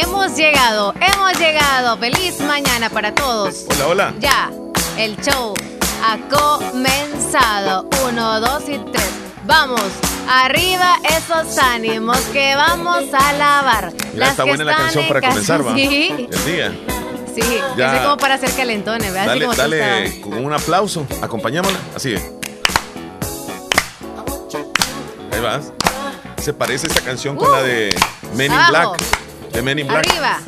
[0.00, 1.98] Hemos llegado, hemos llegado.
[1.98, 3.64] Feliz mañana para todos.
[3.68, 4.14] Hola, hola.
[4.20, 4.48] Ya,
[4.96, 5.54] el show
[6.04, 7.88] ha comenzado.
[8.06, 9.10] Uno, dos y tres.
[9.44, 9.82] Vamos,
[10.30, 13.92] arriba esos ánimos que vamos a lavar.
[14.12, 15.74] Mira, está que buena la canción para comenzar, va.
[15.74, 16.72] Sí, El día.
[17.34, 17.60] sí.
[17.76, 17.96] Ya.
[17.96, 19.30] Es como para hacer calentones, ¿verdad?
[19.30, 21.08] Así Dale, como dale con un aplauso.
[21.20, 21.78] Acompañémosla.
[21.96, 22.22] Así es.
[25.32, 25.72] Ahí vas.
[26.40, 27.92] Se parece esta canción con la de
[28.36, 28.58] Men in.
[28.68, 29.27] Black.
[29.58, 30.06] De Men in Black.
[30.06, 30.38] Arriba,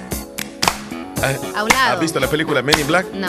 [1.20, 1.94] Ah, a un lado.
[1.94, 3.06] ¿Has visto la película Men in Black?
[3.12, 3.26] No,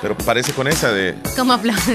[0.00, 1.14] Pero parece con esa de.
[1.36, 1.92] como aplausos.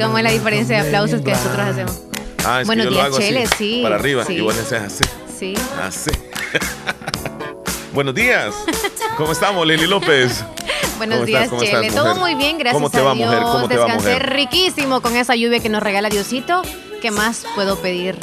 [0.00, 2.00] Como es la diferencia de aplausos que nosotros hacemos.
[2.44, 4.24] Ah, es Buenos que yo días, lo hago así, Chele, sí, Para arriba.
[4.24, 4.34] sí.
[4.38, 5.04] Le haces así.
[5.38, 5.54] Sí.
[5.80, 6.10] Así.
[7.94, 8.52] Buenos días.
[9.16, 10.44] ¿Cómo estamos, Lili López?
[10.98, 11.48] Buenos ¿Cómo días, estás?
[11.50, 11.86] ¿Cómo Chele.
[11.86, 13.26] estás, Todo muy bien, gracias ¿Cómo te a va, Dios.
[13.28, 13.42] mujer?
[13.44, 14.32] ¿Cómo te va, Descansé mujer?
[14.34, 16.62] riquísimo con esa lluvia que nos regala Diosito.
[17.00, 18.16] ¿Qué más puedo pedir?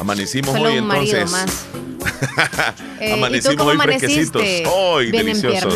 [0.00, 1.46] Amanecimos Solo hoy un marido entonces.
[1.46, 1.87] más.
[3.00, 4.42] Eh, ¿Y Amanecimos hoy fresquecitos.
[4.74, 5.72] Hoy, bien deliciosos.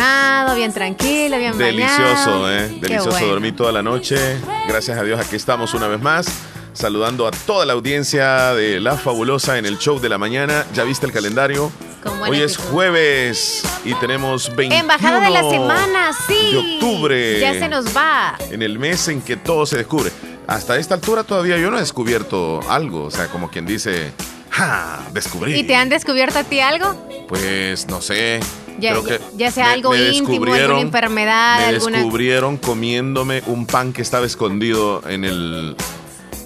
[0.56, 2.03] bien tranquilo, bien Delicioso,
[2.42, 2.53] bañado.
[2.53, 2.69] ¿eh?
[2.81, 3.11] Delicioso.
[3.11, 3.27] bueno.
[3.28, 4.17] Dormí toda la noche.
[4.67, 6.27] Gracias a Dios, aquí estamos una vez más.
[6.73, 10.67] Saludando a toda la audiencia de La Fabulosa en el show de la mañana.
[10.75, 11.70] ¿Ya viste el calendario?
[12.28, 16.53] Hoy es jueves y tenemos 21 Embajada de la semana, sí.
[16.53, 17.41] de octubre.
[17.41, 18.37] Ya se nos va.
[18.50, 20.11] En el mes en que todo se descubre.
[20.48, 23.05] Hasta esta altura todavía yo no he descubierto algo.
[23.05, 24.12] O sea, como quien dice,
[24.53, 25.00] ¡ja!
[25.12, 25.55] Descubrí.
[25.58, 26.95] ¿Y te han descubierto a ti algo?
[27.28, 28.41] Pues no sé.
[28.78, 33.66] Ya- creo ya- que ya sea algo íntimo, alguna enfermedad, Me alguna- descubrieron comiéndome un
[33.66, 35.77] pan que estaba escondido en el.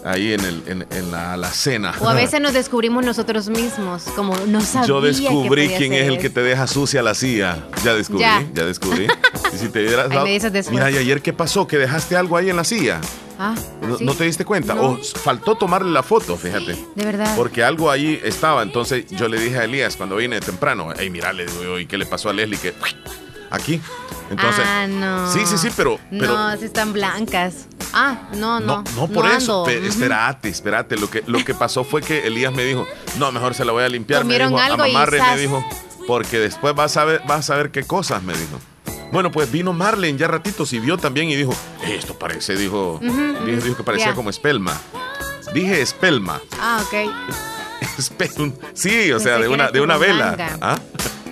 [0.05, 1.93] Ahí en, el, en, en la alacena.
[2.01, 6.19] O a veces nos descubrimos nosotros mismos, como no sabía Yo descubrí quién es el
[6.19, 7.67] que te deja sucia la silla.
[7.85, 8.45] Ya descubrí, Ya.
[8.55, 9.09] ya, descubrí.
[9.53, 10.75] Y si te hubieras Ahí me dado- dices después.
[10.75, 11.67] Mira, ¿y ayer qué pasó?
[11.67, 13.01] ¿Que dejaste algo ahí en la silla?
[13.39, 14.05] Ah, ¿No, sí.
[14.05, 14.75] no te diste cuenta?
[14.75, 14.83] No.
[14.93, 16.77] O faltó tomarle la foto, fíjate.
[16.95, 17.37] De verdad.
[17.37, 18.63] Porque algo ahí estaba.
[18.63, 21.87] Entonces yo le dije a Elías cuando vine temprano, hey, mira, le digo yo, ¿y
[21.87, 22.59] qué le pasó a Leslie?
[22.59, 22.75] Que
[23.51, 23.81] aquí.
[24.31, 25.33] Entonces, ah, no.
[25.33, 27.67] sí, sí, sí, pero, pero No, si están blancas.
[27.93, 28.83] Ah, no, no.
[28.83, 29.65] no, no por eso.
[29.65, 29.81] ando.
[29.81, 30.97] Pe- espérate, espérate.
[30.97, 32.87] Lo que, lo que pasó fue que Elías me dijo,
[33.19, 34.25] no, mejor se la voy a limpiar.
[34.25, 35.65] Me dijo, algo me dijo,
[36.09, 38.59] porque después vas a ver, vas a ver qué cosas, me dijo.
[39.13, 41.55] Bueno, pues vino Marlene ya ratitos y vio también y dijo,
[41.87, 44.79] esto parece, dijo, dijo, dijo que parecía como espelma.
[45.55, 46.41] Dije espelma.
[46.61, 47.11] Ah, ok.
[47.99, 48.53] Espelma.
[48.75, 50.37] Sí, o sea, de una, de una vela.
[50.61, 50.79] ¿Ah?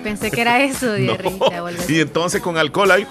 [0.03, 1.69] Pensé que era eso, de No.
[1.87, 3.05] Y entonces con alcohol ahí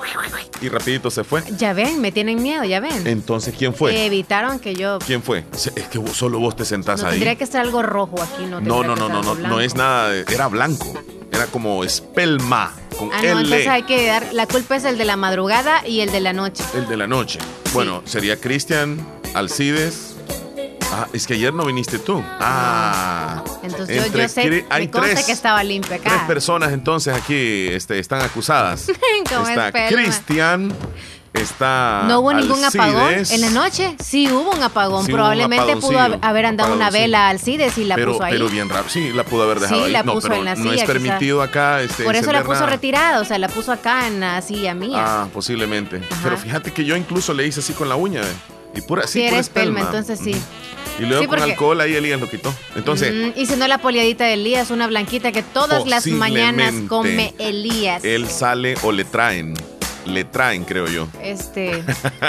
[0.61, 1.43] y rapidito se fue.
[1.59, 3.07] Ya ven, me tienen miedo, ya ven.
[3.07, 4.07] Entonces, ¿quién fue?
[4.07, 4.99] Evitaron que yo.
[5.05, 5.45] ¿Quién fue?
[5.53, 7.13] Es que solo vos te sentás No, ahí.
[7.15, 8.61] tendría que ser algo rojo aquí, no.
[8.61, 10.95] No, no, no, no, no, no es nada, era blanco.
[11.33, 13.31] Era como espelma con Ah, no, L.
[13.43, 14.33] entonces hay que dar.
[14.33, 16.65] La culpa es el de la madrugada y el de la noche.
[16.75, 17.39] El de la noche.
[17.73, 18.99] Bueno, sería Cristian,
[19.35, 20.17] Alcides.
[20.93, 22.23] Ah, es que ayer no viniste tú.
[22.41, 23.43] Ah.
[23.65, 26.09] Entonces yo, Entre yo sé, hay tres, que estaba limpio acá.
[26.11, 28.89] tres personas entonces aquí este, están acusadas.
[29.49, 29.73] Está.
[29.89, 30.73] Cristian,
[31.35, 33.97] está No hubo ningún apagón en la noche.
[34.03, 35.05] Sí hubo un apagón.
[35.05, 38.13] Sí hubo un Probablemente pudo haber un andado una vela al CIDES y la pero,
[38.13, 38.33] puso ahí.
[38.33, 38.91] pero bien rápido.
[38.91, 39.93] Sí, la pudo haber dejado Sí, ahí.
[39.93, 41.83] la no, puso pero en la no es silla, permitido acá.
[41.83, 42.67] Este, Por eso la puso nada.
[42.67, 45.03] retirada, o sea, la puso acá en la silla mía.
[45.05, 46.01] Ah, posiblemente.
[46.23, 48.21] Pero fíjate que yo incluso le hice así con la uña.
[48.23, 48.77] ¿eh?
[48.77, 49.81] Y pura, sí, si pura espelma.
[49.81, 50.35] entonces sí.
[50.99, 52.55] Y luego Sí, con alcohol ahí Elías lo quitó.
[52.77, 56.73] Entonces, Mm, y si no, la poliadita de Elías, una blanquita que todas las mañanas
[56.89, 58.05] come Elías.
[58.05, 59.55] él sale o le traen.
[60.07, 61.09] Le traen, creo yo.
[61.23, 61.83] Este,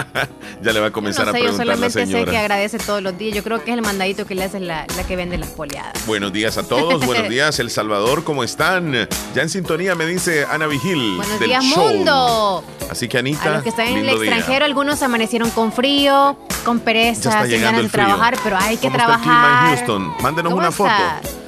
[0.61, 2.31] ya le va a no comenzar a sé, yo preguntar la solamente sé señora.
[2.31, 3.35] que agradece todos los días.
[3.35, 5.93] Yo creo que es el mandadito que le hace la, la que vende las poliadas.
[6.07, 8.93] Buenos días a todos, buenos días El Salvador, ¿cómo están?
[9.33, 11.87] Ya en sintonía me dice Ana Vigil Buenos del días, show.
[11.93, 12.63] mundo.
[12.89, 14.13] Así que Anita, A los que están en el día.
[14.13, 18.87] extranjero, algunos amanecieron con frío, con pereza, está sin ganas de trabajar, pero hay que
[18.87, 19.69] ¿Cómo está el clima trabajar.
[19.71, 20.13] en Houston?
[20.21, 20.91] Mándenos ¿Cómo una foto.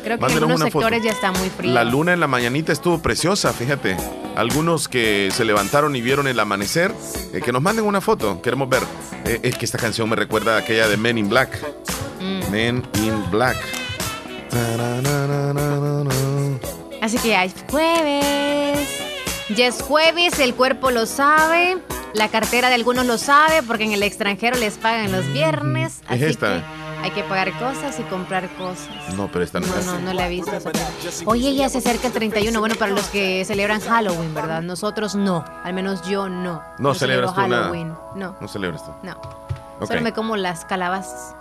[0.07, 0.79] Creo que en algunos una foto.
[0.85, 1.73] sectores ya está muy frío.
[1.73, 3.97] La luna en la mañanita estuvo preciosa, fíjate.
[4.35, 6.93] Algunos que se levantaron y vieron el amanecer,
[7.33, 8.83] eh, que nos manden una foto, queremos ver.
[9.25, 11.49] Eh, es que esta canción me recuerda a aquella de Men in Black.
[12.21, 12.51] Mm.
[12.51, 13.57] Men in Black.
[17.01, 18.87] Así que ya es jueves.
[19.55, 21.77] Ya es jueves, el cuerpo lo sabe.
[22.13, 26.01] La cartera de algunos lo sabe porque en el extranjero les pagan los viernes.
[26.05, 26.47] Es así esta.
[26.47, 29.13] que Hay que pagar cosas y comprar cosas.
[29.15, 30.51] No, pero esta no, no, no, no la he visto.
[31.25, 32.59] Oye, ya se acerca el 31.
[32.59, 34.61] Bueno, para los que celebran Halloween, ¿verdad?
[34.61, 35.45] Nosotros no.
[35.63, 36.61] Al menos yo no.
[36.79, 37.93] No, celebras tú Halloween.
[38.15, 38.35] No.
[38.39, 38.91] No celebras tú.
[39.03, 39.19] No.
[39.85, 41.35] Solo me como las calabazas.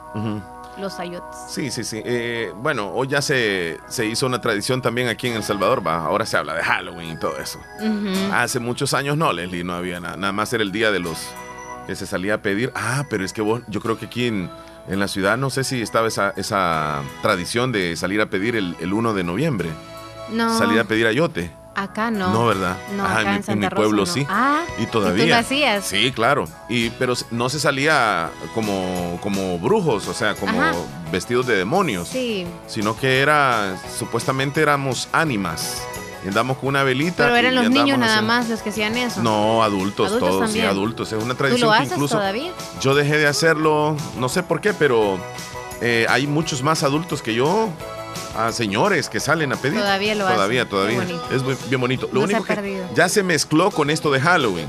[0.78, 1.38] Los ayotes.
[1.48, 2.02] Sí, sí, sí.
[2.04, 6.04] Eh, bueno, hoy ya se, se, hizo una tradición también aquí en El Salvador, va.
[6.04, 7.58] Ahora se habla de Halloween y todo eso.
[8.32, 10.16] Hace muchos años no, Leslie, no había nada.
[10.16, 11.16] Nada más era el día de los
[11.86, 12.72] que se salía a pedir.
[12.74, 14.50] Ah, pero es que vos, yo creo que aquí en,
[14.88, 18.76] en la ciudad no sé si estaba esa, esa tradición de salir a pedir el,
[18.80, 19.70] el 1 de noviembre.
[20.30, 20.56] No.
[20.58, 21.50] Salir a pedir ayote.
[21.74, 22.32] Acá no.
[22.32, 22.76] No, ¿verdad?
[22.96, 24.06] No, Ajá, acá en, mi- Santa en mi Rosa pueblo no.
[24.06, 24.26] sí.
[24.30, 25.24] Ah, y todavía.
[25.24, 25.84] ¿y tú lo hacías?
[25.84, 26.48] Sí, claro.
[26.70, 30.72] Y, pero no se salía como, como brujos, o sea, como Ajá.
[31.12, 32.08] vestidos de demonios.
[32.08, 32.46] Sí.
[32.66, 35.82] Sino que era, supuestamente éramos ánimas.
[36.26, 37.22] Y andamos con una velita.
[37.24, 39.22] Pero eran los niños nada haciendo- más los que hacían eso.
[39.22, 40.64] No, adultos, Adultos todos, también.
[40.66, 41.12] sí, adultos.
[41.12, 42.52] Es una ¿Tú tradición lo que haces incluso todavía?
[42.80, 45.20] yo dejé de hacerlo, no sé por qué, pero
[45.80, 47.68] eh, hay muchos más adultos que yo,
[48.36, 49.78] a señores que salen a pedir.
[49.78, 50.70] Todavía lo Todavía, hacen.
[50.70, 51.06] todavía.
[51.30, 52.08] Es muy- bien bonito.
[52.12, 54.66] Lo No se único ha que ya se mezcló con esto de Halloween.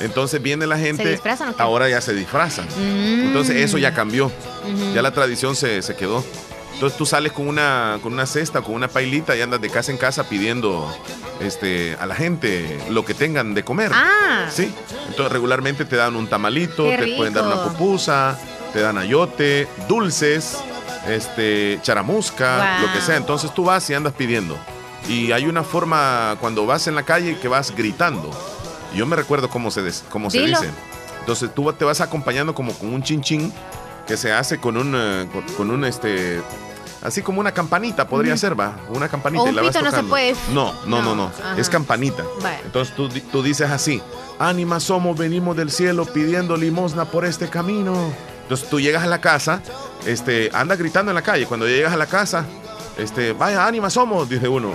[0.00, 1.08] Entonces viene la gente.
[1.10, 1.62] disfrazan o qué?
[1.62, 2.66] Ahora ya se disfrazan.
[2.76, 3.28] Mm.
[3.28, 4.26] Entonces eso ya cambió.
[4.26, 4.94] Ujú.
[4.94, 6.22] Ya la tradición se, se quedó.
[6.78, 9.90] Entonces tú sales con una, con una cesta, con una pailita y andas de casa
[9.90, 10.88] en casa pidiendo
[11.40, 13.90] este, a la gente lo que tengan de comer.
[13.92, 14.46] Ah.
[14.48, 14.72] Sí.
[15.08, 18.38] Entonces regularmente te dan un tamalito, Qué te pueden dar una pupusa,
[18.72, 20.58] te dan ayote, dulces,
[21.08, 22.86] este, charamusca, Wow.
[22.86, 23.16] lo que sea.
[23.16, 24.56] Entonces tú vas y andas pidiendo.
[25.08, 28.30] Y hay una forma cuando vas en la calle que vas gritando.
[28.94, 30.70] Yo me recuerdo cómo se, des- cómo se dice.
[31.18, 33.52] Entonces tú te vas acompañando como con un chinchín
[34.08, 36.40] que se hace con un, eh, con, con un este,
[37.02, 40.02] así como una campanita podría ser, va, una campanita O y la vas no se
[40.02, 40.34] puede.
[40.52, 42.24] No, no, no, No, es campanita.
[42.42, 42.58] Vale.
[42.64, 44.02] Entonces tú, tú dices así,
[44.38, 48.10] ánima somos, venimos del cielo pidiendo limosna por este camino.
[48.42, 49.60] Entonces tú llegas a la casa,
[50.06, 51.46] este, anda gritando en la calle.
[51.46, 52.46] Cuando llegas a la casa,
[52.96, 54.72] este, vaya, ánima somos, dice uno.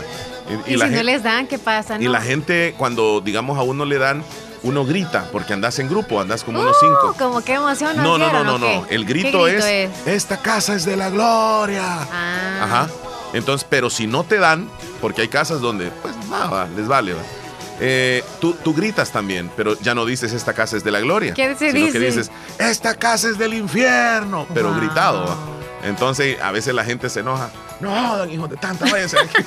[0.67, 1.97] Y, la si no les dan, ¿qué pasa?
[1.99, 4.23] y la gente, cuando digamos a uno le dan,
[4.63, 7.15] uno grita, porque andas en grupo, andas como unos Uh, cinco.
[7.19, 7.95] Como qué emoción.
[7.97, 8.85] No, no, no, no, no.
[8.89, 11.83] El ¿Qué grito, es, esta casa es de la gloria.
[12.11, 12.61] Ah.
[12.63, 12.87] Ajá.
[13.33, 14.69] Entonces, pero si no te dan,
[15.01, 17.13] porque hay casas donde, pues nada, les vale.
[17.13, 17.21] ¿va?
[17.79, 21.33] Eh, tú, tú gritas también, pero ya no dices esta casa es de la gloria.
[21.33, 21.99] ¿Qué se sino dice?
[21.99, 24.79] que dices, esta casa es del infierno, pero Wow.
[24.79, 25.25] gritado.
[25.25, 25.35] ¿va?
[25.83, 27.49] Entonces, a veces la gente se enoja.
[27.83, 29.43] No, don hijo de tanta, váyanse aquí.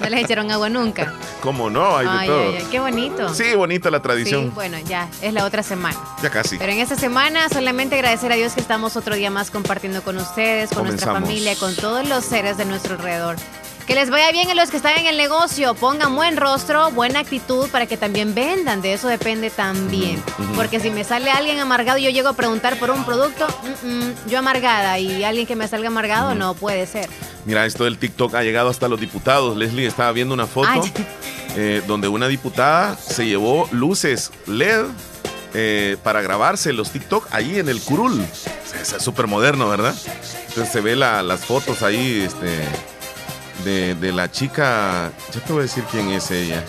[0.00, 1.12] No les echaron agua nunca.
[1.40, 1.96] ¿Cómo no?
[1.96, 2.40] Hay de Ay, todo.
[2.50, 3.34] ay, ay, qué bonito.
[3.34, 4.54] Sí, bonita la Sí, tradición.
[4.54, 5.98] bueno, ya, es la otra semana.
[6.22, 6.58] Ya casi.
[6.58, 10.16] Pero en esta semana solamente agradecer a Dios que estamos otro día más compartiendo con
[10.18, 13.36] ustedes, con nuestra familia, con todos los seres de nuestro alrededor.
[13.86, 17.20] Que les vaya bien a los que están en el negocio, pongan buen rostro, buena
[17.20, 20.20] actitud para que también vendan, de eso depende también.
[20.56, 23.46] Porque si me sale alguien amargado y yo llego a preguntar por un producto,
[23.84, 27.08] mm, mm, yo amargada y alguien que me salga amargado no puede ser.
[27.44, 29.56] Mira, esto del TikTok ha llegado hasta los diputados.
[29.56, 30.68] Leslie estaba viendo una foto
[31.56, 34.84] eh, donde una diputada se llevó luces LED
[35.54, 38.20] eh, para grabarse los TikTok ahí en el curul.
[38.82, 39.94] Es súper moderno, ¿verdad?
[40.48, 42.64] Entonces se ve la- las fotos ahí este,
[43.64, 45.10] de, de la chica.
[45.34, 46.64] Ya te voy a decir quién es ella.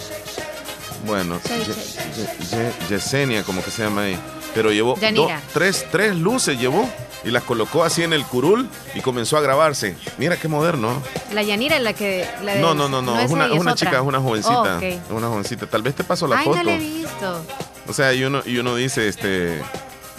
[1.06, 2.00] Bueno, Sí, Ye- sí.
[2.16, 4.20] Ye- Ye- Yesenia, como que se llama ahí.
[4.54, 5.36] Pero llevó Yanira.
[5.36, 6.90] do- tres, tres luces, llevó
[7.24, 9.96] y las colocó así en el curul y comenzó a grabarse.
[10.18, 11.02] Mira qué moderno.
[11.34, 12.28] La Yanira es la que...
[12.44, 14.78] la de- No, no, no, no, es una, es una chica, es una jovencita.
[14.78, 14.82] Oh.
[14.82, 15.68] Es una jovencita.
[15.68, 16.58] Tal vez te paso la Ay, foto.
[16.58, 17.46] no la he visto.
[17.88, 19.62] O sea, y uno, y uno dice, este,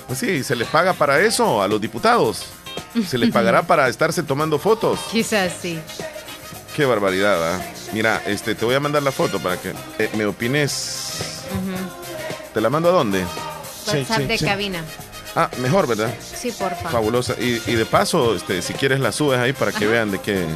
[0.07, 2.45] pues sí, ¿se les paga para eso a los diputados?
[3.07, 5.01] ¿Se les pagará para estarse tomando fotos?
[5.11, 5.81] Quizás sí.
[6.79, 7.67] Qué barbaridad, ¿verdad?
[7.93, 11.43] Mira, este, te voy a mandar la foto para que eh, me opines.
[12.55, 13.25] ¿Te la mando a dónde?
[13.85, 14.45] WhatsApp sí, de sí.
[14.45, 14.85] cabina.
[15.35, 16.15] Ah, mejor, ¿verdad?
[16.21, 16.93] Sí, por favor.
[16.93, 17.35] Fabulosa.
[17.37, 19.93] Y, y de paso, este, si quieres la subes ahí para que Ajá.
[19.93, 20.47] vean de qué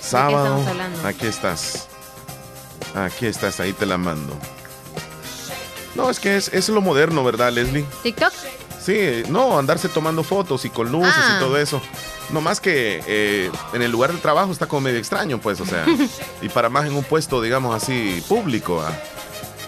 [0.00, 0.44] sábado.
[0.58, 1.08] estamos hablando?
[1.08, 1.88] Aquí estás.
[2.94, 4.38] Aquí estás, ahí te la mando.
[5.96, 7.84] No, es que es, es lo moderno, ¿verdad, Leslie?
[8.04, 8.32] ¿TikTok?
[8.80, 11.34] Sí, no, andarse tomando fotos y con luces Ah.
[11.38, 11.82] y todo eso.
[12.32, 15.66] No más que eh, en el lugar de trabajo está como medio extraño, pues, o
[15.66, 15.84] sea.
[16.42, 18.80] y para más en un puesto, digamos así, público.
[18.80, 18.92] ¿ah?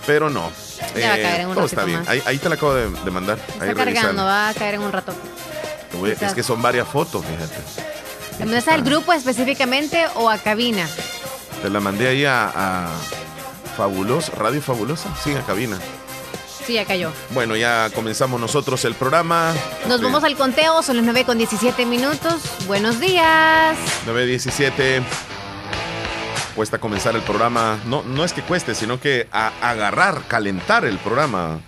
[0.07, 0.51] Pero no.
[0.95, 2.01] Eh, va a caer en un todo está bien.
[2.01, 2.09] más.
[2.09, 3.39] Ahí, ahí te la acabo de, de mandar.
[3.39, 5.13] Está ahí cargando, va a caer en un rato.
[5.91, 7.93] Te Es que son varias fotos, fíjate.
[8.39, 10.89] ¿Dónde está el grupo específicamente o a cabina?
[11.61, 12.89] Te la mandé ahí a, a
[13.77, 15.79] Fabulosa, Radio Fabulosa, sí, a cabina.
[16.67, 17.11] Sí, ya cayó.
[17.31, 19.53] Bueno, ya comenzamos nosotros el programa.
[19.89, 22.37] Nos Sí, vamos al conteo, son las 9 con 17 minutos.
[22.67, 23.77] Buenos días.
[24.07, 25.03] 9.17.
[26.55, 27.79] Cuesta comenzar el programa.
[27.87, 31.61] No, no es que cueste, sino que a- agarrar, calentar el programa.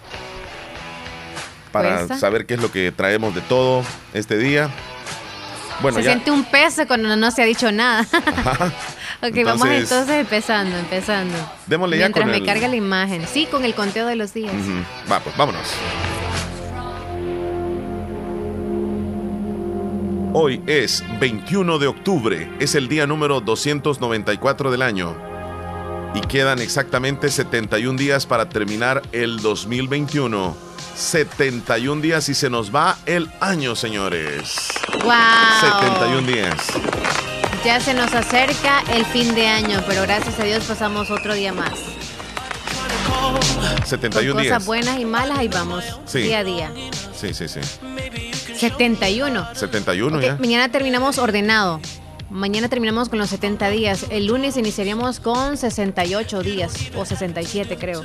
[1.73, 2.19] Para Cuesta.
[2.19, 3.83] saber qué es lo que traemos de todo
[4.13, 4.71] este día.
[5.83, 8.07] Bueno, se siente un peso cuando no se ha dicho nada.
[9.29, 11.35] ok, vamos entonces empezando, empezando.
[11.67, 13.27] Démosle ya con me carga la imagen.
[13.27, 14.55] Sí, con el conteo de los días.
[15.11, 15.63] Va, pues vámonos.
[20.37, 25.17] Hoy es 21 de octubre, es el día número 294 del año.
[26.13, 30.57] Y quedan exactamente 71 días para terminar el 2021.
[30.97, 34.57] 71 días y se nos va el año, señores.
[35.05, 35.13] ¡Wow!
[35.61, 37.34] 71 días.
[37.65, 41.55] Ya se nos acerca el fin de año, pero gracias a Dios pasamos otro día
[41.55, 41.73] más.
[43.87, 44.53] 71 días.
[44.53, 45.83] Cosas buenas y malas, ahí vamos.
[46.13, 46.71] Día a día.
[47.15, 47.61] Sí, sí, sí.
[48.55, 49.49] 71.
[49.55, 50.37] 71 ya.
[50.37, 51.81] Mañana terminamos ordenado.
[52.29, 54.07] Mañana terminamos con los 70 días.
[54.11, 58.05] El lunes iniciaríamos con 68 días o 67 creo.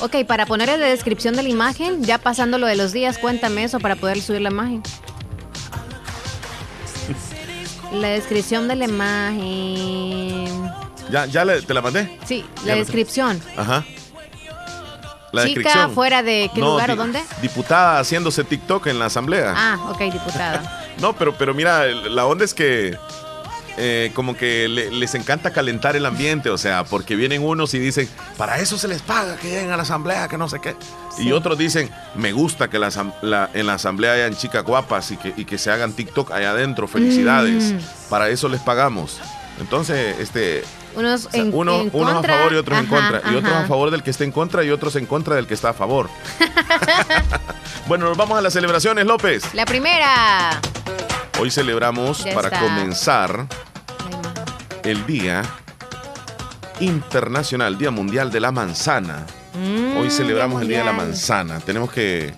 [0.00, 3.18] Ok, para poner en la descripción de la imagen, ya pasando lo de los días,
[3.18, 4.82] cuéntame eso para poder subir la imagen.
[7.92, 10.70] La descripción de la imagen.
[11.10, 12.18] ¿Ya, ya te la mandé?
[12.24, 13.40] Sí, la descripción.
[13.56, 13.84] Ajá.
[15.32, 17.22] La Chica fuera de qué lugar o dónde?
[17.40, 19.54] Diputada haciéndose TikTok en la asamblea.
[19.56, 20.84] Ah, ok, diputada.
[21.00, 22.96] no, pero, pero mira, la onda es que
[23.78, 28.08] eh, como que les encanta calentar el ambiente, o sea, porque vienen unos y dicen,
[28.36, 30.76] para eso se les paga que lleguen a la asamblea, que no sé qué.
[31.18, 35.58] Y otros dicen, me gusta que en la asamblea hayan chicas guapas y que, que
[35.58, 37.72] se hagan TikTok allá adentro, felicidades.
[37.72, 37.78] Mm.
[38.08, 39.20] Para eso les pagamos.
[39.60, 40.64] Entonces, este,
[40.94, 43.22] unos, en, uno, unos a favor y otros en contra.
[43.30, 45.54] Y otros a favor del que está en contra y otros en contra del que
[45.54, 46.08] está a favor.
[47.86, 49.54] bueno, nos vamos a las celebraciones, López.
[49.54, 50.60] La primera.
[51.42, 53.48] Hoy celebramos para comenzar
[54.84, 55.42] el Día
[56.78, 59.26] Internacional, Día Mundial de la Manzana.
[59.52, 61.58] Mm, Hoy celebramos el Día de la Manzana.
[61.58, 62.32] Tenemos que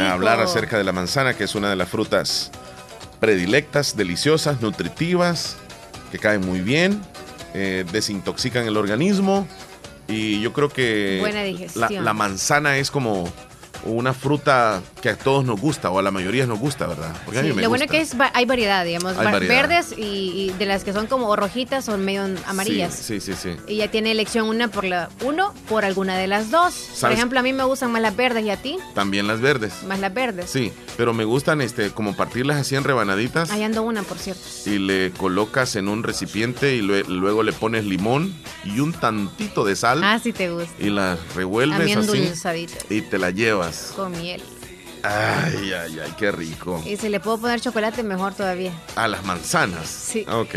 [0.00, 2.50] hablar acerca de la manzana, que es una de las frutas
[3.20, 5.56] predilectas, deliciosas, nutritivas,
[6.10, 7.00] que caen muy bien
[7.54, 9.46] eh, desintoxican el organismo
[10.08, 11.22] y yo creo que
[11.76, 13.32] la, manzana es como
[13.84, 17.14] una fruta que a todos nos gusta o a la mayoría nos gusta, ¿verdad?
[17.24, 20.84] Porque a mí me lo bueno es que hay variedad, digamos, verdes y, de las
[20.84, 22.94] que son como rojitas son medio amarillas.
[22.94, 26.50] Sí, sí, sí, Y ya tiene elección una por la uno por alguna de las
[26.50, 26.74] dos.
[27.00, 28.78] Por ejemplo, a mí me gustan más las verdes y a ti.
[28.94, 29.82] También las verdes.
[29.86, 30.50] Más las verdes.
[30.50, 33.50] Sí, pero me gustan este como partirlas así en rebanaditas.
[33.50, 34.42] Ahí ando una, por cierto.
[34.66, 39.76] Y le colocas en un recipiente y luego le pones limón y un tantito de
[39.76, 40.02] sal.
[40.02, 40.72] Ah, sí te gusta.
[40.78, 42.66] Y las revuelves así.
[42.90, 43.73] Y te la llevas.
[43.94, 44.42] Con miel.
[45.02, 46.82] Ay, ay, ay, qué rico.
[46.86, 48.72] Y si le puedo poner chocolate, mejor todavía.
[48.96, 49.86] A las manzanas.
[49.86, 50.24] Sí.
[50.30, 50.54] Ok.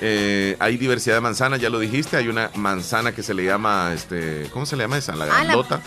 [0.00, 2.18] Eh, hay diversidad de manzanas, ya lo dijiste.
[2.18, 5.16] Hay una manzana que se le llama, este, ¿cómo se le llama esa?
[5.16, 5.80] La ah, grandota.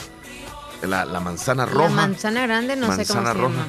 [0.82, 1.06] la...
[1.06, 1.90] La, manzana roja.
[1.90, 3.54] La manzana grande, no sé cómo se roja.
[3.54, 3.68] llama.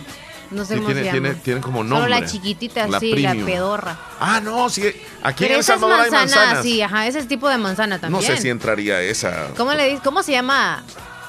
[0.50, 1.20] No sé cómo tiene, se llama.
[1.20, 2.10] Tiene, tiene como nombre.
[2.10, 3.98] Solo la chiquitita, sí, la pedorra.
[4.18, 4.84] Ah, no, sí.
[5.22, 6.62] Aquí en El Salvador hay manzanas.
[6.62, 8.22] Sí, ajá, ese tipo de manzana también.
[8.22, 9.48] No sé si entraría esa.
[9.56, 10.82] ¿Cómo le ¿Cómo se llama?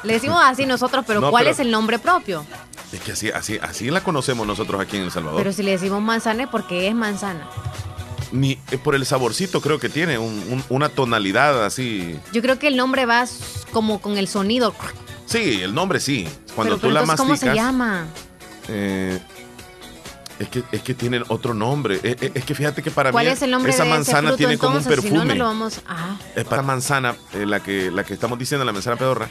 [0.03, 2.45] Le decimos así nosotros, pero ¿cuál es el nombre propio?
[2.91, 5.39] Es que así, así, así la conocemos nosotros aquí en El Salvador.
[5.39, 7.48] Pero si le decimos manzana es porque es manzana.
[8.31, 10.17] Ni, eh, por el saborcito creo que tiene,
[10.69, 12.19] una tonalidad así.
[12.31, 13.25] Yo creo que el nombre va
[13.72, 14.75] como con el sonido.
[15.25, 16.27] Sí, el nombre sí.
[16.55, 17.17] Cuando tú la masticas.
[17.17, 18.05] ¿Cómo se llama?
[18.67, 19.19] Eh,
[20.39, 22.00] es que, es que tienen otro nombre.
[22.03, 24.77] Eh, es, que fíjate que para ¿Cuál mí es el nombre esa manzana tiene como
[24.77, 25.25] un perfume.
[25.25, 25.81] no, lo vamos...
[25.88, 26.17] ah.
[26.36, 29.29] Es para manzana, la, que, la que estamos diciendo, la manzana pedorra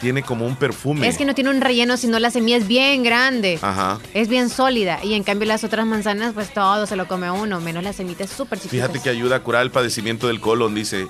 [0.00, 1.06] tiene como un perfume.
[1.06, 3.58] Es que no tiene un relleno, sino la semilla es bien grande.
[3.60, 4.00] Ajá.
[4.14, 5.00] Es bien sólida.
[5.04, 8.24] Y en cambio las otras manzanas, pues todo se lo come uno, menos la semita
[8.24, 8.70] es súper chiquita.
[8.70, 11.08] Fíjate que ayuda a curar el padecimiento del colon, dice.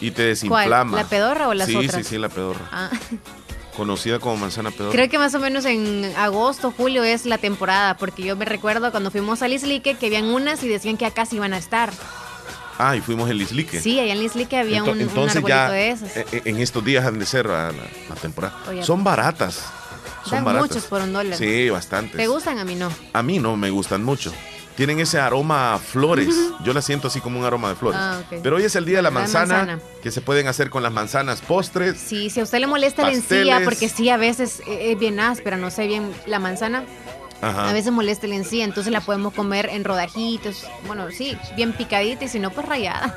[0.00, 0.96] Y te desinflama.
[0.96, 1.96] ¿La pedorra o las sí, otras?
[1.96, 2.68] Sí, sí, sí, la pedorra.
[2.70, 2.90] Ah.
[3.76, 4.92] Conocida como manzana pedorra.
[4.92, 8.90] Creo que más o menos en agosto, julio es la temporada, porque yo me recuerdo
[8.90, 11.92] cuando fuimos a Lislique que habían unas y decían que acá sí iban a estar.
[12.78, 13.80] Ah, y fuimos en Lislique.
[13.80, 16.16] Sí, allá en Lislique había un, entonces ya, de esos.
[16.16, 17.72] E, e, en estos días han de ser la,
[18.20, 18.54] temporada.
[18.82, 19.64] Son baratas.
[20.24, 20.68] Son baratas.
[20.68, 21.38] muchos por un dólar.
[21.38, 22.16] Sí, bastante.
[22.16, 22.58] ¿Te gustan?
[22.58, 22.90] A mí no.
[23.12, 24.32] A mí no, me gustan mucho.
[24.76, 26.28] Tienen ese aroma a flores.
[26.62, 27.98] Yo la siento así como un aroma de flores.
[27.98, 30.92] Ah, Pero hoy es el día de la manzana, que se pueden hacer con las
[30.92, 31.96] manzanas postres.
[31.98, 35.56] Sí, si a usted le molesta la encía, porque sí, a veces es bien áspera,
[35.56, 36.84] no sé bien la manzana.
[37.42, 40.66] A veces molesta el encía, entonces la podemos comer en rodajitos.
[40.86, 43.14] Bueno, sí, bien picadita y si no, pues rayada.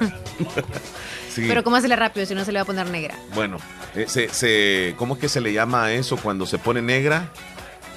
[1.36, 3.16] Pero ¿cómo hacerle rápido si no se le va a poner negra?
[3.34, 3.58] Bueno,
[3.96, 7.32] eh, se, ¿cómo es que se le llama a eso cuando se pone negra?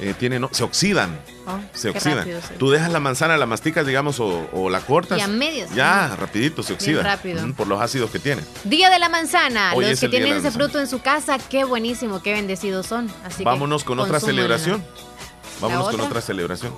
[0.00, 1.17] Eh, tiene, no, se oxidan.
[1.47, 2.26] Oh, se oxidan.
[2.59, 5.19] Tú dejas la manzana, la masticas, digamos, o, la cortas.
[5.19, 5.75] Y a medias.
[5.75, 7.02] Ya, rapidito, se oxida.
[7.02, 7.52] rápido.
[7.55, 8.43] por los ácidos que tiene.
[8.64, 9.75] Día de la manzana.
[9.75, 13.12] los que tienen ese fruto en su casa, qué buenísimo, qué bendecidos son.
[13.25, 14.83] Así Vámonos con otra celebración.
[15.62, 16.75] Vámonos con otra celebración.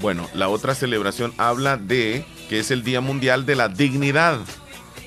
[0.00, 4.38] Bueno, la otra celebración habla de que es el Día Mundial de la Dignidad.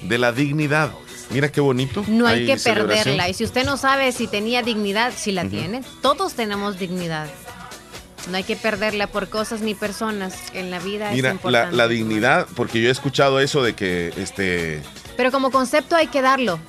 [0.02, 0.92] De la dignidad.
[1.30, 2.04] Mira qué bonito.
[2.08, 3.30] No hay, que perderla.
[3.30, 7.30] Y si usted no sabe si tenía dignidad, si la tiene, todos tenemos dignidad.
[8.30, 10.36] No hay que perderla por cosas ni personas.
[10.54, 14.82] En la vida Mira, la, la, dignidad, porque yo he escuchado eso de que este
[15.18, 16.60] pero como concepto hay que darlo.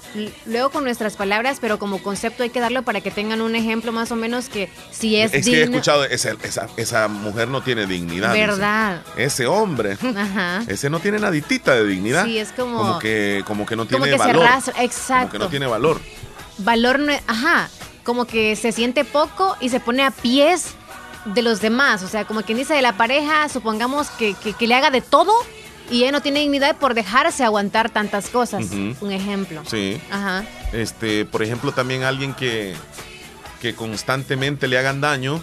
[0.47, 3.93] Luego con nuestras palabras, pero como concepto hay que darlo para que tengan un ejemplo
[3.93, 6.37] más o menos que si es Es que he escuchado, esa,
[6.77, 8.33] esa, mujer no tiene dignidad.
[8.33, 9.03] Verdad.
[9.17, 9.97] Ese hombre.
[10.17, 10.63] Ajá.
[10.67, 12.25] Ese no tiene naditita de dignidad.
[12.25, 12.79] Sí, es como...
[12.79, 14.63] Como que, como que no tiene como que valor.
[14.63, 15.21] Se exacto.
[15.21, 16.01] Como que no tiene valor.
[16.59, 17.69] Valor, no, ajá.
[18.05, 20.75] Como que se siente poco y se pone a pies
[21.25, 22.03] de los demás.
[22.03, 25.33] O sea, como quien dice de la pareja, supongamos que, que le haga de todo
[25.91, 28.71] y ella no tiene dignidad por dejarse aguantar tantas cosas.
[28.71, 29.63] Un ejemplo.
[29.67, 30.01] Sí.
[30.11, 30.45] Ajá.
[30.73, 32.75] Este, por ejemplo, también alguien que,
[33.61, 35.41] que constantemente le hagan daño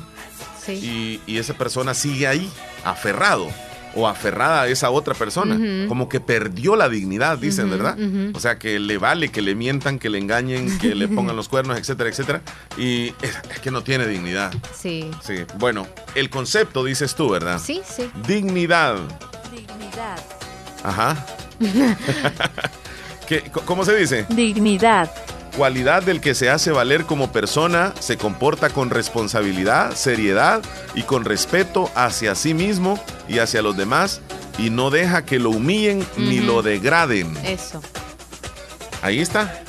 [0.63, 1.22] sí.
[1.25, 2.50] y, esa persona sigue ahí,
[2.84, 3.48] aferrado
[3.96, 7.98] o aferrada a esa otra persona, como que perdió la dignidad, dicen, ¿verdad?
[8.34, 11.50] O sea, que le vale que le mientan, que le engañen, que le pongan los
[11.50, 12.41] cuernos, etcétera, etcétera,
[12.77, 14.53] y es, que no tiene dignidad.
[14.77, 15.10] Sí.
[15.24, 15.46] Sí.
[15.58, 17.60] Bueno, el concepto dices tú, ¿verdad?
[17.60, 18.10] Sí, sí.
[18.27, 18.98] Dignidad.
[19.89, 20.19] Dignidad.
[20.84, 21.25] Ajá.
[23.65, 24.25] ¿Cómo se dice?
[24.29, 25.12] Dignidad.
[25.55, 30.62] Cualidad del que se hace valer como persona, se comporta con responsabilidad, seriedad
[30.96, 34.22] y con respeto hacia sí mismo y hacia los demás
[34.58, 37.36] y no deja que lo humillen ni lo degraden.
[37.43, 37.81] Eso.
[39.01, 39.63] Ahí está.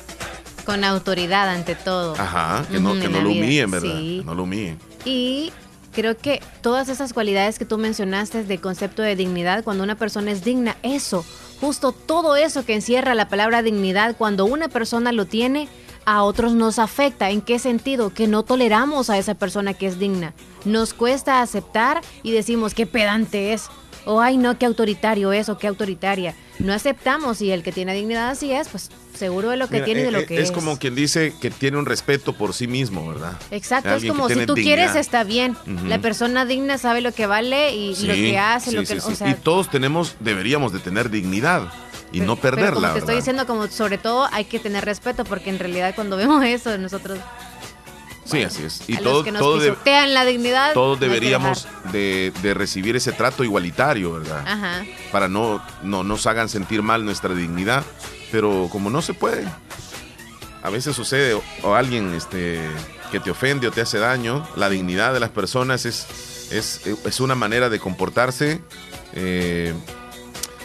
[0.65, 2.15] Con autoridad ante todo.
[2.19, 3.95] Ajá, que no, lo humillen, ¿verdad?
[4.25, 4.79] no lo humillen.
[5.05, 5.53] Y
[5.93, 10.31] creo que todas esas cualidades que tú mencionaste de concepto de dignidad, cuando una persona
[10.31, 11.25] es digna, eso,
[11.61, 15.69] justo todo eso que encierra la palabra dignidad, cuando una persona lo tiene,
[16.05, 17.31] a otros nos afecta.
[17.31, 18.13] ¿En qué sentido?
[18.13, 20.35] Que no toleramos a esa persona que es digna.
[20.65, 23.69] Nos cuesta aceptar y decimos qué pedante es.
[24.05, 26.35] O ay no, qué autoritario es o qué autoritaria.
[26.59, 30.01] No aceptamos y el que tiene dignidad así es, pues seguro de lo que tiene
[30.01, 30.45] y de lo eh, que es.
[30.45, 33.33] Es como quien dice que tiene un respeto por sí mismo, ¿verdad?
[33.51, 35.57] Exacto, es como si tú quieres está bien.
[35.87, 38.97] La persona digna sabe lo que vale y lo que hace, lo que...
[38.97, 41.73] y todos tenemos, deberíamos de tener dignidad
[42.13, 42.65] y no perderla.
[42.67, 45.95] Pero como te estoy diciendo, como sobre todo hay que tener respeto porque en realidad
[45.95, 47.19] cuando vemos eso nosotros
[48.31, 48.83] Sí, así es.
[48.87, 49.43] Y todos, que nos
[50.09, 50.73] la dignidad.
[50.73, 54.45] Todos deberíamos de, recibir ese trato igualitario, ¿verdad?
[54.47, 54.85] Ajá.
[55.11, 57.85] Para no, no nos hagan sentir mal nuestra dignidad.
[58.31, 59.45] Pero como no se puede,
[60.63, 62.61] a veces sucede o, alguien este,
[63.11, 66.07] que te ofende o te hace daño, la dignidad de las personas es,
[66.53, 68.61] es, una manera de comportarse.
[69.15, 69.75] Eh,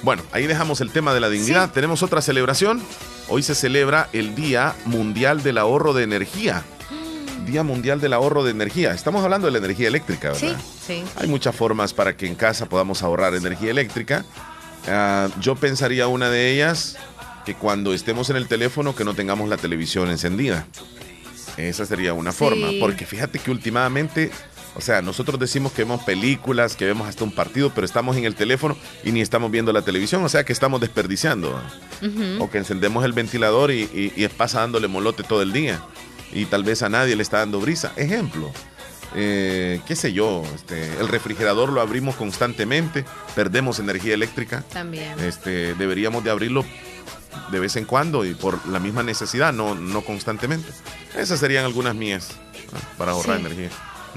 [0.04, 1.72] bueno, ahí dejamos el tema de la dignidad.
[1.72, 2.82] Tenemos otra celebración.
[3.28, 6.64] Hoy se celebra el Día Mundial del Ahorro de Energía.
[7.46, 8.94] Día Mundial del Ahorro de Energía.
[8.94, 10.58] Estamos hablando de la energía eléctrica, ¿verdad?
[10.60, 11.04] Sí, sí.
[11.18, 14.26] Hay muchas formas para que en casa podamos ahorrar energía eléctrica.
[14.88, 16.98] Ah, yo pensaría una de ellas
[17.46, 20.66] que cuando estemos en el teléfono que no tengamos la televisión encendida.
[21.58, 24.30] Esa sería una forma, porque fíjate que últimamente,
[24.76, 28.26] o sea, nosotros decimos que vemos películas, que vemos hasta un partido, pero estamos en
[28.26, 31.58] el teléfono y ni estamos viendo la televisión, o sea que estamos desperdiciando.
[32.40, 35.82] O que encendemos el ventilador y, y, y pasa dándole molote todo el día
[36.36, 37.94] y tal vez a nadie le está dando brisa.
[37.96, 38.52] Ejemplo,
[39.16, 44.64] eh, qué sé yo, este, el refrigerador lo abrimos constantemente, perdemos energía eléctrica.
[44.72, 45.18] También.
[45.20, 46.66] Este, deberíamos de abrirlo
[47.52, 50.70] de vez en cuando y por la misma necesidad, no, no constantemente.
[51.18, 52.32] Esas serían algunas mías
[52.98, 53.70] para ahorrar energía.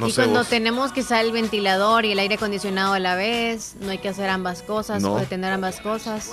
[0.05, 3.99] y cuando tenemos quizá el ventilador y el aire acondicionado a la vez, no hay
[3.99, 6.33] que hacer ambas cosas o tener ambas cosas.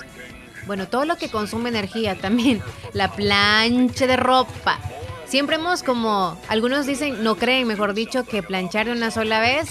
[0.66, 2.64] Bueno, todo lo que consume energía también.
[2.94, 4.80] La plancha de ropa,
[5.26, 9.70] Siempre hemos como, algunos dicen, no creen, mejor dicho, que planchar de una sola vez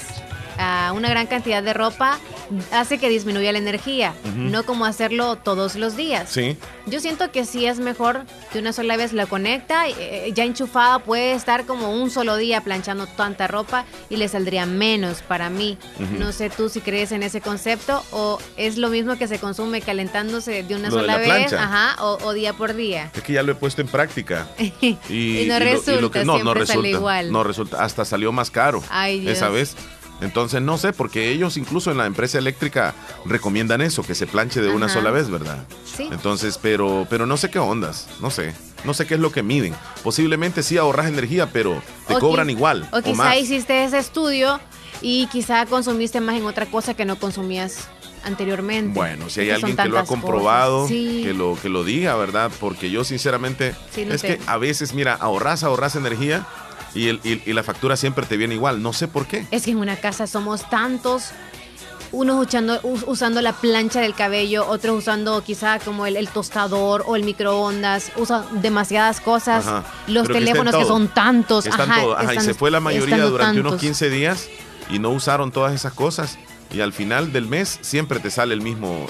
[0.59, 2.19] a una gran cantidad de ropa
[2.73, 6.31] hace que disminuya la energía, no como hacerlo todos los días.
[6.31, 6.57] Sí.
[6.87, 10.99] Yo siento que sí es mejor que una sola vez la conecta, eh, ya enchufada
[10.99, 15.79] puede estar como un solo día planchando tanta ropa y le saldría menos para mí.
[16.19, 19.81] No sé tú si crees en ese concepto o es lo mismo que se consume
[19.81, 23.11] calentándose de una sola vez, ajá, o, día por día.
[23.15, 24.49] Es que ya lo he puesto en práctica.
[24.59, 27.33] y, no resulta, no, no resulta, igual.
[27.33, 29.77] No resulta, hasta salió más caro esa vez.
[30.25, 34.61] Entonces no sé, porque ellos incluso en la empresa eléctrica recomiendan eso, que se planche
[34.61, 35.65] de una sola vez, ¿verdad?
[35.85, 36.09] Sí.
[36.11, 39.43] Entonces, pero, pero no sé qué ondas, no sé, no sé qué es lo que
[39.43, 39.75] miden.
[40.03, 42.89] Posiblemente sí ahorras energía, pero te cobran igual.
[42.93, 44.61] O, quizá hiciste ese estudio
[45.01, 47.89] y quizá consumiste más en otra cosa que no consumías
[48.25, 48.95] anteriormente.
[48.95, 52.51] Bueno, si hay alguien que lo ha comprobado, que, lo, que lo diga, ¿verdad?
[52.61, 56.47] Porque yo sinceramente es que a veces, mira, ahorras, ahorras energía
[56.95, 58.83] y, el, y, la factura siempre te viene igual.
[58.83, 59.47] No sé por qué.
[59.51, 61.31] Es que en una casa somos tantos.
[62.13, 67.25] unos usando, usando la plancha del cabello, otros usando quizá como el, tostador o el
[67.25, 69.67] microondas, usan demasiadas cosas.
[70.07, 71.67] Los teléfonos que, son tantos.
[71.67, 74.49] Ajá, y se fue la mayoría durante unos 15 días
[74.91, 76.39] y no usaron todas esas cosas
[76.75, 79.07] y al final del mes siempre te sale el mismo,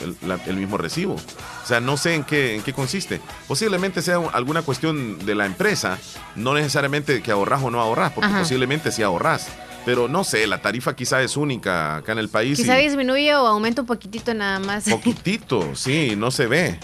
[0.47, 1.15] el, mismo recibo.
[1.15, 3.21] O sea, no sé en qué, en qué consiste.
[3.49, 5.99] Posiblemente sea alguna cuestión de la empresa,
[6.37, 9.49] no necesariamente que ahorras o no ahorras, porque posiblemente sí ahorras.
[9.85, 12.59] Pero no sé, la tarifa quizá es única acá en el país.
[12.59, 14.85] Quizá disminuye o aumenta un poquitito nada más.
[14.89, 16.79] Poquitito, sí, no se ve.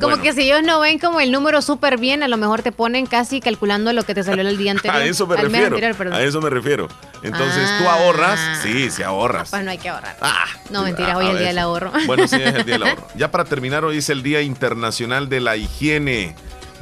[0.00, 2.72] Como que si ellos no ven como el número súper bien, a lo mejor te
[2.72, 5.02] ponen casi calculando lo que te salió el día anterior.
[5.02, 5.76] a eso me refiero.
[6.14, 6.88] a eso me refiero.
[7.22, 8.38] Entonces, ¿tú ahorras?
[8.40, 8.60] Ah.
[8.62, 9.50] Sí, sí ahorras.
[9.50, 10.16] Pues no hay que ahorrar.
[10.20, 11.92] Ah, no, mentira, hoy es el día del ahorro.
[12.06, 13.08] Bueno, sí, es el día del ahorro.
[13.16, 16.34] Ya para terminar, hoy es el Día Internacional de la Higiene.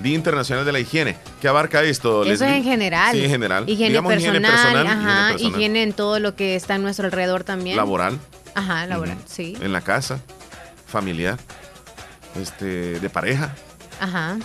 [0.03, 1.17] Día Internacional de la Higiene.
[1.41, 2.25] ¿Qué abarca esto?
[2.25, 3.13] Eso es en general.
[3.17, 3.69] Sí, en general.
[3.69, 7.77] Higiene, personal, ajá, higiene, en todo lo que está a nuestro alrededor también.
[7.77, 8.19] Laboral.
[8.55, 9.57] Ajá, laboral, sí.
[9.61, 10.21] En la casa,
[10.87, 11.39] familiar
[12.41, 13.55] este, de pareja.
[14.01, 14.39] Ajá.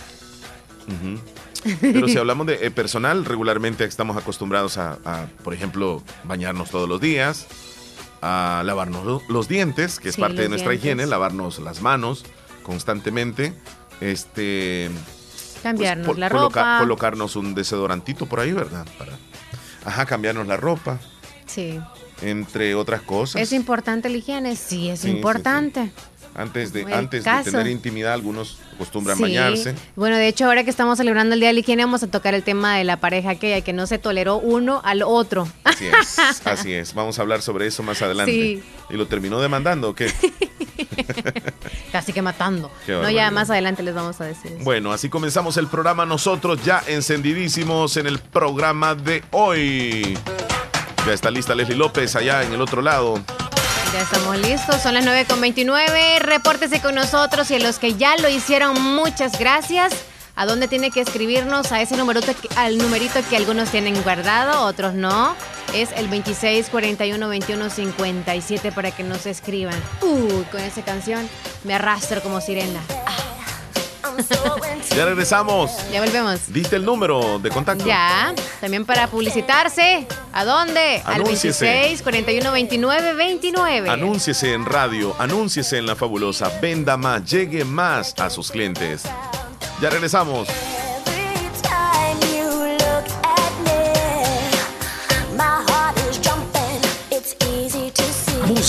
[1.80, 7.00] Pero si hablamos de eh, personal, regularmente estamos acostumbrados a, por ejemplo, bañarnos todos los
[7.00, 7.46] días,
[8.20, 12.24] a lavarnos los dientes, que es parte de nuestra higiene, lavarnos las manos
[12.62, 13.54] constantemente,
[14.00, 14.90] este,
[15.62, 18.86] cambiarnos la ropa, colocarnos un desodorantito por ahí, ¿verdad?
[18.98, 19.12] Para,
[19.84, 20.98] ajá, cambiarnos la ropa.
[21.46, 21.80] Sí.
[22.20, 23.42] Entre otras cosas.
[23.42, 24.54] ¿Es importante la higiene?
[24.54, 25.90] Sí, es importante.
[26.34, 29.74] Antes de, antes de tener intimidad, algunos acostumbran bañarse.
[29.96, 32.34] Bueno, de hecho, ahora que estamos celebrando el Día de la Higiene, vamos a tocar
[32.34, 35.46] el tema de la pareja que, que no se toleró uno al otro.
[35.64, 36.94] Así es, así es.
[36.94, 38.62] Vamos a hablar sobre eso más adelante.
[38.90, 40.12] ¿Y lo terminó demandando o qué?
[41.92, 42.70] Casi que matando.
[42.88, 44.52] no, ya más adelante les vamos a decir.
[44.60, 50.18] Bueno, así comenzamos el programa nosotros ya encendidísimos en el programa de hoy.
[51.06, 53.22] Ya está lista Leslie López allá en el otro lado.
[53.92, 56.20] Ya estamos listos, son las 9.29.
[56.20, 59.92] Repórtese con nosotros y a los que ya lo hicieron, muchas gracias.
[60.34, 61.72] ¿A dónde tiene que escribirnos?
[61.72, 65.34] A ese numerito, al numerito que algunos tienen guardado, otros no.
[65.74, 69.78] Es el 26 41 21 57 para que nos escriban.
[70.00, 71.28] Uh, con esa canción
[71.64, 72.80] me arrastro como sirena.
[74.94, 75.70] Ya regresamos.
[75.90, 76.52] Ya volvemos.
[76.52, 77.84] ¿Diste el número de contacto?
[77.86, 78.34] Ya.
[78.60, 80.06] También para publicitarse.
[80.32, 81.02] ¿A dónde?
[81.04, 83.90] Al 26 41 29 29.
[83.90, 86.50] Anúnciese en radio, anúnciese en la fabulosa.
[86.60, 89.02] Venda más, llegue más a sus clientes.
[89.80, 90.48] Ya regresamos.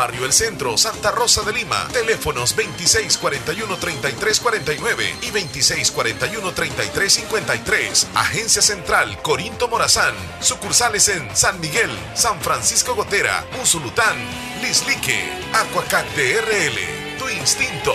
[0.00, 1.86] Barrio El Centro, Santa Rosa de Lima.
[1.92, 8.06] Teléfonos 2641-3349 y 2641-3353.
[8.14, 10.14] Agencia Central Corinto Morazán.
[10.40, 14.16] Sucursales en San Miguel, San Francisco Gotera, Usulután,
[14.62, 17.18] Lislique, Aquacat DRL.
[17.18, 17.92] Tu instinto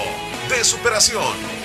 [0.48, 1.65] de superación.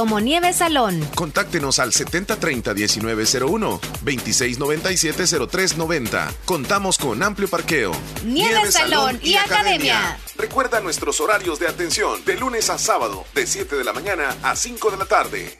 [0.01, 0.99] como Nieve Salón.
[1.13, 6.33] Contáctenos al 7030-1901, 2697-0390.
[6.43, 7.91] Contamos con amplio parqueo.
[8.25, 10.17] Nieve, Salón, y, academia.
[10.37, 14.55] Recuerda nuestros horarios de atención de lunes a sábado, de 7 de la mañana a
[14.55, 15.55] 5 de la tarde.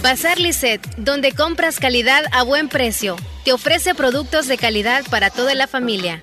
[0.00, 3.16] Bazar Lisset, donde compras calidad a buen precio.
[3.44, 6.22] Te ofrece productos de calidad para toda la familia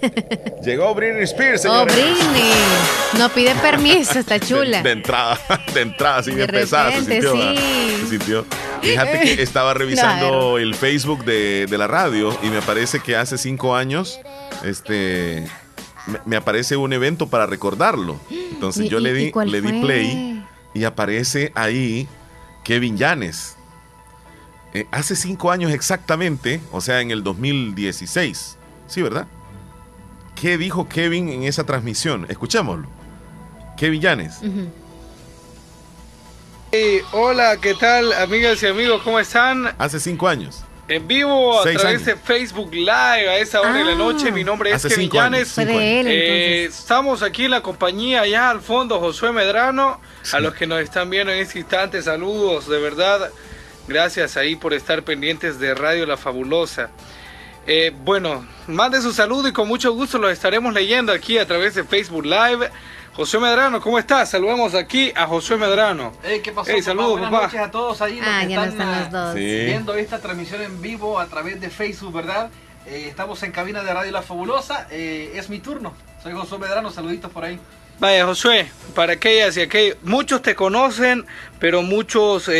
[0.64, 2.52] Llegó Britney Spears, Oh, Britney.
[3.18, 4.82] No pide permiso, está chula.
[4.82, 5.38] De, entrada,
[5.74, 6.92] de entrada, así de pesada.
[6.92, 8.46] Se sintió, se sintió.
[8.82, 13.74] Fíjate que estaba revisando el Facebook de, la radio y me parece que hace cinco
[13.74, 14.20] años
[14.64, 15.46] este,
[16.26, 18.18] me, aparece un evento para recordarlo.
[18.30, 22.08] Entonces yo le di, le di play y aparece ahí
[22.64, 23.56] Kevin Yanes.
[24.72, 28.56] Eh, hace cinco años exactamente, o sea, en el 2016.
[28.86, 29.26] Sí, ¿verdad?
[30.40, 32.24] ¿Qué dijo Kevin en esa transmisión?
[32.30, 32.88] Escuchémoslo.
[33.76, 34.40] Kevin Llanes.
[37.12, 39.02] hola, ¿qué tal, amigas y amigos?
[39.02, 39.74] ¿Cómo están?
[39.76, 40.64] Hace cinco años.
[40.88, 44.32] En vivo a través de Facebook Live a esa hora de la noche.
[44.32, 45.58] Mi nombre es Kevin Llanes.
[45.58, 50.00] Eh, estamos aquí en la compañía allá al fondo, Josué Medrano.
[50.32, 53.30] A los que nos están viendo en este instante, saludos, de verdad.
[53.86, 56.90] Gracias ahí por estar pendientes de Radio La Fabulosa.
[57.66, 61.74] Eh, bueno, mande su saludo y con mucho gusto lo estaremos leyendo aquí a través
[61.74, 62.70] de Facebook Live.
[63.12, 64.30] José Medrano, ¿cómo estás?
[64.30, 66.12] Saludamos aquí a José Medrano.
[66.22, 66.70] Hey, ¿Qué pasó?
[66.80, 71.18] saludos, Buenas noches a todos ahí ah, que están, ah, viendo esta transmisión en vivo
[71.18, 72.50] a través de Facebook, ¿verdad?
[72.86, 74.86] Eh, estamos en cabina de Radio La Fabulosa.
[74.90, 75.92] Eh, es mi turno.
[76.22, 77.58] Soy José Medrano, saluditos por ahí.
[77.98, 81.26] Vaya, Josué, para aquellas y aquellos, muchos te conocen,
[81.58, 82.50] pero muchos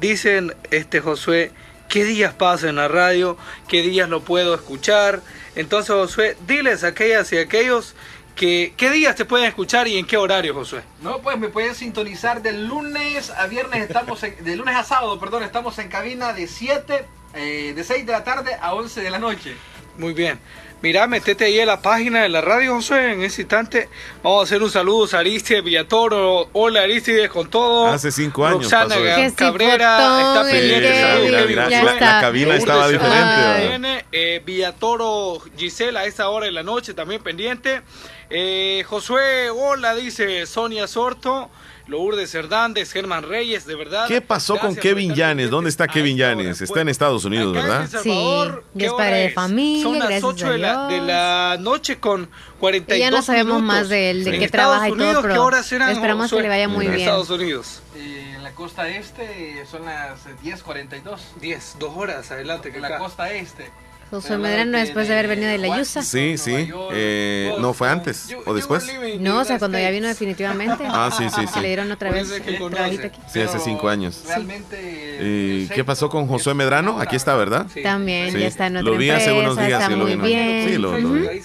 [0.00, 1.50] dicen, este Josué,
[1.88, 3.36] qué días pasa en la radio,
[3.68, 5.22] qué días lo puedo escuchar.
[5.54, 7.94] Entonces, Josué, diles a aquellas y aquellos
[8.34, 10.82] que, qué días te pueden escuchar y en qué horario, Josué.
[11.00, 15.42] No, pues me pueden sintonizar de lunes a viernes, estamos de lunes a sábado, perdón,
[15.42, 19.18] estamos en cabina de 7, eh, de 6 de la tarde a 11 de la
[19.18, 19.56] noche.
[19.96, 20.40] Muy bien.
[20.84, 23.88] Mira, metete ahí en la página de la radio, José, en ese instante.
[24.22, 26.50] Vamos a hacer un saludo a Aristides Villatoro.
[26.52, 27.86] Hola, Aristides, con todo.
[27.86, 28.94] Hace cinco años Roxana
[29.34, 31.56] Cabrera está pendiente.
[31.56, 34.04] la, cabina estaba diferente.
[34.12, 37.80] Eh, Villatoro Gisela a esta hora de la noche también pendiente.
[38.28, 41.48] Eh, Josué, hola, dice Sonia Sorto.
[41.86, 44.08] Lourdes Hernández, Germán Reyes, de verdad.
[44.08, 45.50] ¿Qué pasó con Kevin Yanes?
[45.50, 46.62] ¿Dónde está Kevin Yanes?
[46.62, 47.88] Está en Estados Unidos, ¿verdad?
[48.02, 49.82] sí, es padre de familia.
[49.82, 52.28] Son las 8 de la, de la, noche con
[52.60, 56.40] 42 Ya no sabemos más de él, de qué trabaja y todo, pero esperamos que
[56.40, 56.94] le vaya muy bien.
[56.94, 57.82] En Estados Unidos.
[57.96, 61.18] Eh, en la costa este son las 10.42.
[61.40, 62.72] 10, dos horas adelante.
[62.74, 63.70] En la costa este.
[64.20, 66.02] José Medrano después de haber venido de la Yusa.
[66.02, 66.70] Sí, sí.
[66.92, 68.86] Eh, no, fue antes o después.
[69.20, 70.84] No, o sea, cuando ya vino definitivamente.
[70.96, 71.60] Ah, sí, sí, sí.
[71.60, 72.56] le dieron otra vez aquí.
[73.32, 74.22] Sí, hace cinco años.
[75.20, 77.00] ¿Y qué pasó con José Medrano?
[77.00, 77.66] Aquí está, ¿verdad?
[77.82, 79.82] También, ya está en otra Lo vi hace unos días.
[79.82, 80.68] Está muy bien.
[80.68, 81.40] Sí, lo, vi.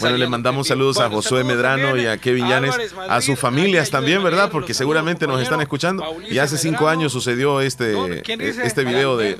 [0.00, 2.74] Bueno, le mandamos saludos a Josué Medrano y a Kevin Llanes,
[3.08, 4.50] a sus familias también, ¿verdad?
[4.50, 6.04] Porque seguramente nos están escuchando.
[6.30, 9.38] Y hace cinco años sucedió este, este video de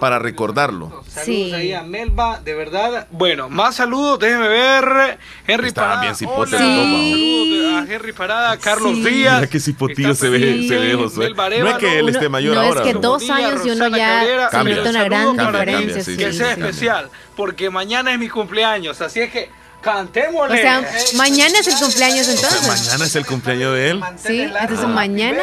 [0.00, 1.02] para recordarlo.
[1.08, 3.06] Saludos ahí a Melba, de verdad.
[3.10, 5.18] Bueno, más saludos, déjeme ver.
[5.46, 6.00] Henry Parada.
[6.00, 9.36] Bien Saludos a Henry Parada, Carlos Díaz.
[9.40, 11.32] Mira que cipotillo se ve, se ve Josué.
[11.34, 12.80] No es que él esté mayor ahora.
[12.80, 16.16] No, es que dos años y uno ya se una gran diferencia.
[16.16, 19.50] Que sea especial, porque mañana es mi cumpleaños, así es que
[19.84, 20.58] Cantémosle.
[20.58, 20.82] O sea,
[21.14, 22.66] mañana es el cumpleaños entonces.
[22.66, 24.00] mañana es el cumpleaños de él.
[24.24, 25.42] Sí, entonces mañana.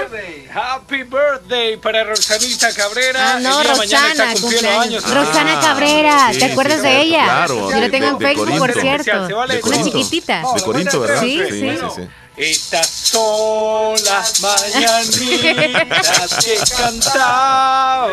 [0.53, 3.35] Happy birthday para Rosanita Cabrera.
[3.35, 5.03] Ah, no, Rosana, cumpleaños.
[5.13, 7.23] Rosana Cabrera, ¿te acuerdas de ella?
[7.23, 7.71] Claro.
[7.71, 9.27] Yo la tengo en Facebook, por cierto.
[9.63, 10.43] Una chiquitita.
[10.55, 11.21] De Corinto, ¿verdad?
[11.21, 11.77] Sí, sí.
[11.95, 12.01] sí.
[12.41, 18.11] Estas son las mañanitas que cantaba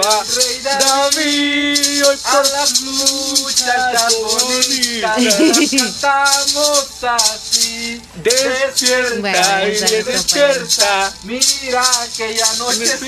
[0.62, 2.04] David.
[2.04, 5.16] Hoy por las luchas bonitas
[5.70, 8.02] cantamos así.
[8.16, 9.70] Despierta y
[10.02, 11.14] despierta.
[11.22, 11.82] Mira
[12.14, 12.98] que ya no se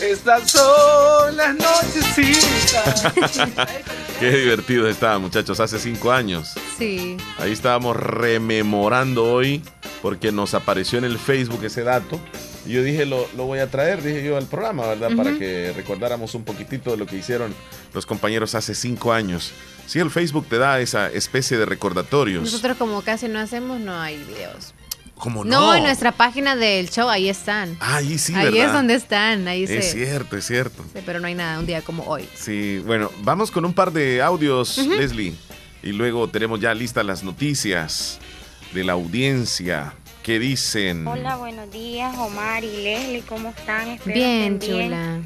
[0.00, 3.04] estas son las nochecitas
[4.20, 6.52] Qué divertido estaba, muchachos, hace cinco años.
[6.78, 7.16] Sí.
[7.38, 9.62] Ahí estábamos rememorando hoy
[10.02, 12.20] porque nos apareció en el Facebook ese dato.
[12.66, 15.10] Y yo dije, lo, voy a traer, dije yo, al programa, ¿verdad?
[15.16, 17.54] Para que recordáramos un poquitito de lo que hicieron
[17.92, 19.52] los compañeros hace cinco años.
[19.86, 22.42] Sí, el Facebook te da esa especie de recordatorios.
[22.42, 24.73] Nosotros como casi no hacemos, no hay videos.
[25.16, 25.60] ¿Cómo no?
[25.60, 27.76] No, en nuestra página del show, ahí están.
[27.80, 30.84] ahí sí, Ahí es donde están, ahí Es cierto, es cierto.
[31.06, 32.28] Pero no hay nada, un día como hoy.
[32.34, 35.34] Sí, bueno, vamos con un par de audios, Leslie.
[35.82, 38.18] Y luego tenemos ya listas las noticias
[38.72, 39.94] de la audiencia.
[40.22, 41.06] ¿Qué dicen?
[41.06, 43.88] Hola, buenos días, Omar y Leslie, ¿cómo están?
[43.88, 45.20] Espero bien, chula.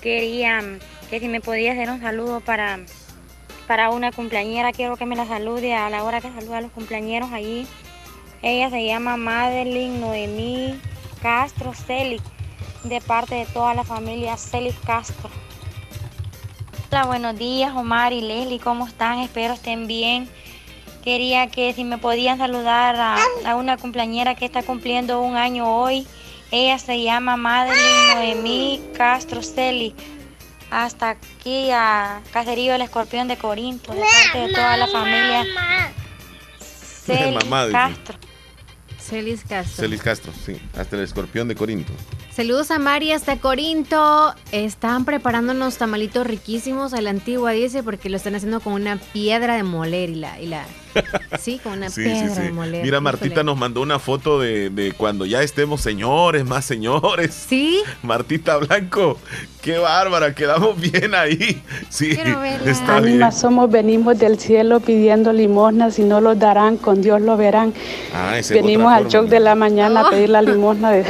[0.00, 0.62] Quería
[1.10, 2.80] que si me podía hacer un saludo para,
[3.66, 6.72] para una cumpleañera, quiero que me la salude a la hora que saluda a los
[6.72, 7.66] cumpleañeros allí.
[8.42, 10.78] Ella se llama Madeline Noemí
[11.22, 12.22] Castro Celis,
[12.84, 15.30] de parte de toda la familia Celis Castro.
[16.90, 19.20] Hola, buenos días, Omar y Leslie, ¿cómo están?
[19.20, 20.28] Espero estén bien.
[21.02, 22.96] Quería que si me podían saludar
[23.44, 26.06] a, una cumpleañera que está cumpliendo un año hoy.
[26.50, 29.94] Ella se llama Madeline Noemí Castro Celi.
[30.70, 35.44] Hasta aquí a Caserío del Escorpión de Corinto, de parte de toda la familia
[37.06, 38.18] Celis Castro.
[38.98, 39.76] Celis Castro.
[39.76, 41.92] Celis Castro, sí, hasta el Escorpión de Corinto.
[42.32, 44.34] Saludos a Mari hasta Corinto.
[44.52, 48.96] Están preparando unos tamalitos riquísimos a la antigua, dice, porque lo están haciendo con una
[48.96, 50.40] piedra de moler y la...
[50.40, 50.66] Y la
[51.38, 52.84] sí, con una piedra de moler.
[52.84, 57.46] Mira, Martita nos mandó una foto de, cuando ya estemos señores, más señores.
[57.48, 57.82] Sí.
[58.02, 59.18] Martita Blanco,
[59.62, 61.62] qué bárbara, quedamos bien ahí.
[61.88, 62.16] Sí,
[62.64, 63.32] está bien.
[63.32, 67.72] somos, venimos del cielo pidiendo limosnas y no los darán, con Dios lo verán.
[68.14, 71.04] Ah, venimos al shock de la mañana a pedir la limosna de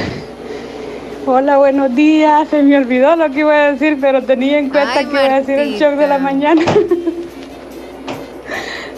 [1.29, 2.49] Hola, buenos días.
[2.51, 5.41] Se me olvidó lo que iba a decir, pero tenía en cuenta que iba a
[5.41, 6.63] decir el shock de la mañana.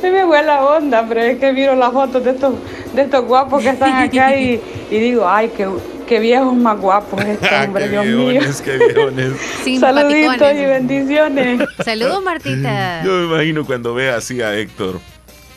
[0.00, 2.54] Se me fue la onda, pero es que miro las fotos de estos,
[2.94, 5.68] de estos guapos que están acá y, digo, ay, qué,
[6.06, 8.40] qué viejos más guapos este hombre, Dios mío.
[8.64, 11.60] Qué Saluditos y bendiciones.
[11.84, 13.02] Saludos, Martita.
[13.04, 15.00] Yo me imagino cuando vea así a Héctor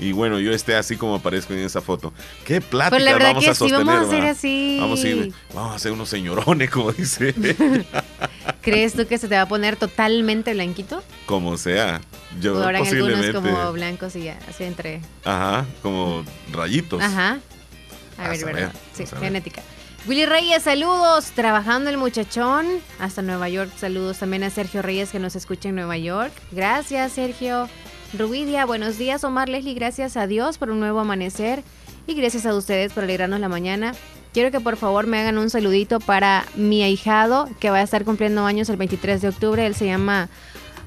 [0.02, 2.12] y bueno, yo esté así como aparezco en esa foto.
[2.44, 3.86] ¿Qué plática pues vamos a sostener?
[3.86, 4.78] vamos a hacer así.
[4.82, 7.36] Vamos a, ir, vamos a hacer unos señorones, como dice.
[8.64, 11.04] ¿Crees tú que se te va a poner totalmente blanquito?
[11.28, 12.02] Como sea.
[12.42, 13.28] Yo o posiblemente.
[13.28, 15.02] algunos como blancos y ya, así entre.
[15.24, 17.00] Ajá, como rayitos.
[17.00, 17.40] Ajá.
[18.18, 18.74] A, ver, ¿verdad?
[18.94, 19.62] Sí, genética.
[20.08, 21.30] Willy Reyes, saludos.
[21.36, 22.66] Trabajando el muchachón
[23.00, 23.70] hasta Nueva York.
[23.78, 26.34] Saludos también a Sergio Reyes que nos escucha en Nueva York.
[26.52, 27.70] Gracias, Sergio.
[28.14, 29.24] Rubidia, buenos días.
[29.24, 31.64] Omar Leslie, gracias a Dios por un nuevo amanecer
[32.08, 33.94] y gracias a ustedes por alegrarnos la mañana.
[34.34, 38.04] Quiero que por favor me hagan un saludito para mi ahijado que va a estar
[38.04, 39.66] cumpliendo años el 23 de octubre.
[39.66, 40.30] Él se llama,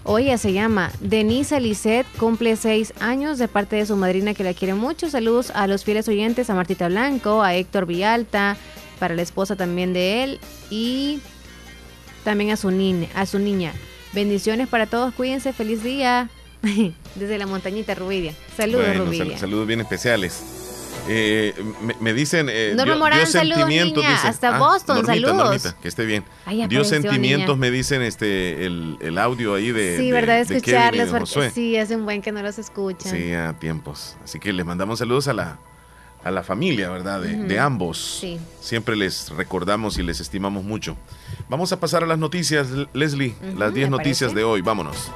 [0.03, 4.45] o ella se llama Denise Lisset, cumple seis años de parte de su madrina que
[4.45, 5.09] la quiere mucho.
[5.09, 8.59] Saludos a los fieles oyentes, a Martita Blanco, a Héctor Villalta,
[8.99, 11.21] para la esposa también de él y
[12.23, 13.73] también a su, niña, a su niña.
[14.13, 16.29] Bendiciones para todos, cuídense, feliz día.
[17.15, 18.35] Desde la montañita Rubidia.
[18.57, 19.39] Saludos, Rubidia.
[19.39, 20.43] saludos bien especiales.
[21.09, 21.55] Eh,
[22.01, 22.49] me, dicen.
[22.51, 24.23] Eh, Norma Morán, saludos, niña.
[24.23, 25.75] Hasta ah, Boston, saludos.
[25.83, 26.25] que esté bien.
[26.69, 29.99] Dios sentimientos, me dicen este el, audio ahí de.
[29.99, 31.11] Sí, verdad, escucharles.
[31.53, 33.13] sí, es un buen que no los escuchan.
[33.13, 34.17] Sí, a tiempos.
[34.25, 35.59] Así que les mandamos saludos a la,
[36.23, 37.21] a la familia, ¿verdad?
[37.21, 38.19] De, ambos.
[38.21, 38.39] Sí.
[38.61, 40.97] Siempre les recordamos y les estimamos mucho.
[41.49, 43.35] Vamos a pasar a las noticias, Leslie.
[43.59, 44.63] las 10 noticias de hoy.
[44.63, 45.11] Vámonos.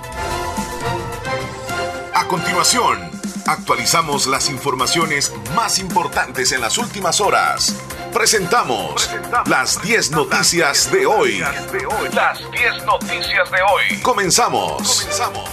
[2.18, 2.98] A continuación,
[3.46, 7.76] actualizamos las informaciones más importantes en las últimas horas.
[8.12, 9.08] Presentamos,
[9.46, 11.38] las 10 noticias, de hoy.
[12.12, 14.02] Las 10 noticias de hoy.
[14.02, 15.02] Comenzamos.
[15.02, 15.48] Comenzamos.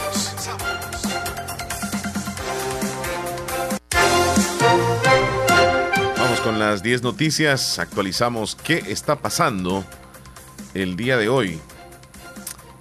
[6.18, 7.78] Vamos con las 10 noticias.
[7.78, 9.86] Actualizamos qué está pasando
[10.74, 11.62] el día de hoy.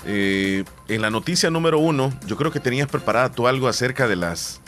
[0.07, 4.16] Eh, en la noticia número uno, yo creo que tenías preparada tú algo acerca de
[4.16, 4.61] las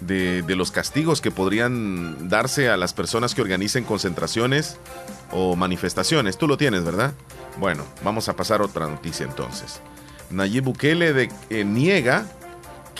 [0.00, 4.78] de, los castigos que podrían darse a las personas que organicen concentraciones
[5.30, 6.38] o manifestaciones.
[6.38, 7.12] Tú lo tienes, ¿verdad?
[7.58, 9.80] Bueno, vamos a pasar a otra noticia entonces.
[10.30, 12.26] Nayib Bukele de, eh, niega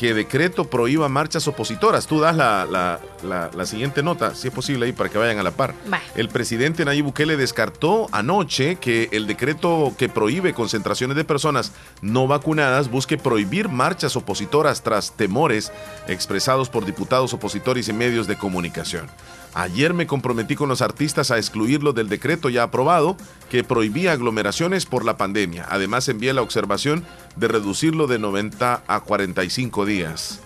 [0.00, 2.06] que decreto prohíba marchas opositoras.
[2.06, 5.50] Tú das la, la, siguiente nota, si es posible ahí, para que vayan a la
[5.50, 5.74] par.
[6.16, 12.26] El presidente Nayib Bukele descartó anoche que el decreto que prohíbe concentraciones de personas no
[12.26, 15.70] vacunadas busque prohibir marchas opositoras tras temores
[16.08, 19.06] expresados por diputados opositores y medios de comunicación.
[19.54, 23.16] Ayer me comprometí con los artistas a excluirlo del decreto ya aprobado
[23.50, 25.66] que prohibía aglomeraciones por la pandemia.
[25.68, 27.04] Además envié la observación
[27.36, 30.40] de reducirlo de 90 a 45 días.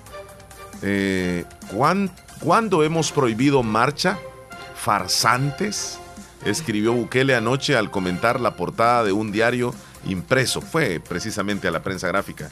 [0.82, 1.44] Eh,
[2.40, 4.18] ¿Cuándo hemos prohibido marcha?
[4.74, 5.98] ¿Farsantes?
[6.44, 9.74] Escribió Bukele anoche al comentar la portada de un diario
[10.06, 10.60] impreso.
[10.60, 12.50] Fue precisamente a la prensa gráfica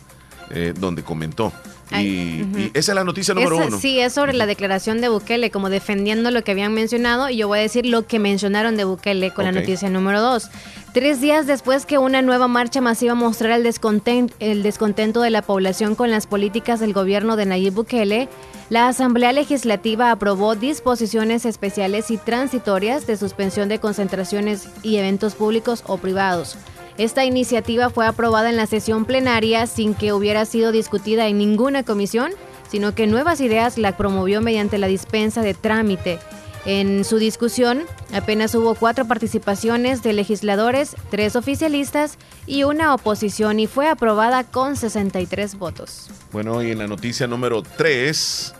[0.50, 1.52] eh, donde comentó.
[2.00, 3.78] Y, esa es la noticia número uno.
[3.78, 7.48] Sí, es sobre la declaración de Bukele, como defendiendo lo que habían mencionado, y yo
[7.48, 10.48] voy a decir lo que mencionaron de Bukele con la noticia número dos.
[10.92, 15.40] Tres días después que una nueva marcha masiva mostrara el, descontento, el descontento de la
[15.40, 18.28] población con las políticas del gobierno de Nayib Bukele,
[18.68, 25.82] la Asamblea Legislativa aprobó disposiciones especiales y transitorias de suspensión de concentraciones y eventos públicos
[25.86, 26.58] o privados.
[26.98, 31.84] Esta iniciativa fue aprobada en la sesión plenaria sin que hubiera sido discutida en ninguna
[31.84, 32.32] comisión,
[32.70, 36.18] sino que Nuevas Ideas la promovió mediante la dispensa de trámite.
[36.64, 37.82] En su discusión
[38.12, 44.76] apenas hubo cuatro participaciones de legisladores, tres oficialistas y una oposición y fue aprobada con
[44.76, 46.08] 63 votos.
[46.30, 48.54] Bueno, y en la noticia número 3,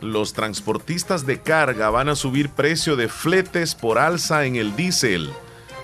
[0.00, 5.30] los transportistas de carga van a subir precio de fletes por alza en el diésel.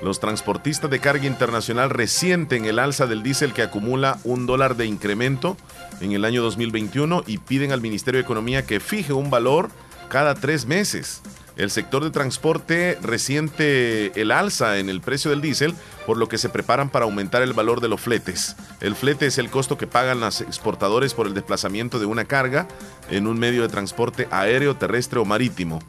[0.02, 4.86] Los transportistas de carga internacional resienten el alza del diésel que acumula un dólar de
[4.86, 5.56] incremento
[6.00, 9.68] en el año 2021 y piden al Ministerio de Economía que fije un valor
[10.08, 11.20] cada tres meses.
[11.56, 15.74] El sector de transporte resiente el alza en el precio del diésel,
[16.06, 18.56] por lo que se preparan para aumentar el valor de los fletes.
[18.80, 22.66] El flete es el costo que pagan los exportadores por el desplazamiento de una carga
[23.10, 25.80] en un medio de transporte aéreo, terrestre o marítimo.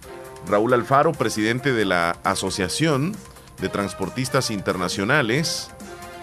[0.45, 3.16] Raúl Alfaro, presidente de la Asociación
[3.62, 5.70] de Transportistas Internacionales,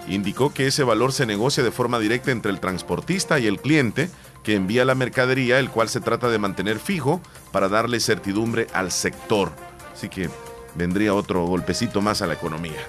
[0.09, 4.11] indicó que ese valor se negocia de forma directa entre el transportista y el cliente
[4.43, 7.21] que envía la mercadería, el cual se trata de mantener fijo
[7.53, 9.53] para darle certidumbre al sector.
[9.93, 10.31] Así que
[10.75, 12.81] vendría otro golpecito más a la economía.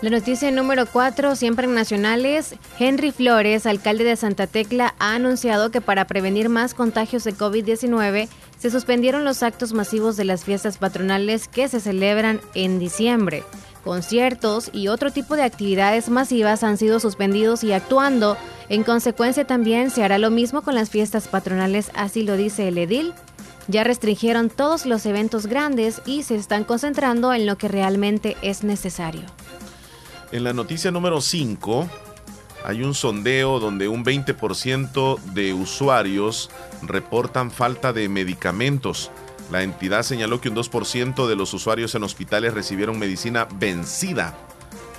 [0.00, 5.72] La noticia número 4, siempre en nacionales, Henry Flores, alcalde de Santa Tecla, ha anunciado
[5.72, 8.28] que para prevenir más contagios de COVID-19
[8.60, 13.42] se suspendieron los actos masivos de las fiestas patronales que se celebran en diciembre.
[13.88, 18.36] Conciertos y otro tipo de actividades masivas han sido suspendidos y actuando.
[18.68, 22.76] En consecuencia también se hará lo mismo con las fiestas patronales, así lo dice el
[22.76, 23.14] edil.
[23.66, 28.62] Ya restringieron todos los eventos grandes y se están concentrando en lo que realmente es
[28.62, 29.22] necesario.
[30.32, 31.88] En la noticia número 5
[32.66, 36.50] hay un sondeo donde un 20% de usuarios
[36.82, 39.10] reportan falta de medicamentos.
[39.50, 44.36] La entidad señaló que un 2% de los usuarios en hospitales recibieron medicina vencida.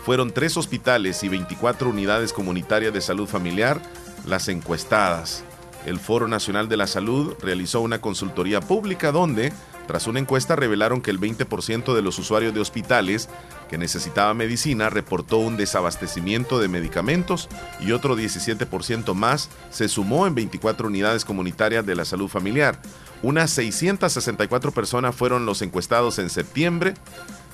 [0.05, 3.79] Fueron tres hospitales y 24 unidades comunitarias de salud familiar
[4.25, 5.43] las encuestadas.
[5.85, 9.53] El Foro Nacional de la Salud realizó una consultoría pública donde
[9.89, 13.27] tras una encuesta revelaron que el 20% de los usuarios de hospitales
[13.69, 17.47] que necesitaba medicina reportó un desabastecimiento de medicamentos
[17.79, 22.81] y otro 17% más se sumó en 24 unidades comunitarias de la salud familiar.
[23.21, 26.93] Unas 664 personas fueron los encuestados en septiembre.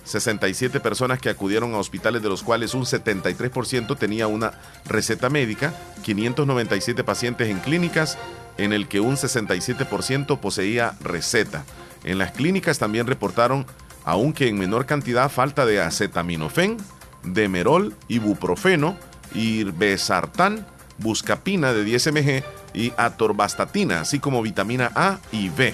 [0.04, 4.54] 67 personas que acudieron a hospitales de los cuales un 73% tenía una
[4.86, 8.18] receta médica, 597 pacientes en clínicas
[8.58, 11.66] en el que un 67% poseía receta.
[12.04, 13.66] En las clínicas también reportaron,
[14.06, 16.78] aunque en menor cantidad, falta de acetaminofén,
[17.24, 18.96] demerol, ibuprofeno,
[19.34, 20.66] irbesartán,
[21.00, 22.44] buscapina de 10 mg
[22.74, 25.74] y atorvastatina, así como vitamina A y B.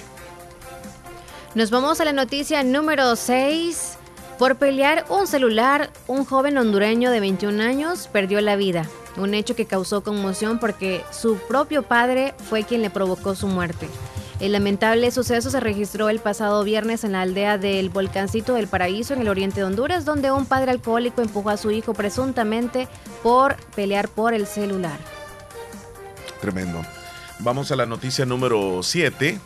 [1.54, 3.98] Nos vamos a la noticia número 6.
[4.38, 8.88] Por pelear un celular, un joven hondureño de 21 años perdió la vida.
[9.16, 13.88] Un hecho que causó conmoción porque su propio padre fue quien le provocó su muerte.
[14.42, 19.14] El lamentable suceso se registró el pasado viernes en la aldea del Volcancito del Paraíso,
[19.14, 22.88] en el oriente de Honduras, donde un padre alcohólico empujó a su hijo presuntamente
[23.22, 24.98] por pelear por el celular.
[26.40, 26.84] Tremendo.
[27.38, 29.38] Vamos a la noticia número 7.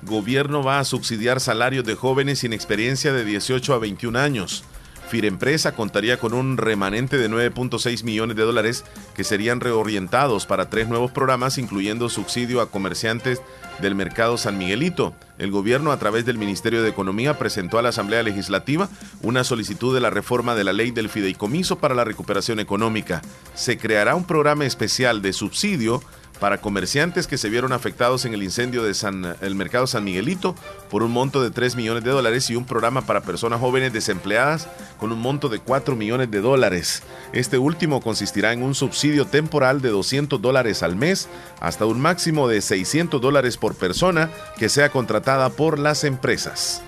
[0.00, 4.64] Gobierno va a subsidiar salarios de jóvenes sin experiencia de 18 a 21 años.
[5.12, 8.82] Firempresa contaría con un remanente de 9.6 millones de dólares
[9.14, 13.42] que serían reorientados para tres nuevos programas, incluyendo subsidio a comerciantes
[13.82, 15.14] del mercado San Miguelito.
[15.36, 18.88] El gobierno, a través del Ministerio de Economía, presentó a la Asamblea Legislativa
[19.20, 23.20] una solicitud de la reforma de la ley del fideicomiso para la recuperación económica.
[23.54, 26.02] Se creará un programa especial de subsidio
[26.42, 30.56] para comerciantes que se vieron afectados en el incendio de San, el mercado San Miguelito
[30.90, 34.66] por un monto de 3 millones de dólares y un programa para personas jóvenes desempleadas
[34.98, 37.04] con un monto de 4 millones de dólares.
[37.32, 41.28] Este último consistirá en un subsidio temporal de 200 dólares al mes
[41.60, 44.28] hasta un máximo de 600 dólares por persona
[44.58, 46.82] que sea contratada por las empresas.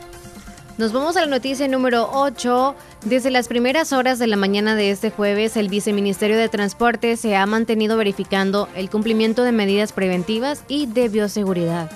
[0.77, 2.75] Nos vamos a la noticia número 8.
[3.05, 7.37] Desde las primeras horas de la mañana de este jueves, el Viceministerio de Transporte se
[7.37, 11.93] ha mantenido verificando el cumplimiento de medidas preventivas y de bioseguridad.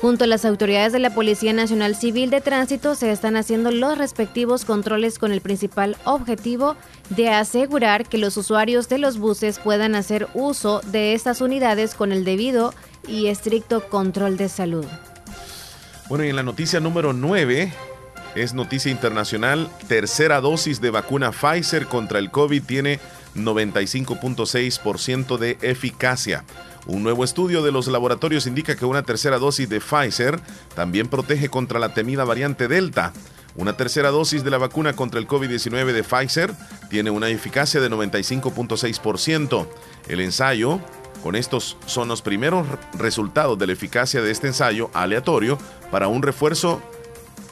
[0.00, 3.96] Junto a las autoridades de la Policía Nacional Civil de Tránsito se están haciendo los
[3.96, 6.74] respectivos controles con el principal objetivo
[7.10, 12.10] de asegurar que los usuarios de los buses puedan hacer uso de estas unidades con
[12.10, 12.74] el debido
[13.06, 14.86] y estricto control de salud.
[16.08, 17.72] Bueno, y en la noticia número 9,
[18.34, 19.70] es noticia internacional.
[19.88, 23.00] Tercera dosis de vacuna Pfizer contra el COVID tiene
[23.36, 26.44] 95.6% de eficacia.
[26.86, 30.40] Un nuevo estudio de los laboratorios indica que una tercera dosis de Pfizer
[30.74, 33.12] también protege contra la temida variante Delta.
[33.56, 36.54] Una tercera dosis de la vacuna contra el COVID-19 de Pfizer
[36.88, 39.66] tiene una eficacia de 95.6%.
[40.08, 40.80] El ensayo,
[41.22, 45.58] con estos son los primeros resultados de la eficacia de este ensayo aleatorio
[45.90, 46.80] para un refuerzo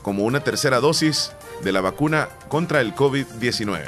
[0.08, 1.32] como una tercera dosis
[1.62, 3.82] de la vacuna contra el COVID-19.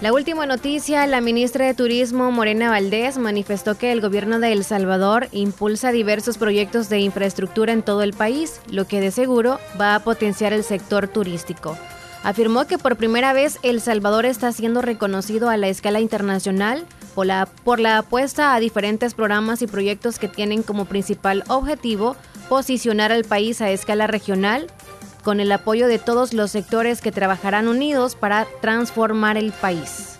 [0.00, 4.62] La última noticia, la ministra de Turismo Morena Valdés manifestó que el gobierno de El
[4.62, 9.96] Salvador impulsa diversos proyectos de infraestructura en todo el país, lo que de seguro va
[9.96, 11.76] a potenciar el sector turístico.
[12.22, 16.86] Afirmó que por primera vez El Salvador está siendo reconocido a la escala internacional
[17.16, 22.14] por la, por la apuesta a diferentes programas y proyectos que tienen como principal objetivo
[22.48, 24.66] posicionar al país a escala regional
[25.22, 30.18] con el apoyo de todos los sectores que trabajarán unidos para transformar el país.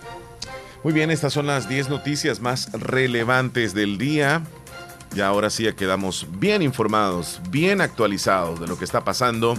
[0.84, 4.42] Muy bien, estas son las 10 noticias más relevantes del día.
[5.14, 9.56] Y ahora sí ya quedamos bien informados, bien actualizados de lo que está pasando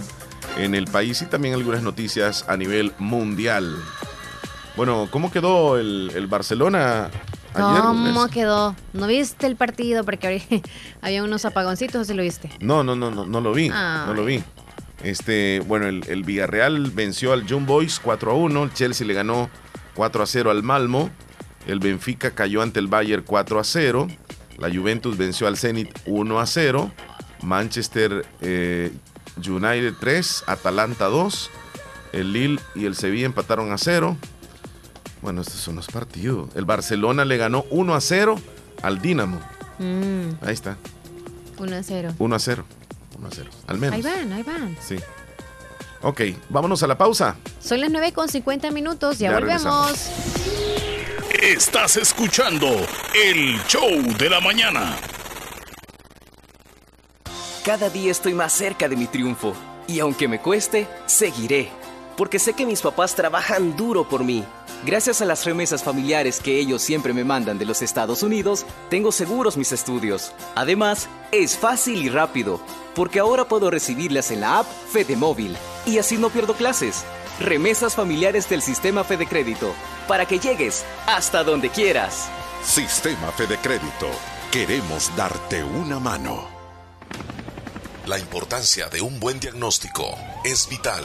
[0.58, 3.76] en el país y también algunas noticias a nivel mundial.
[4.76, 7.10] Bueno, ¿cómo quedó el, Barcelona
[7.54, 8.74] Ayer, ¿Cómo quedó?
[8.92, 10.02] ¿No viste el partido?
[10.02, 10.42] Porque
[11.00, 12.50] había unos apagoncitos, ¿o se lo viste?
[12.58, 13.68] No, no, no, no, no lo vi.
[13.68, 14.42] No lo vi.
[15.04, 19.50] Este, bueno, el, Villarreal venció al Young Boys 4 a 1, el Chelsea le ganó
[19.94, 21.10] 4 a 0 al Malmo,
[21.66, 24.08] el Benfica cayó ante el Bayern 4 a 0,
[24.56, 26.90] la Juventus venció al Zenit 1 a 0,
[27.42, 28.92] Manchester eh,
[29.46, 31.50] United 3, Atalanta 2,
[32.14, 34.16] el Lille y el Sevilla empataron a 0.
[35.20, 36.48] Bueno, estos son los partidos.
[36.54, 38.36] El Barcelona le ganó 1 a 0
[38.82, 39.40] al Dinamo.
[39.78, 40.42] Mm.
[40.42, 40.76] Ahí está.
[41.58, 42.14] 1 a 0.
[42.18, 42.64] 1 a 0.
[43.24, 43.50] 1 a 0.
[43.66, 43.94] Al menos.
[43.94, 44.76] Ahí van, ahí van.
[44.80, 44.96] Sí.
[46.02, 46.20] Ok,
[46.50, 47.36] vámonos a la pausa.
[47.60, 50.10] Son las 9 con 50 minutos, ya, volvemos.
[51.42, 52.68] Estás escuchando
[53.14, 54.96] el show de la mañana.
[57.64, 59.54] Cada día estoy más cerca de mi triunfo.
[59.86, 61.70] Y aunque me cueste, seguiré.
[62.16, 64.44] Porque sé que mis papás trabajan duro por mí.
[64.84, 69.12] Gracias a las remesas familiares que ellos siempre me mandan de los Estados Unidos, tengo
[69.12, 70.32] seguros mis estudios.
[70.54, 72.60] Además, es fácil y rápido,
[72.94, 77.04] porque ahora puedo recibirlas en la app Fede Móvil y así no pierdo clases.
[77.40, 79.74] Remesas familiares del sistema Fede Crédito,
[80.06, 82.28] para que llegues hasta donde quieras.
[82.64, 84.08] Sistema Fede Crédito,
[84.52, 86.48] queremos darte una mano.
[88.06, 90.14] La importancia de un buen diagnóstico
[90.44, 91.04] es vital.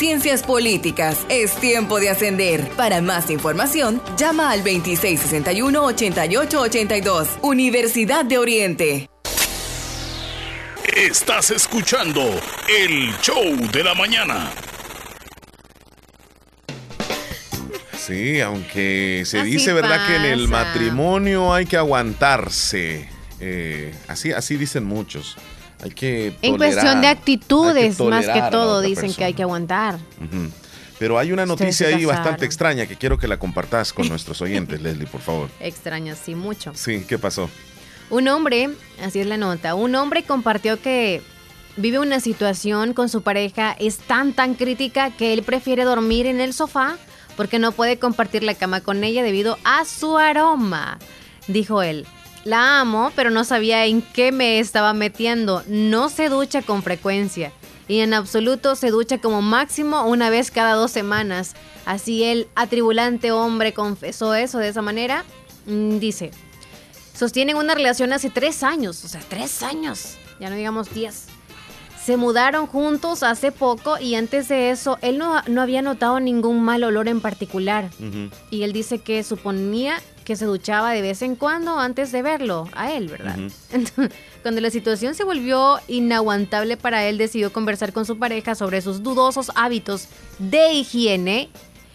[0.00, 1.24] Ciencias Políticas.
[1.28, 2.66] Es tiempo de ascender.
[2.70, 7.28] Para más información, llama al 2661-8882.
[7.42, 9.10] Universidad de Oriente.
[10.96, 12.22] Estás escuchando
[12.66, 14.50] el show de la mañana.
[17.94, 20.06] Sí, aunque se dice, ¿verdad?
[20.06, 23.06] Que en el matrimonio hay que aguantarse.
[23.38, 25.36] Eh, así, así dicen muchos.
[25.82, 29.98] Hay que en cuestión de actitudes, más que todo, dicen que hay que aguantar.
[30.98, 34.82] Pero hay una noticia ahí bastante extraña que quiero que la compartas con nuestros oyentes,
[34.82, 35.48] Leslie, por favor.
[35.60, 36.72] Extraña, sí, mucho.
[36.74, 37.48] Sí, ¿qué pasó?
[38.10, 38.68] Un hombre,
[39.02, 41.22] así es la nota, un hombre compartió que
[41.76, 46.40] vive una situación con su pareja, es tan, tan crítica que él prefiere dormir en
[46.40, 46.98] el sofá
[47.36, 50.98] porque no puede compartir la cama con ella debido a su aroma,
[51.46, 52.06] dijo él.
[52.44, 55.62] La amo, pero no sabía en qué me estaba metiendo.
[55.68, 57.52] No se ducha con frecuencia.
[57.86, 61.54] Y en absoluto se ducha como máximo una vez cada dos semanas.
[61.84, 65.24] Así el atribulante hombre confesó eso de esa manera.
[65.66, 66.30] Mm, dice,
[67.14, 69.04] sostienen una relación hace tres años.
[69.04, 70.16] O sea, tres años.
[70.38, 71.26] Ya no digamos diez.
[72.02, 76.62] Se mudaron juntos hace poco y antes de eso él no, no había notado ningún
[76.62, 77.90] mal olor en particular.
[78.50, 80.00] Y él dice que suponía
[80.30, 83.36] que se duchaba de vez en cuando antes de verlo a él, ¿verdad?
[83.72, 88.80] Entonces, cuando la situación se volvió inaguantable para él, decidió conversar con su pareja sobre
[88.80, 90.06] sus dudosos hábitos
[90.38, 91.48] de higiene.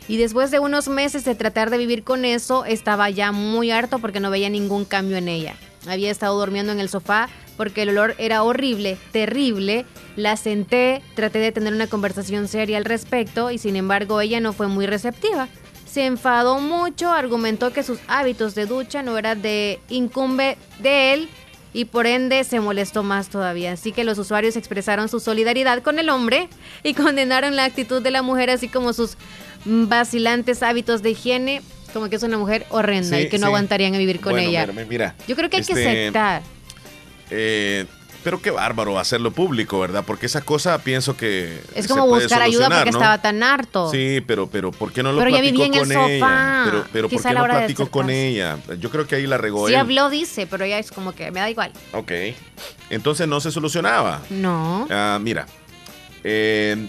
[0.10, 4.00] Y después de unos meses de tratar de vivir con eso, estaba ya muy harto
[4.00, 5.56] porque no veía ningún cambio en ella.
[5.88, 9.86] Había estado durmiendo en el sofá porque el olor era horrible, terrible.
[10.18, 14.52] La senté, traté de tener una conversación seria al respecto y sin embargo ella no
[14.52, 15.48] fue muy receptiva
[15.96, 21.30] se enfadó mucho, argumentó que sus hábitos de ducha no eran de incumbe de él
[21.72, 23.72] y por ende se molestó más todavía.
[23.72, 26.50] Así que los usuarios expresaron su solidaridad con el hombre
[26.84, 29.16] y condenaron la actitud de la mujer así como sus
[29.64, 31.62] vacilantes hábitos de higiene,
[31.94, 34.68] como que es una mujer horrenda y que no aguantarían a vivir con ella.
[34.90, 36.42] Mira, Yo creo que hay que este, aceptar.
[37.30, 37.86] Eh,
[38.26, 40.04] pero qué bárbaro hacerlo público, ¿verdad?
[40.06, 41.62] Porque esa cosa pienso que.
[41.76, 43.92] Es como buscar ayuda porque estaba tan harto.
[43.92, 46.20] Sí, pero, pero ¿por qué no lo pero platico ya con ella?
[46.20, 46.62] Sofá.
[46.66, 48.58] Pero, pero ¿por qué no platico con ella?
[48.80, 49.68] Yo creo que ahí la regó.
[49.68, 51.72] Sí, habló, dice, pero ella es como que me da igual.
[51.92, 52.12] Ok.
[52.90, 54.22] Entonces no se solucionaba.
[54.32, 54.88] No.
[54.90, 55.46] Ah, mira.
[56.24, 56.88] Eh,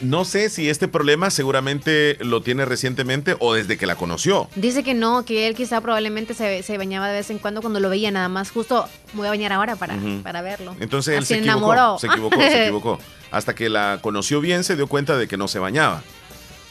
[0.00, 4.48] no sé si este problema seguramente lo tiene recientemente o desde que la conoció.
[4.54, 7.88] Dice que no, que él quizá probablemente se, bañaba de vez en cuando cuando lo
[7.88, 8.50] veía nada más.
[8.50, 10.76] Justo me voy a bañar ahora para, para verlo.
[10.80, 12.98] Entonces él se equivocó, se equivocó, se equivocó.
[13.30, 16.02] Hasta que la conoció bien se dio cuenta de que no se bañaba.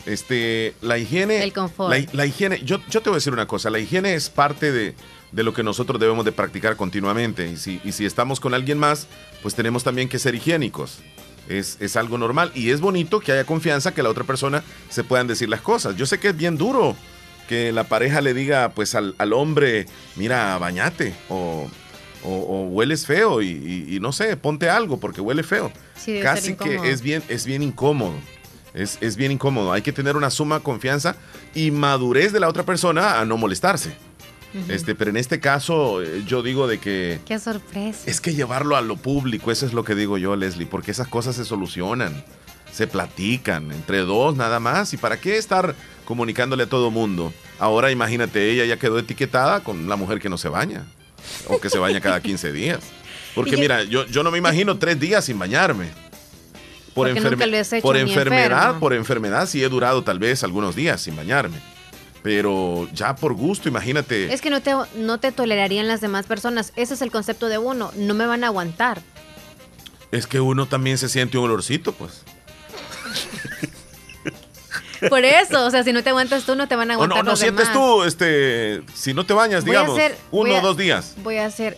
[0.06, 1.44] Este, la higiene.
[1.44, 2.14] El confort.
[2.14, 4.94] La, higiene, yo, yo te voy a decir una cosa, la higiene es parte de,
[5.32, 7.50] de lo que nosotros debemos de practicar continuamente.
[7.50, 9.08] Y si, y si estamos con alguien más,
[9.42, 11.00] pues tenemos también que ser higiénicos.
[11.48, 15.28] Es, algo normal y es bonito que haya confianza que la otra persona se puedan
[15.28, 15.96] decir las cosas.
[15.96, 16.96] Yo sé que es bien duro
[17.48, 19.86] que la pareja le diga pues al, hombre,
[20.16, 21.70] mira, bañate o,
[22.24, 25.72] o, hueles feo y, no sé, ponte algo porque huele feo.
[26.24, 28.16] Casi que es bien, es bien incómodo.
[28.74, 29.72] Es, es, bien incómodo.
[29.72, 31.16] Hay que tener una suma confianza
[31.54, 33.96] y madurez de la otra persona a no molestarse.
[34.70, 37.20] Este, pero en este caso, eh, yo digo de que.
[37.26, 38.10] Qué sorpresa.
[38.10, 41.08] Es que llevarlo a lo público, eso es lo que digo yo, Leslie, porque esas
[41.08, 42.24] cosas se solucionan,
[42.72, 44.94] se platican entre dos nada más.
[44.94, 45.76] ¿Y para qué estar
[46.06, 47.34] comunicándole a todo mundo?
[47.60, 50.86] Ahora imagínate, ella ya quedó etiquetada con la mujer que no se baña,
[51.48, 52.80] o que se baña cada 15 días.
[53.34, 55.90] Porque mira, yo, yo no me imagino tres días sin bañarme.
[56.94, 57.10] Por,
[57.82, 61.75] por enfermedad, por enfermedad sí he durado tal vez algunos días sin bañarme
[62.26, 64.34] pero ya por gusto, imagínate.
[64.34, 66.74] Es que no te, no te tolerarían las demás personas.
[66.76, 67.92] Ese es el concepto de uno.
[67.96, 69.00] No me van a aguantar.
[70.12, 72.24] Es que uno también se siente un olorcito, pues.
[75.08, 77.24] Por eso, o sea, si no te aguantas tú, no te van a aguantar.
[77.24, 80.00] no, no sientes tú, este, si no te bañas, digamos,
[80.32, 81.14] uno o dos días.
[81.18, 81.78] Voy a hacer.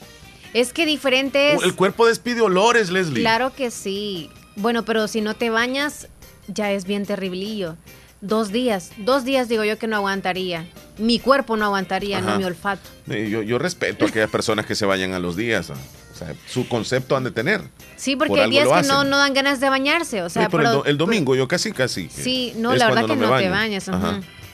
[0.54, 1.62] Es que diferente es.
[1.62, 3.20] El cuerpo despide olores, Leslie.
[3.20, 4.30] Claro que sí.
[4.56, 6.08] Bueno, pero si no te bañas,
[6.48, 7.76] ya es bien terriblillo.
[8.22, 10.66] Dos días, dos días digo yo que no aguantaría.
[10.98, 12.90] Mi cuerpo no aguantaría, no mi olfato.
[13.06, 15.70] Yo, respeto a aquellas personas que se vayan a los días.
[15.70, 15.76] O
[16.18, 17.62] sea, su concepto han de tener.
[17.96, 20.24] Sí, porque hay días que no, no, dan ganas de bañarse.
[20.24, 22.10] O sea, pero, el, domingo yo casi, casi.
[22.10, 23.88] Sí, no, la verdad que no, te bañas.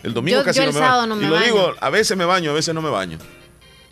[0.04, 1.22] El domingo casi no me baño.
[1.22, 3.18] y lo digo, a veces me baño, a veces no me baño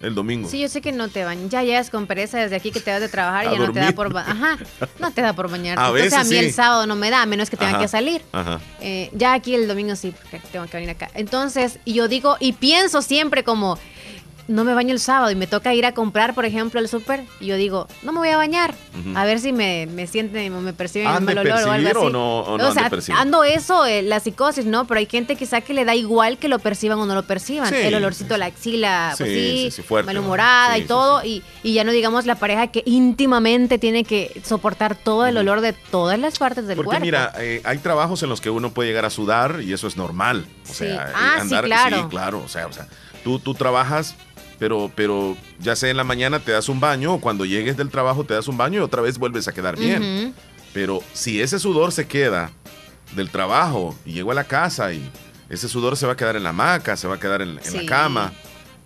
[0.01, 0.49] el domingo.
[0.49, 1.49] Sí, yo sé que no te bañas.
[1.49, 3.79] Ya llegas con pereza desde aquí que te vas de trabajar y ya no te
[3.79, 4.57] da por Ajá,
[4.99, 5.83] no te da por bañarte.
[5.83, 8.21] A veces a mí el sábado no me da, a menos que tenga que salir.
[8.31, 8.59] Ajá.
[8.79, 11.09] Eh, ya aquí el domingo sí, porque tengo que venir acá.
[11.13, 13.77] Entonces, yo digo y pienso siempre como
[14.47, 17.23] no me baño el sábado y me toca ir a comprar, por ejemplo, el súper,
[17.39, 18.73] y yo digo, no me voy a bañar,
[19.15, 21.97] a ver si me, me sienten o me perciben un mal olor o algo así.
[21.97, 24.85] O, no, o, no o sea, ando eso, eh, la psicosis, ¿no?
[24.85, 27.73] Pero hay gente quizá que le da igual que lo perciban o no lo perciban.
[27.73, 32.25] el olorcito a la axila, pues sí, malhumorada y todo, y, y, ya no digamos
[32.25, 36.75] la pareja que íntimamente tiene que soportar todo el olor de todas las partes del
[36.75, 37.05] Porque cuerpo.
[37.05, 39.97] mira, eh, hay trabajos en los que uno puede llegar a sudar y eso es
[39.97, 40.45] normal.
[40.69, 41.97] O sea, eh, ah, sí, claro.
[41.97, 42.41] Sí, claro.
[42.43, 42.87] O sea, o sea
[43.23, 44.15] tú, tú trabajas
[44.61, 47.89] pero, pero ya sea en la mañana te das un baño o cuando llegues del
[47.89, 50.35] trabajo te das un baño y otra vez vuelves a quedar bien.
[50.71, 52.51] Pero si ese sudor se queda
[53.15, 55.01] del trabajo y llego a la casa y
[55.49, 57.85] ese sudor se va a quedar en la hamaca, se va a quedar en, la
[57.87, 58.33] cama.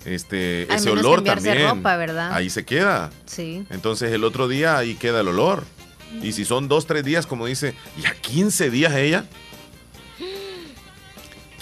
[0.06, 1.68] Este, ese olor también.
[1.68, 2.32] Ropa, ¿verdad?
[2.32, 3.10] Ahí se queda.
[3.26, 3.68] Sí.
[3.70, 5.66] Entonces el otro día ahí queda el olor.
[6.22, 9.26] Y si son dos, tres días, como dice, y a 15 días ella,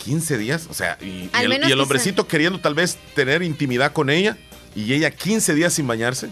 [0.04, 4.38] 15 días, o sea, y, el, hombrecito queriendo tal vez tener intimidad con ella
[4.76, 6.30] y ella 15 días sin bañarse.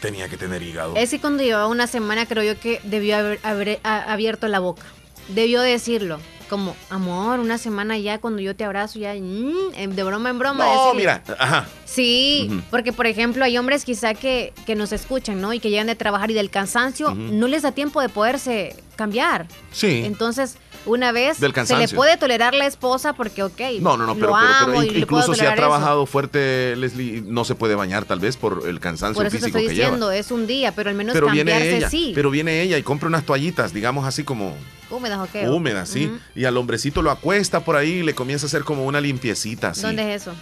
[0.00, 0.94] Tenía que tener hígado.
[0.96, 4.84] Es que cuando llevaba una semana creo yo que debió haber, abierto la boca.
[5.28, 6.20] Debió decirlo.
[6.48, 10.64] Como, amor, una semana ya cuando yo te abrazo ya, mm, de broma en broma.
[10.64, 11.68] No, mira, ajá.
[11.88, 15.54] Sí, porque por ejemplo hay hombres quizá que, que nos escuchan, ¿no?
[15.54, 19.46] Y que llegan de trabajar y del cansancio no les da tiempo de poderse cambiar.
[19.72, 20.02] Sí.
[20.04, 24.82] Entonces, una vez se le puede tolerar la esposa porque, ok, no, no, no, pero,
[24.82, 29.14] incluso si ha trabajado fuerte, Leslie, no se puede bañar tal vez por el cansancio
[29.14, 31.76] por eso físico te estoy diciendo, es un día, pero al menos pero cambiarse viene
[31.78, 32.12] ella, sí.
[32.14, 34.54] Pero viene ella y compra unas toallitas, digamos así como...
[34.90, 35.48] Húmedas, ok.
[35.50, 36.10] Húmedas, sí.
[36.34, 39.70] Y al hombrecito lo acuesta por ahí y le comienza a hacer como una limpiecita
[39.70, 39.82] así.
[39.82, 40.34] ¿Dónde es eso?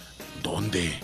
[0.43, 0.97] ¿Dónde?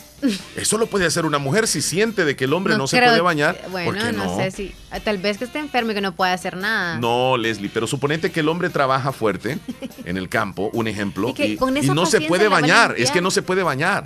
[0.55, 3.21] Eso lo puede hacer una mujer si siente de que el hombre no, se puede
[3.21, 3.59] bañar.
[3.69, 4.75] Bueno, no, sé si.
[5.03, 6.97] Tal vez que esté enfermo y que no pueda hacer nada.
[6.99, 9.57] No, Leslie, pero suponete que el hombre trabaja fuerte
[10.05, 11.57] en el campo, un ejemplo, y,
[11.93, 12.95] no se puede bañar.
[12.97, 14.05] Es que no se puede bañar.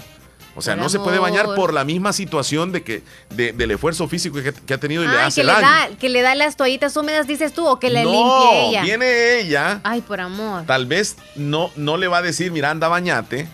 [0.55, 4.39] O sea, no se puede bañar por la misma situación de que del esfuerzo físico
[4.41, 5.47] que, ha tenido y le hace que.
[5.47, 8.81] Le da, que le da las toallitas húmedas, dices tú, o que le limpie ella.
[8.81, 9.81] viene ella.
[9.83, 10.65] Ay, por amor.
[10.65, 13.47] Tal vez no, no le va a decir, mira, anda, bañate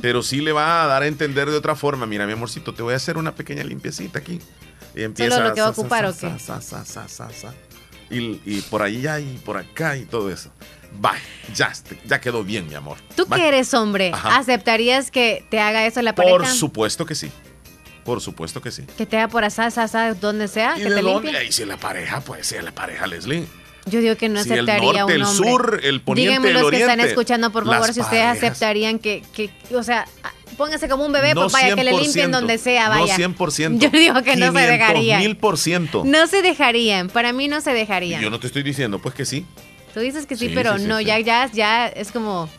[0.00, 2.06] pero sí le va a dar a entender de otra forma.
[2.06, 4.40] Mira, mi amorcito, te voy a hacer una pequeña limpiecita aquí.
[4.94, 5.36] Y empieza.
[5.36, 6.32] ¿Solo lo que va a ocupar o qué?
[8.08, 10.50] Y, y, por allá y por acá y todo eso.
[11.04, 11.14] Va,
[11.54, 11.72] ya,
[12.06, 12.98] ya quedó bien, mi amor.
[13.16, 16.36] Tú que eres hombre, ¿aceptarías que te haga eso la pareja?
[16.36, 17.30] Por supuesto que sí.
[18.04, 18.84] Por supuesto que sí.
[18.96, 20.78] Que te haga por asá, asá, donde sea.
[20.78, 21.44] ¿Y que te dónde?
[21.44, 23.46] Y si la pareja, pues si la pareja, Leslie.
[23.86, 26.80] Yo digo que no aceptaría el norte, un el sur, el poniente, Díganme los que
[26.80, 30.06] están escuchando, por favor, si ustedes aceptarían que, que, o sea,
[30.56, 33.16] póngase como un bebé, pues vaya, que le limpien donde sea, vaya.
[33.16, 33.78] No 100%.
[33.78, 35.20] Yo digo que no se dejarían.
[35.20, 36.02] Mil por ciento.
[36.04, 38.20] No se dejarían, para mí no se dejarían.
[38.22, 39.46] Yo no te estoy diciendo, pues que sí.
[39.94, 42.50] Tú dices que sí, pero no, ya, ya, ya es como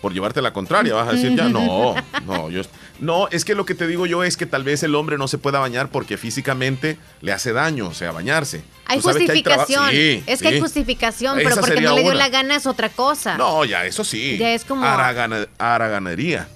[0.00, 1.94] por llevarte la contraria, vas a decir ya, no,
[2.26, 2.62] no, yo,
[3.00, 5.26] no, es que lo que te digo yo es que tal vez el hombre no
[5.26, 8.62] se pueda bañar porque físicamente le hace daño, o sea, bañarse.
[8.86, 12.90] Hay justificación, es que hay justificación, pero porque no le dio la gana es otra
[12.90, 13.38] cosa.
[13.38, 14.36] No, ya eso sí.
[14.38, 14.84] Ya es como...
[14.84, 16.48] Haraganería.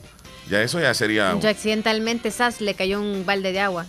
[0.51, 1.39] Ya eso ya sería...
[1.41, 3.87] Yo accidentalmente, Sas, le cayó un balde de agua.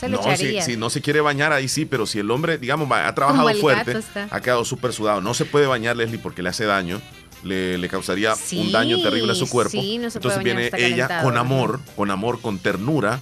[0.00, 2.90] Se no, si, si, no se quiere bañar ahí sí, pero si el hombre, digamos,
[2.90, 6.64] ha trabajado fuerte, ha quedado súper sudado, no se puede bañar, Leslie, porque le hace
[6.64, 7.00] daño
[7.44, 9.76] le, causaría un daño terrible a su cuerpo.
[9.76, 13.20] Entonces viene ella con amor, con amor, con ternura,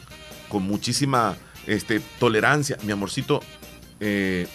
[0.49, 2.77] con muchísima este, tolerancia.
[2.83, 3.41] Mi amorcito,
[4.01, 4.47] eh,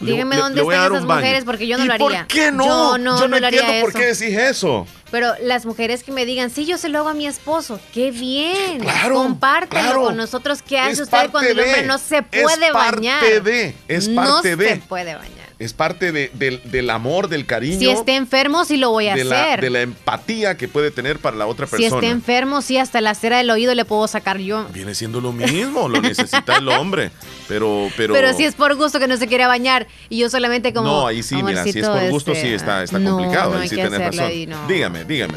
[0.00, 2.06] Dígame dónde están esas mujeres porque yo no lo haría.
[2.06, 2.66] ¿Por qué no?
[2.66, 4.86] Yo no, yo no, lo haría por qué decís eso.
[5.10, 8.10] Pero las mujeres que me digan, sí, yo se lo hago a mi esposo, qué
[8.10, 8.80] bien.
[8.80, 10.62] Claro, Compártelo con nosotros.
[10.62, 13.22] ¿Qué hace usted cuando el hombre no se puede bañar?
[13.22, 14.68] Es parte de, es parte de.
[14.70, 17.78] No se puede bañar es parte del amor, del cariño.
[17.78, 19.60] Si esté enfermo, sí lo voy a hacer.
[19.60, 21.88] de la empatía que puede tener para la otra persona.
[21.88, 24.66] Si esté enfermo, sí, hasta la cera del oído le puedo sacar yo.
[24.72, 27.10] Viene siendo lo mismo, lo necesita el hombre.
[27.48, 28.12] Pero, pero.
[28.12, 30.88] Pero si es por gusto que no se quiere bañar y yo solamente como.
[30.88, 33.56] No, ahí sí, mira, si es por gusto, sí está, está complicado.
[33.56, 34.30] ahí sí tienes razón.
[34.68, 35.34] Dígame, dígame.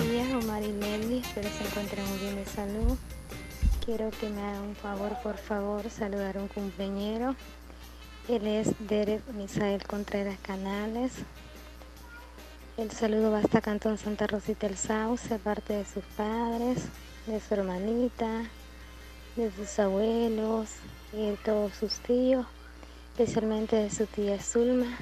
[1.17, 2.97] espero se encuentren muy bien de salud.
[3.85, 7.35] Quiero que me hagan un favor, por favor, saludar a un cumpleañero
[8.29, 11.13] él es Derek Misael Contreras Canales.
[12.77, 16.77] El saludo va hasta Cantón Santa Rosita el Sauce, aparte de sus padres,
[17.25, 18.43] de su hermanita,
[19.35, 20.69] de sus abuelos
[21.11, 22.45] y de todos sus tíos,
[23.19, 24.97] especialmente de su tía Zulma.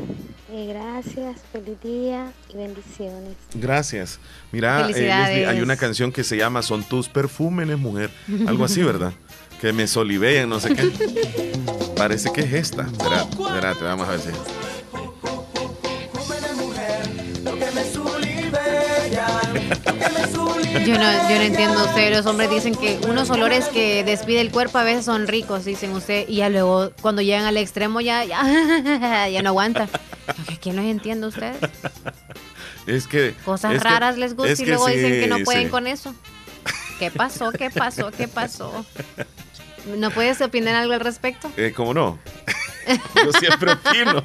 [0.52, 3.36] Y gracias, feliz día y bendiciones.
[3.54, 4.20] Gracias.
[4.52, 8.10] Mira, eh, hay una canción que se llama Son tus perfúmenes, mujer.
[8.48, 9.14] Algo así, ¿verdad?
[9.62, 10.92] que me solivean, no sé qué.
[11.98, 12.84] Parece que es esta.
[12.84, 14.30] Espérate, vamos a ver si.
[20.86, 24.52] Yo no, yo no entiendo ustedes, los hombres dicen que unos olores que despide el
[24.52, 28.24] cuerpo a veces son ricos, dicen usted, y ya luego cuando llegan al extremo ya,
[28.24, 29.90] ya, ya no aguanta.
[30.62, 31.58] ¿Quién los entiende ustedes?
[32.86, 33.34] Es que...
[33.46, 36.14] Cosas raras les gusta y luego dicen que no pueden con eso.
[37.00, 37.52] ¿Qué pasó?
[37.52, 38.12] ¿Qué pasó?
[38.12, 38.86] ¿Qué pasó?
[39.98, 41.50] ¿No puedes opinar algo al respecto?
[41.58, 42.20] Eh, ¿Cómo no?
[43.26, 44.18] Yo siempre opino.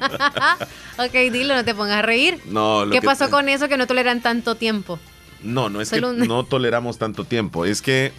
[0.97, 2.39] ok, dilo, no te pongas a reír.
[2.45, 4.99] No, ¿Qué pasó con eso que no toleran tanto tiempo?
[5.41, 7.65] No, no es que no toleramos tanto tiempo.
[7.65, 8.13] Es que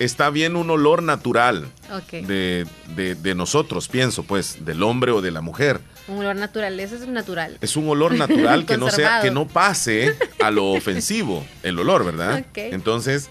[0.00, 1.68] está bien un olor natural
[2.10, 5.80] de, de, nosotros, pienso, pues, del hombre o de la mujer.
[6.08, 7.58] Un olor natural, eso es natural.
[7.60, 12.04] Es un olor natural que no sea, que no pase a lo ofensivo, el olor,
[12.04, 12.44] ¿verdad?
[12.54, 13.30] Entonces,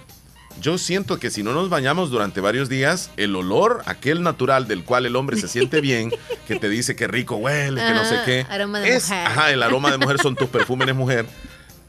[0.59, 4.83] yo siento que si no nos bañamos durante varios días, el olor, aquel natural del
[4.83, 6.11] cual el hombre se siente bien,
[6.47, 9.63] que te dice que rico huele, que no sé qué, aroma de es, ajá, el
[9.63, 11.25] aroma de mujer son tus perfumes mujer.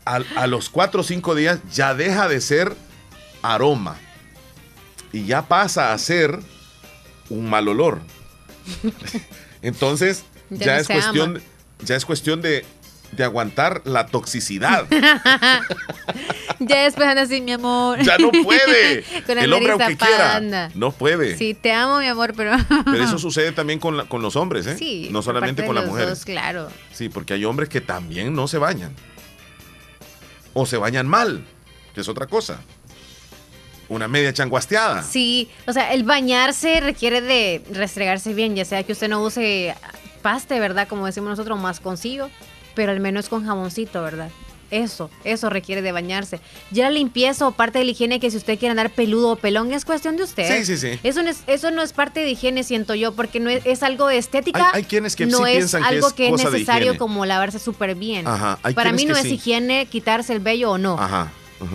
[0.04, 2.74] A, los cuatro o cinco días ya deja de ser
[3.42, 3.96] aroma
[5.12, 6.40] y ya pasa a ser
[7.28, 8.00] un mal olor.
[9.62, 11.40] Entonces, ya, es cuestión,
[11.84, 12.64] ya es cuestión de
[13.12, 14.86] de aguantar la toxicidad.
[16.60, 18.00] ya después anda así, mi amor.
[18.02, 19.04] Ya no puede.
[19.28, 20.40] el, hombre aunque quiera,
[20.74, 21.36] no puede.
[21.36, 22.52] Sí, te amo, mi amor, pero...
[22.84, 24.76] pero eso sucede también con, con los hombres, ¿eh?
[24.78, 25.08] Sí.
[25.10, 26.24] No solamente con las mujeres.
[26.24, 26.68] claro.
[26.92, 28.94] Sí, porque hay hombres que también no se bañan.
[30.52, 31.44] O se bañan mal,
[31.94, 32.60] que es otra cosa.
[33.88, 35.02] Una media changuasteada.
[35.02, 39.74] Sí, o sea, el bañarse requiere de restregarse bien, ya sea que usted no use
[40.22, 40.86] paste, ¿verdad?
[40.86, 42.30] Como decimos nosotros, más consigo
[42.74, 44.30] pero al menos con jaboncito, ¿verdad?
[44.70, 46.40] Eso, eso requiere de bañarse.
[46.70, 49.36] Ya la limpieza o parte de la higiene que si usted quiere andar peludo o
[49.36, 50.58] pelón es cuestión de usted.
[50.58, 51.00] Sí, sí, sí.
[51.02, 54.06] Eso no es, eso no es parte de higiene, siento yo, porque no es, algo
[54.06, 54.70] de estética.
[54.72, 58.28] Hay, quienes que no es algo que es, necesario como lavarse súper bien.
[58.28, 58.60] Ajá.
[58.74, 60.98] Para mí no es higiene quitarse el vello o no.
[60.98, 61.32] Ajá.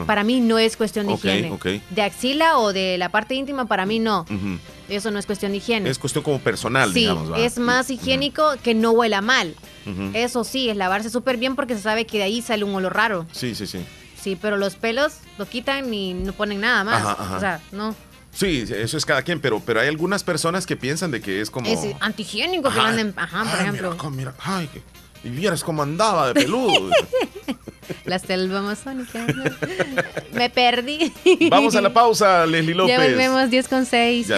[0.08, 1.82] Para mí no es cuestión de higiene.
[1.90, 4.26] De axila o de la parte íntima, para mí no.
[4.88, 5.90] Eso no es cuestión de higiene.
[5.90, 7.38] Es cuestión como personal, sí, digamos.
[7.38, 9.56] Es más higiénico que no huela mal.
[10.14, 12.96] Eso sí, es lavarse súper bien porque se sabe que de ahí sale un olor
[12.96, 13.26] raro.
[13.32, 13.86] Sí, sí, sí.
[14.20, 17.20] Sí, pero los pelos lo quitan y no ponen nada más.
[17.32, 17.96] O sea, no.
[18.32, 21.50] Sí, eso es cada quien, pero, pero hay algunas personas que piensan de que es
[21.50, 21.70] como...
[21.70, 24.12] Es antihigiénico que anden, ajá, por ejemplo.
[24.12, 24.70] Mira, ay,
[25.26, 26.92] y vieras cómo andaba de peludo.
[28.06, 29.26] La selva amazónica.
[30.34, 31.12] Me perdí.
[31.50, 32.98] Vamos a la pausa, Leslie López.
[32.98, 34.30] Ya volvemos 10 con 6.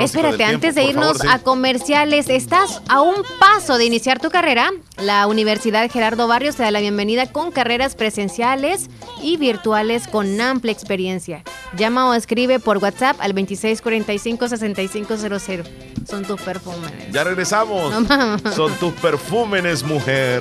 [0.00, 4.72] Espérate, antes de irnos a comerciales, ¿estás a un paso de iniciar tu carrera?
[4.98, 8.88] La Universidad Gerardo Barrios te da la bienvenida con carreras presenciales
[9.22, 11.44] y virtuales con amplia experiencia.
[11.76, 15.64] Llama o escribe por WhatsApp al 2645-6500.
[16.08, 17.12] Son tus perfúmenes.
[17.12, 17.92] Ya regresamos.
[18.54, 20.35] Son tus perfúmenes, mujer.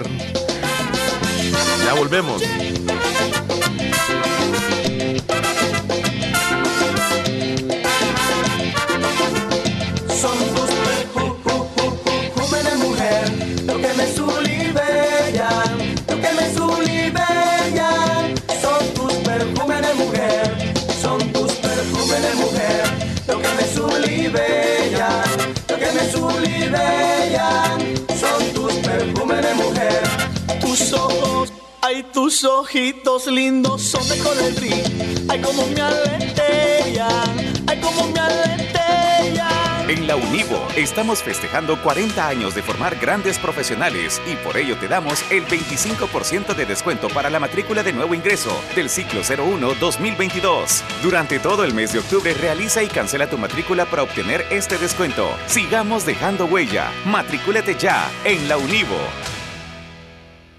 [1.86, 2.42] Ya volvemos.
[30.76, 34.72] Tus ojos Ay, tus ojitos lindos son de colibrí.
[35.30, 37.54] Ay, como me aletean.
[37.68, 39.88] Ay, como me aletean.
[39.88, 44.88] En la Univo estamos festejando 40 años de formar grandes profesionales y por ello te
[44.88, 50.82] damos el 25% de descuento para la matrícula de nuevo ingreso del ciclo 01-2022.
[51.04, 55.30] Durante todo el mes de octubre realiza y cancela tu matrícula para obtener este descuento.
[55.46, 56.92] Sigamos dejando huella.
[57.06, 58.98] Matrículate ya en la Univo.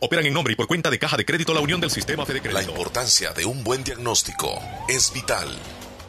[0.00, 2.40] operan en nombre y por cuenta de Caja de Crédito La Unión del Sistema Fede
[2.40, 2.60] Crédito.
[2.60, 5.48] La importancia de un buen diagnóstico es vital.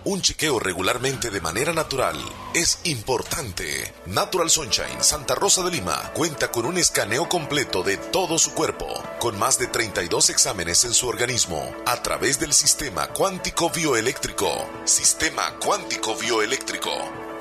[0.04, 2.18] Un chequeo regularmente de manera natural
[2.56, 3.94] es importante.
[4.08, 8.88] Natural Sunshine Santa Rosa de Lima cuenta con un escaneo completo de todo su cuerpo,
[9.20, 14.68] con más de 32 exámenes en su organismo, a través del sistema cuántico bioeléctrico.
[14.86, 16.92] Sistema cuántico bioeléctrico.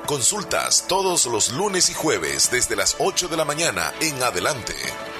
[0.05, 4.75] Consultas todos los lunes y jueves desde las 8 de la mañana en adelante.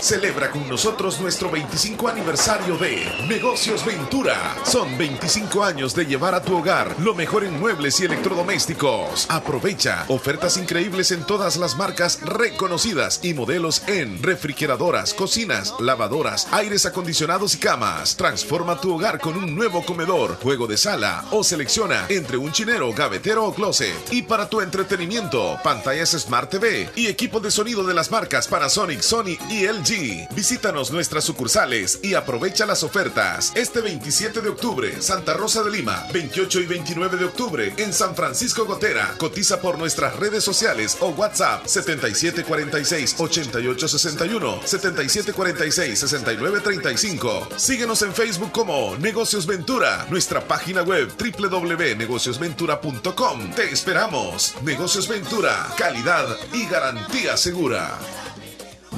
[0.00, 4.56] Celebra con nosotros nuestro 25 aniversario de Negocios Ventura.
[4.64, 9.26] Son 25 años de llevar a tu hogar lo mejor en muebles y electrodomésticos.
[9.28, 16.86] Aprovecha ofertas increíbles en todas las marcas reconocidas y modelos en refrigeradoras, cocinas, lavadoras, aires
[16.86, 18.16] acondicionados y camas.
[18.16, 22.92] Transforma tu hogar con un nuevo comedor, juego de sala o selecciona entre un chinero,
[22.94, 23.94] gavetero o closet.
[24.12, 29.00] Y para tu entretenimiento, pantallas Smart TV y equipo de sonido de las marcas Panasonic,
[29.00, 29.87] Sony y LG.
[30.34, 33.52] Visítanos nuestras sucursales y aprovecha las ofertas.
[33.54, 36.06] Este 27 de octubre, Santa Rosa de Lima.
[36.12, 39.14] 28 y 29 de octubre, en San Francisco Gotera.
[39.16, 47.56] Cotiza por nuestras redes sociales o WhatsApp 7746-8861, 7746-6935.
[47.56, 53.54] Síguenos en Facebook como Negocios Ventura, nuestra página web www.negociosventura.com.
[53.54, 54.54] Te esperamos.
[54.62, 57.98] Negocios Ventura, calidad y garantía segura.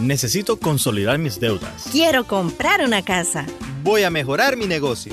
[0.00, 1.84] Necesito consolidar mis deudas.
[1.92, 3.44] Quiero comprar una casa.
[3.82, 5.12] Voy a mejorar mi negocio.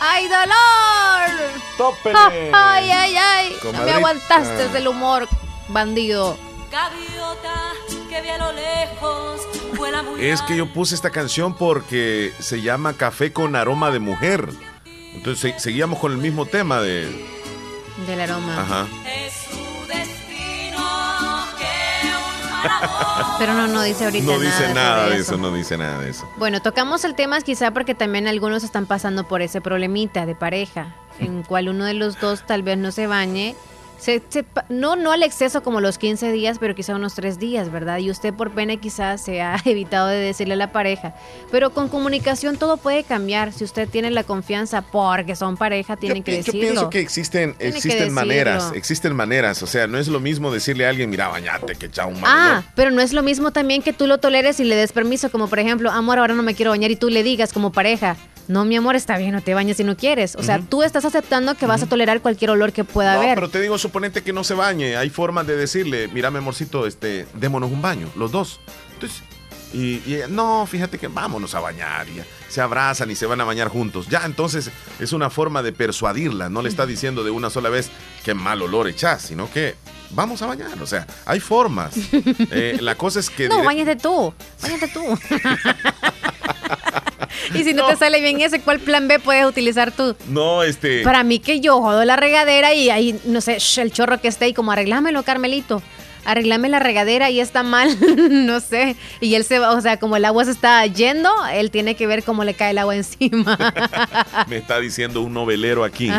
[0.00, 1.60] ¡Ay, dolor!
[1.76, 2.50] ¡Tópele!
[2.54, 3.56] ¡Ay, ay, ay!
[3.62, 5.28] No me aguantaste del humor,
[5.68, 6.38] bandido.
[8.08, 9.40] que vi a lo lejos
[10.18, 14.48] Es que yo puse esta canción porque se llama Café con aroma de mujer.
[15.14, 17.28] Entonces seguíamos con el mismo tema de...
[18.06, 18.62] Del aroma.
[18.62, 18.86] Ajá.
[23.38, 24.38] Pero no, no dice ahorita nada.
[24.38, 25.36] No dice nada de eso.
[25.36, 26.28] no dice nada de eso.
[26.36, 30.94] Bueno, tocamos el tema quizá porque también algunos están pasando por ese problemita de pareja,
[31.18, 33.56] en cual uno de los dos tal vez no se bañe
[34.68, 37.98] no, no al exceso como los 15 días, pero quizá unos 3 días, ¿verdad?
[37.98, 41.14] Y usted por pena quizás se ha evitado de decirle a la pareja.
[41.50, 43.52] Pero con comunicación todo puede cambiar.
[43.52, 46.60] Si usted tiene la confianza porque son pareja, tiene que decirlo.
[46.60, 49.62] Yo pienso que existen, existen maneras, existen maneras.
[49.62, 52.62] O sea, no es lo mismo decirle a alguien, mira, bañate, que chao un Ah,
[52.74, 55.48] pero no es lo mismo también que tú lo toleres y le des permiso, como
[55.48, 58.16] por ejemplo, amor, ahora no me quiero bañar y tú le digas como pareja,
[58.50, 60.34] no, mi amor, está bien, no te bañes si no quieres.
[60.34, 63.36] O sea, tú estás aceptando que vas a tolerar cualquier olor que pueda no, haber.
[63.36, 64.96] Pero te digo, suponete que no se bañe.
[64.96, 68.58] Hay formas de decirle, mira, mi amorcito, este, démonos un baño, los dos.
[68.94, 69.22] Entonces,
[69.72, 72.08] y, no, fíjate que vámonos a bañar.
[72.08, 74.08] Y se abrazan y se van a bañar juntos.
[74.08, 76.48] Ya, entonces es una forma de persuadirla.
[76.48, 77.90] No le está diciendo de una sola vez
[78.24, 79.76] que mal olor echas, sino que
[80.10, 80.82] vamos a bañar.
[80.82, 81.94] O sea, hay formas.
[82.52, 83.48] Eh, la cosa es que.
[83.48, 84.34] No, bañate tú.
[84.60, 85.00] Bañate tú.
[87.54, 90.16] y si no, te sale bien ese, ¿cuál plan B puedes utilizar tú?
[90.28, 91.02] No, este.
[91.02, 94.48] Para mí que yo jodo la regadera y ahí, no sé, el chorro que esté
[94.48, 95.82] y como arreglámelo, Carmelito.
[96.24, 97.96] Arreglame la regadera y está mal,
[98.30, 98.94] no sé.
[99.20, 102.06] Y él se va, o sea, como el agua se está yendo, él tiene que
[102.06, 103.56] ver cómo le cae el agua encima.
[104.46, 106.10] Me está diciendo un novelero aquí.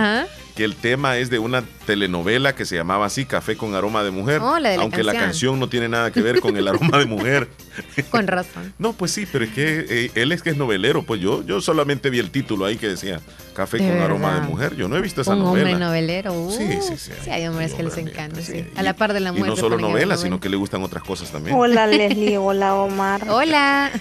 [0.55, 4.11] Que el tema es de una telenovela que se llamaba así, Café con aroma de
[4.11, 7.47] mujer, oh, aunque la canción no tiene nada que ver con el aroma de mujer.
[8.09, 8.73] Con razón.
[8.77, 11.61] no, pues sí, pero es que eh, él es que es novelero, pues yo, yo
[11.61, 13.21] solamente vi el título ahí que decía
[13.53, 14.75] Café con aroma de mujer.
[14.75, 15.69] Yo no he visto esa Un novela.
[15.71, 16.33] hombre novelero.
[16.33, 17.11] Uh, sí, sí, sí.
[17.23, 18.65] Sí, hay hombres que les encanta, sí.
[18.75, 19.47] A la par de la mujer.
[19.47, 21.55] Y no solo novelas, sino que le gustan otras cosas también.
[21.57, 23.27] Hola Leslie, hola Omar.
[23.29, 23.91] Hola.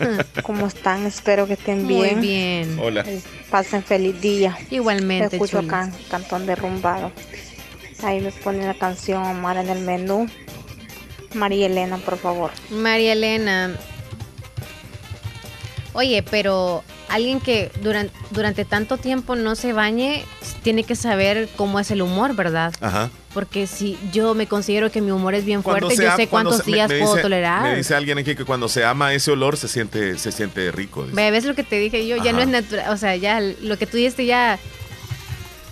[0.42, 1.04] ¿Cómo están?
[1.06, 2.18] Espero que estén bien.
[2.18, 2.78] Muy bien.
[2.80, 3.04] Hola.
[3.50, 4.56] Pasen feliz día.
[4.70, 5.36] Igualmente.
[5.36, 7.10] escucho acá, Cantón Derrumbado.
[8.02, 10.26] Ahí me pone la canción Omar en el menú.
[11.34, 12.50] María Elena, por favor.
[12.70, 13.76] María Elena.
[15.92, 20.24] Oye, pero alguien que durante, durante tanto tiempo no se bañe,
[20.62, 22.72] tiene que saber cómo es el humor, ¿verdad?
[22.80, 23.10] Ajá.
[23.34, 26.90] Porque si yo me considero que mi humor es bien fuerte, yo sé cuántos días
[26.90, 27.62] puedo tolerar.
[27.62, 31.06] Me dice alguien aquí que cuando se ama ese olor se siente, se siente rico.
[31.12, 32.16] ¿Ves lo que te dije yo?
[32.16, 34.58] Ya no es natural, o sea, ya lo que tú dijiste ya...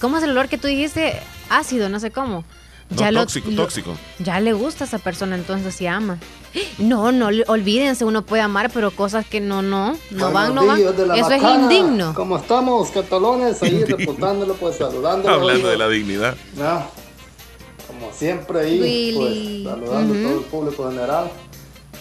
[0.00, 1.20] ¿Cómo es el olor que tú dijiste?
[1.48, 2.44] ácido, no sé cómo.
[2.90, 3.96] Ya tóxico, tóxico.
[4.18, 6.18] Ya le gusta a esa persona, entonces si ama.
[6.78, 10.80] No, no, olvídense, uno puede amar, pero cosas que no, no, no van, no van.
[10.80, 12.14] Eso es indigno.
[12.14, 13.62] ¿Cómo estamos, catalones?
[13.62, 15.34] Ahí reportándolo, pues saludándolo.
[15.34, 16.36] Hablando de la dignidad.
[16.56, 16.84] No,
[17.86, 21.30] como siempre ahí, pues saludando a todo el público general.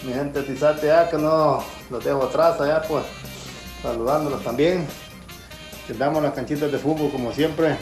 [0.04, 3.04] Mi gente Tizate, ya que no los dejo atrás allá, pues
[3.82, 4.86] saludándolos también.
[5.98, 7.76] Damos las canchitas de fútbol como siempre.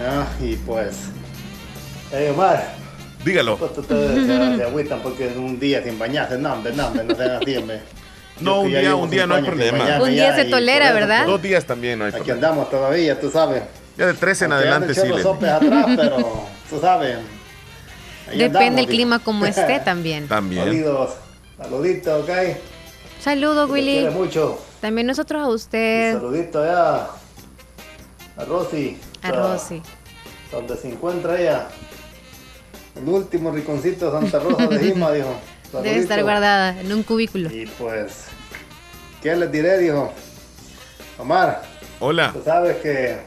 [0.00, 0.96] Ah, y pues,
[2.14, 2.74] hey Omar.
[3.24, 3.58] Dígalo.
[4.66, 7.56] Agüitan porque un día sin bañarse, no, hombre, no, no sean así,
[8.40, 10.02] No, un día, un día no hay problema.
[10.02, 11.26] Un día se tolera, ¿verdad?
[11.26, 12.34] Dos días también no hay problema.
[12.34, 13.62] Aquí andamos todavía, tú sabes.
[13.96, 15.06] Ya de tres en adelante sí.
[15.06, 17.18] los sopes atrás, pero tú sabes.
[18.34, 20.28] Depende del clima como esté también.
[20.28, 20.64] También.
[20.64, 21.14] Saludos,
[21.56, 22.30] saluditos, ok.
[23.20, 24.08] Saludos, Willy.
[24.10, 24.58] mucho.
[24.80, 26.14] También nosotros a usted.
[26.14, 27.06] saludito allá
[28.36, 28.98] a Rosy.
[29.22, 29.80] A Rosy.
[30.50, 31.68] Donde se encuentra ella.
[32.96, 35.34] El último riconcito de Santa Rosa de Lima, dijo.
[35.72, 37.50] Debe estar guardada en un cubículo.
[37.50, 38.26] Y pues,
[39.22, 39.78] ¿qué les diré?
[39.78, 40.12] Dijo.
[41.18, 41.62] Omar.
[42.00, 42.32] Hola.
[42.32, 43.18] Tú sabes que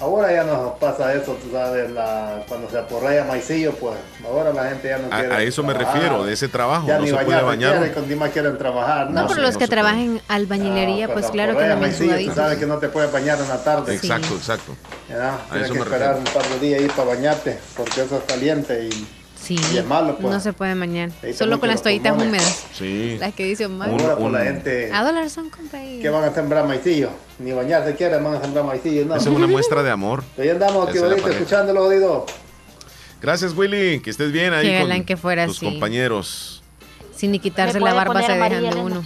[0.00, 4.64] Ahora ya no pasa eso, tú sabes, la, cuando se aporrea maicillo, pues ahora la
[4.64, 5.34] gente ya no a, quiere.
[5.34, 6.86] A eso me refiero, de ese trabajo.
[6.86, 7.92] Ya no ni se puede bañar.
[7.92, 9.10] Quieren, más quieren trabajar.
[9.10, 12.66] No, no pero los que trabajen albañilería, pues claro que no me Tú sabes que
[12.66, 13.94] no te puedes bañar en la tarde.
[13.94, 14.76] Exacto, exacto.
[15.08, 18.88] Ya, tienes que esperar un par de días ahí para bañarte, porque eso es caliente
[18.88, 19.06] y
[19.44, 20.32] Sí, malo, pues.
[20.32, 21.10] no se puede bañar.
[21.36, 22.66] Solo con las toallitas húmedas.
[22.72, 23.18] Sí.
[23.20, 23.90] Las que dicen Omar.
[23.90, 24.90] Ahora la gente.
[24.90, 25.50] A dólares son
[26.00, 27.10] Que van a sembrar maicillo.
[27.38, 29.04] Ni bañarse quieren, van a sembrar maicillo.
[29.04, 29.16] No.
[29.16, 30.24] Es una muestra de amor.
[30.38, 32.24] Ahí andamos aquí ahorita escuchándolo, oído.
[33.20, 34.00] Gracias, Willy.
[34.00, 34.80] Que estés bien ahí.
[34.80, 36.62] con que fuera tus compañeros.
[37.14, 39.04] Sin ni quitarse la barba se dejan de uno.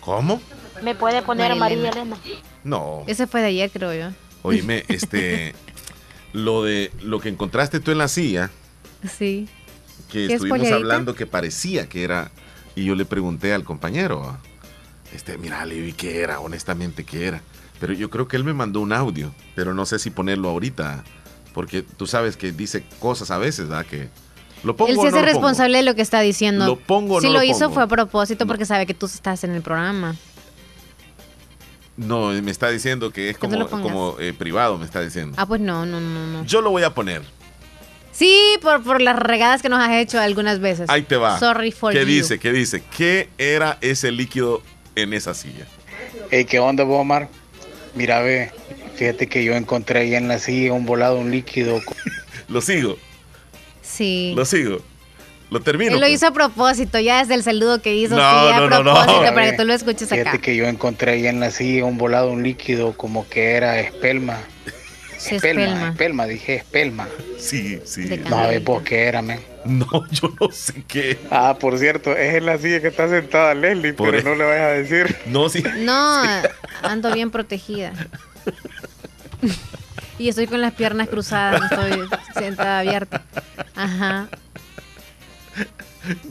[0.00, 0.40] ¿Cómo?
[0.82, 2.16] ¿Me puede poner María Elena?
[2.62, 3.04] No.
[3.06, 4.14] Ese fue de ayer, creo yo.
[4.42, 5.54] Oíme, este.
[6.34, 8.50] lo de lo que encontraste tú en la silla.
[9.16, 9.48] Sí
[10.10, 12.30] que estuvimos hablando que parecía que era,
[12.74, 14.36] y yo le pregunté al compañero,
[15.14, 17.42] este, mira, le vi que era, honestamente que era.
[17.80, 21.04] Pero yo creo que él me mandó un audio, pero no sé si ponerlo ahorita,
[21.54, 23.86] porque tú sabes que dice cosas a veces, ¿verdad?
[23.86, 24.08] Que
[24.64, 24.90] lo pongo.
[24.90, 26.66] Él sí es responsable de lo que está diciendo.
[26.66, 27.20] Lo pongo.
[27.20, 30.16] Si lo, hizo fue a propósito porque sabe que tú estás en el programa.
[31.96, 35.34] No, me está diciendo que es como, como eh, privado, me está diciendo.
[35.36, 36.44] Ah, pues no, no, no, no.
[36.44, 37.22] Yo lo voy a poner.
[38.18, 40.90] Sí, por, por las regadas que nos has hecho algunas veces.
[40.90, 41.38] Ahí te va.
[41.38, 42.40] Sorry for ¿Qué dice?
[42.40, 42.82] ¿Qué dice?
[42.96, 44.60] ¿Qué era ese líquido
[44.96, 45.66] en esa silla?
[46.28, 47.28] Hey, ¿qué onda, Omar?
[47.94, 48.50] Mira, ve,
[48.96, 51.80] fíjate que yo encontré ahí en la silla un volado, un líquido.
[52.48, 52.98] Lo sigo.
[53.82, 54.32] Sí.
[54.34, 54.80] Lo sigo.
[55.50, 55.92] Lo termino.
[55.92, 56.14] Él lo pues.
[56.14, 59.64] hizo a propósito, ya desde el saludo que hizo, sí, a propósito, para que tú
[59.64, 60.22] lo escuches acá.
[60.22, 63.80] Fíjate que yo encontré ahí en la silla un volado, un líquido como que era
[63.80, 64.40] espelma.
[65.18, 67.08] Espelma, espelma, dije espelma.
[67.38, 68.20] Sí, sí.
[68.28, 69.40] No, ¿vos qué era, men?
[69.64, 71.18] No, yo no sé qué.
[71.30, 74.62] Ah, por cierto, es en la silla que está sentada Leslie, pero no le vayas
[74.62, 75.16] a decir.
[75.26, 75.62] No, sí.
[75.78, 76.22] No,
[76.82, 77.92] ando bien protegida.
[80.18, 83.22] y estoy con las piernas cruzadas, no estoy sentada abierta.
[83.74, 84.28] Ajá.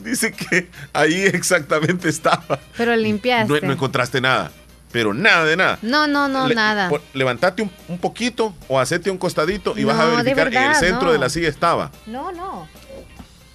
[0.02, 2.58] Dice que ahí exactamente estaba.
[2.76, 3.60] Pero limpiaste.
[3.60, 4.50] No, encontraste nada.
[4.90, 5.78] Pero nada de nada.
[5.82, 6.90] No, no, no, nada.
[7.12, 10.52] levantate un, poquito o hacete un costadito y vas a verificar.
[10.52, 11.90] en el centro de la silla estaba.
[12.06, 12.66] No, no.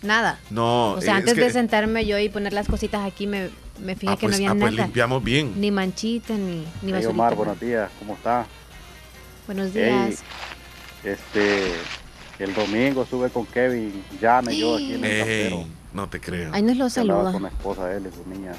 [0.04, 0.40] Nada.
[0.50, 0.92] No.
[0.92, 3.50] O sea, antes de sentarme yo y poner las cositas aquí, me,
[3.82, 4.72] me fijé ah, que no pues, había ah, nada.
[4.72, 5.54] Pues limpiamos bien.
[5.60, 7.90] Ni manchita, ni, ni hey, Omar, buenos días.
[8.00, 8.46] ¿Cómo está?
[9.48, 10.24] Buenos días.
[11.04, 11.74] este,
[12.40, 14.04] el domingo sube con Kevin.
[14.22, 16.54] Llame yo aquí en el No te creo.
[16.54, 17.32] Ahí nos lo saluda.
[17.32, 18.54] Con la esposa de él y su niña.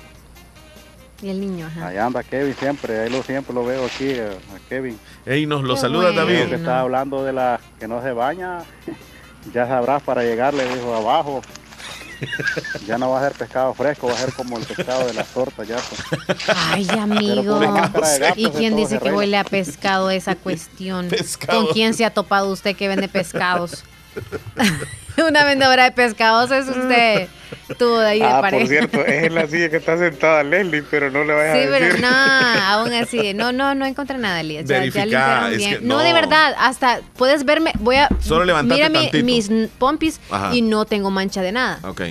[1.22, 1.88] Y el niño, ajá.
[1.88, 4.32] Ahí anda Kevin siempre, ahí lo siempre lo veo aquí, a,
[4.68, 4.98] Kevin.
[5.24, 6.48] Ey, nos lo saluda David.
[6.48, 8.62] Que está hablando de la que no se baña.
[9.54, 11.42] ya sabrás para llegar, le dijo abajo.
[12.86, 15.28] Ya no va a ser pescado fresco, va a ser como el pescado de las
[15.28, 15.76] tortas ya.
[15.76, 16.36] Pues.
[16.48, 17.60] Ay, amigo.
[18.36, 21.08] ¿Y quién dice que huele a pescado esa cuestión?
[21.48, 23.84] ¿Con quién se ha topado usted que vende pescados?
[25.28, 27.28] Una vendedora de pescados es usted.
[27.78, 28.60] Tú de ahí de ah, pareja.
[28.60, 31.58] por cierto, es en la silla que está sentada Leslie, pero no le vayas a
[31.58, 31.72] decir.
[31.72, 32.16] Sí, pero no,
[32.62, 34.64] aún así, no, no, no encontré nada, Elías.
[34.66, 35.78] Ya, ya bien.
[35.82, 35.98] no.
[35.98, 38.08] de verdad, hasta puedes verme, voy a...
[38.20, 40.20] Solo levantate Mira mis pompis
[40.52, 41.78] y no tengo mancha de nada.
[41.84, 42.02] Ok.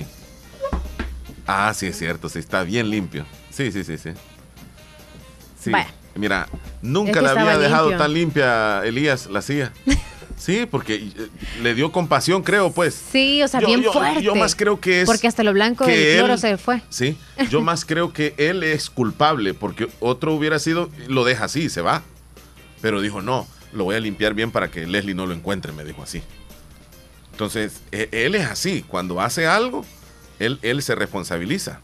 [1.46, 3.26] Ah, sí, es cierto, sí, está bien limpio.
[3.50, 4.10] Sí, sí, sí, sí.
[5.60, 5.72] Sí.
[6.14, 6.48] Mira,
[6.80, 9.72] nunca la había dejado tan limpia, Elías, la silla.
[10.44, 11.28] Sí, porque eh,
[11.62, 12.94] le dio compasión, creo, pues.
[12.94, 14.22] Sí, o sea, bien fuerte.
[14.22, 15.06] Yo más creo que es.
[15.06, 16.82] Porque hasta lo blanco del cloro se fue.
[16.90, 17.16] Sí,
[17.48, 21.80] yo más creo que él es culpable, porque otro hubiera sido, lo deja así, se
[21.80, 22.02] va.
[22.82, 25.82] Pero dijo, no, lo voy a limpiar bien para que Leslie no lo encuentre, me
[25.82, 26.22] dijo así.
[27.32, 29.82] Entonces, e, él es así, cuando hace algo,
[30.38, 31.80] él, él se responsabiliza.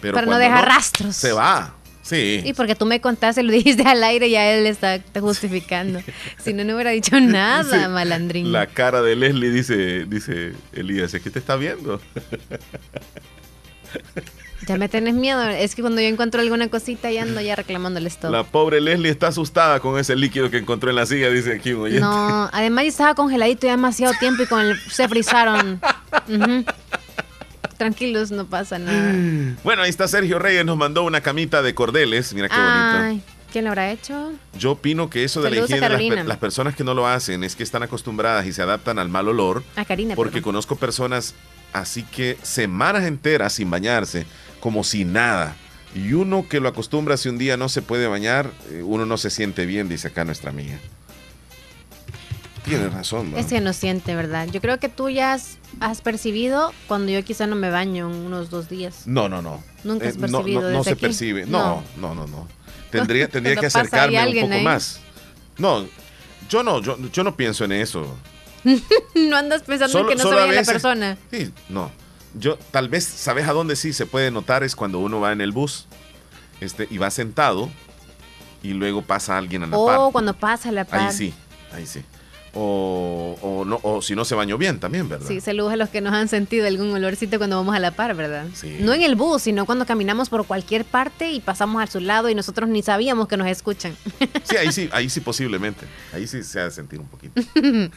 [0.00, 1.14] Pero, no deja rastros.
[1.14, 1.74] Se va.
[2.02, 2.42] Sí.
[2.44, 6.00] Y porque tú me contaste, lo dijiste al aire y ya él está justificando.
[6.38, 8.52] si no, no hubiera dicho nada, malandrín.
[8.52, 12.00] La cara de Leslie dice, dice Elías, ¿qué te está viendo?
[14.66, 15.42] Ya me tenés miedo.
[15.42, 18.30] Es que cuando yo encuentro alguna cosita ya ando ya reclamándoles todo.
[18.30, 21.72] La pobre Leslie está asustada con ese líquido que encontró en la silla, dice aquí
[21.72, 25.80] un No, además ya estaba congeladito ya demasiado tiempo y con el, se frizaron.
[27.76, 29.14] Tranquilos, no pasa nada.
[29.64, 32.32] Bueno, ahí está Sergio Reyes, nos mandó una camita de cordeles.
[32.34, 33.24] Mira qué bonito.
[33.52, 34.32] ¿Quién lo habrá hecho?
[34.58, 37.62] Yo opino que eso de la higiene, las, personas que no lo hacen es que
[37.62, 39.62] están acostumbradas y se adaptan al mal olor.
[39.76, 40.14] A Karina.
[40.14, 41.34] Porque conozco personas
[41.74, 44.24] así que semanas enteras sin bañarse,
[44.60, 45.54] como si nada.
[45.94, 49.18] Y uno que lo acostumbra si un día no se puede bañar, eh, uno no
[49.18, 50.78] se siente bien, dice acá nuestra amiga.
[52.64, 53.32] Tienes razón.
[53.32, 53.38] ¿no?
[53.38, 54.48] Es que no siente, ¿verdad?
[54.50, 58.68] Yo creo que tú ya has, percibido cuando yo quizá no me baño unos dos
[58.68, 59.06] días.
[59.06, 59.62] No, no, no.
[59.84, 60.62] Nunca has percibido.
[60.62, 61.46] no, no, se percibe.
[61.46, 62.48] No, no, no, no.
[62.90, 65.00] Tendría, tendría que acercarme un poco más.
[65.58, 65.86] No,
[66.48, 68.16] yo no, yo, yo no pienso en eso.
[69.14, 71.18] no andas pensando en que no se vaya la persona.
[71.30, 71.90] Sí, no.
[72.34, 74.62] Yo tal vez, ¿sabes a dónde sí se puede notar?
[74.62, 75.86] Es cuando uno va en el bus
[76.60, 77.68] este, y va sentado
[78.62, 79.98] y luego pasa alguien a la par.
[79.98, 81.00] Oh, cuando pasa a la par.
[81.00, 81.34] Ahí sí,
[81.74, 82.02] ahí sí
[82.54, 85.26] o, o, no, o si no se bañó bien también, ¿verdad?
[85.26, 88.14] Sí, saludos a los que nos han sentido algún olorcito cuando vamos a la par,
[88.14, 88.46] ¿verdad?
[88.80, 92.28] No en el bus, sino cuando caminamos por cualquier parte y pasamos a su lado
[92.28, 93.96] y nosotros ni sabíamos que nos escuchan.
[94.44, 95.86] Sí, ahí sí, ahí sí posiblemente.
[96.12, 97.40] Ahí sí se ha de sentir un poquito.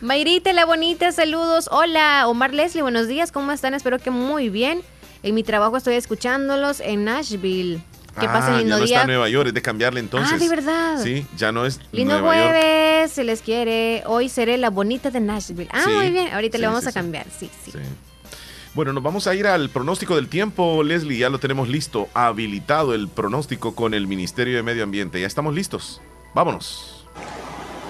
[0.00, 1.68] Mayrita, la bonita, saludos.
[1.70, 3.74] Hola, Omar Leslie, buenos días, ¿cómo están?
[3.74, 4.82] Espero que muy bien.
[5.22, 7.82] En mi trabajo estoy escuchándolos en Nashville.
[8.18, 10.32] ¿Qué pasa, lindo ya no está en Nueva York, es de cambiarle entonces.
[10.34, 11.02] Ah, de verdad.
[11.02, 14.02] Sí, ya no es Lindo jueves, se les quiere.
[14.06, 15.68] Hoy seré la bonita de Nashville.
[15.72, 17.26] Ah, muy bien, ahorita le vamos a cambiar.
[17.38, 17.72] Sí, sí,
[18.74, 21.18] Bueno, nos vamos a ir al pronóstico del tiempo, Leslie.
[21.18, 25.20] Ya lo tenemos listo, habilitado el pronóstico con el Ministerio de Medio Ambiente.
[25.20, 26.00] Ya estamos listos.
[26.34, 27.04] Vámonos.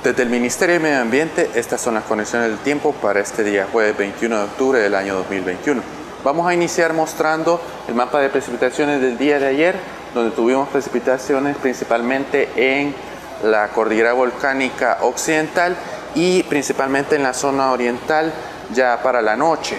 [0.04, 3.68] Desde el Ministerio de Medio Ambiente, estas son las condiciones del tiempo para este día,
[3.70, 5.82] jueves 21 de octubre del año 2021.
[6.24, 11.56] Vamos a iniciar mostrando el mapa de precipitaciones del día de ayer donde tuvimos precipitaciones
[11.56, 12.94] principalmente en
[13.42, 15.76] la cordillera volcánica occidental
[16.14, 18.32] y principalmente en la zona oriental
[18.72, 19.78] ya para la noche.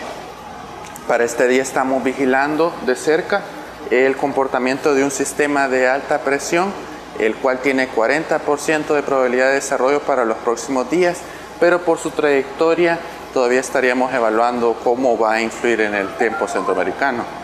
[1.07, 3.41] Para este día estamos vigilando de cerca
[3.89, 6.71] el comportamiento de un sistema de alta presión,
[7.19, 11.17] el cual tiene 40% de probabilidad de desarrollo para los próximos días,
[11.59, 12.99] pero por su trayectoria
[13.33, 17.40] todavía estaríamos evaluando cómo va a influir en el tiempo centroamericano.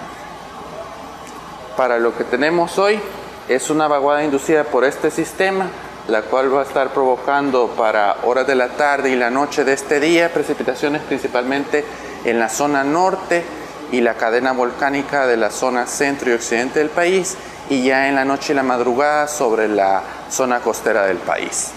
[1.78, 3.00] Para lo que tenemos hoy
[3.48, 5.70] es una vaguada inducida por este sistema,
[6.08, 9.74] la cual va a estar provocando para horas de la tarde y la noche de
[9.74, 11.86] este día precipitaciones principalmente
[12.26, 13.46] en la zona norte
[13.92, 17.38] y la cadena volcánica de la zona centro y occidente del país
[17.70, 20.02] y ya en la noche y la madrugada sobre la
[20.32, 21.74] zona costera del país.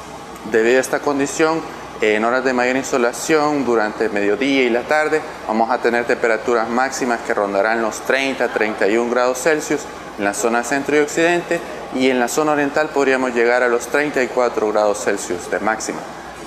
[0.51, 1.61] Debido a esta condición,
[2.01, 7.21] en horas de mayor insolación durante mediodía y la tarde vamos a tener temperaturas máximas
[7.27, 9.83] que rondarán los 30-31 grados Celsius
[10.17, 11.61] en la zona centro y occidente
[11.95, 15.99] y en la zona oriental podríamos llegar a los 34 grados Celsius de máxima.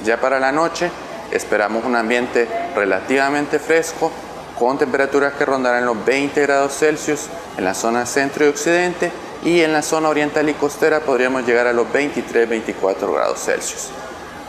[0.03, 0.89] Ya para la noche
[1.31, 4.11] esperamos un ambiente relativamente fresco
[4.57, 7.27] con temperaturas que rondarán los 20 grados Celsius
[7.57, 9.11] en la zona centro y occidente
[9.43, 13.91] y en la zona oriental y costera podríamos llegar a los 23-24 grados Celsius.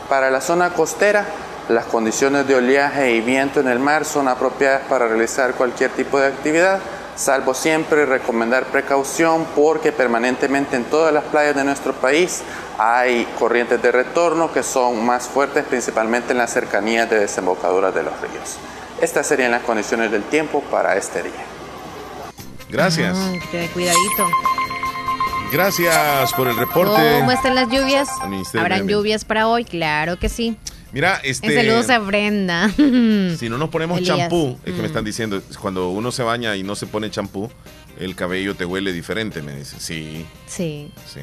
[0.09, 1.25] Para la zona costera,
[1.69, 6.19] las condiciones de oleaje y viento en el mar son apropiadas para realizar cualquier tipo
[6.19, 6.79] de actividad,
[7.15, 12.43] salvo siempre recomendar precaución porque permanentemente en todas las playas de nuestro país
[12.77, 18.03] hay corrientes de retorno que son más fuertes principalmente en las cercanías de desembocaduras de
[18.03, 18.57] los ríos.
[19.01, 21.45] Estas serían las condiciones del tiempo para este día.
[22.69, 23.17] Gracias.
[23.73, 24.27] cuidadito.
[25.51, 27.19] Gracias por el reporte.
[27.19, 28.09] ¿Cómo están las lluvias?
[28.53, 29.63] ¿Habrán lluvias para hoy?
[29.63, 30.57] Claro que sí.
[30.91, 31.53] Mira, este.
[31.53, 32.69] Saludos a Brenda.
[33.37, 35.05] si no nos ponemos champú, es que me están mm.
[35.05, 37.51] diciendo, cuando uno se baña y no se pone champú,
[37.99, 39.75] el cabello te huele diferente, me dice.
[39.79, 40.25] Sí.
[40.47, 40.89] Sí.
[41.05, 41.21] Sí.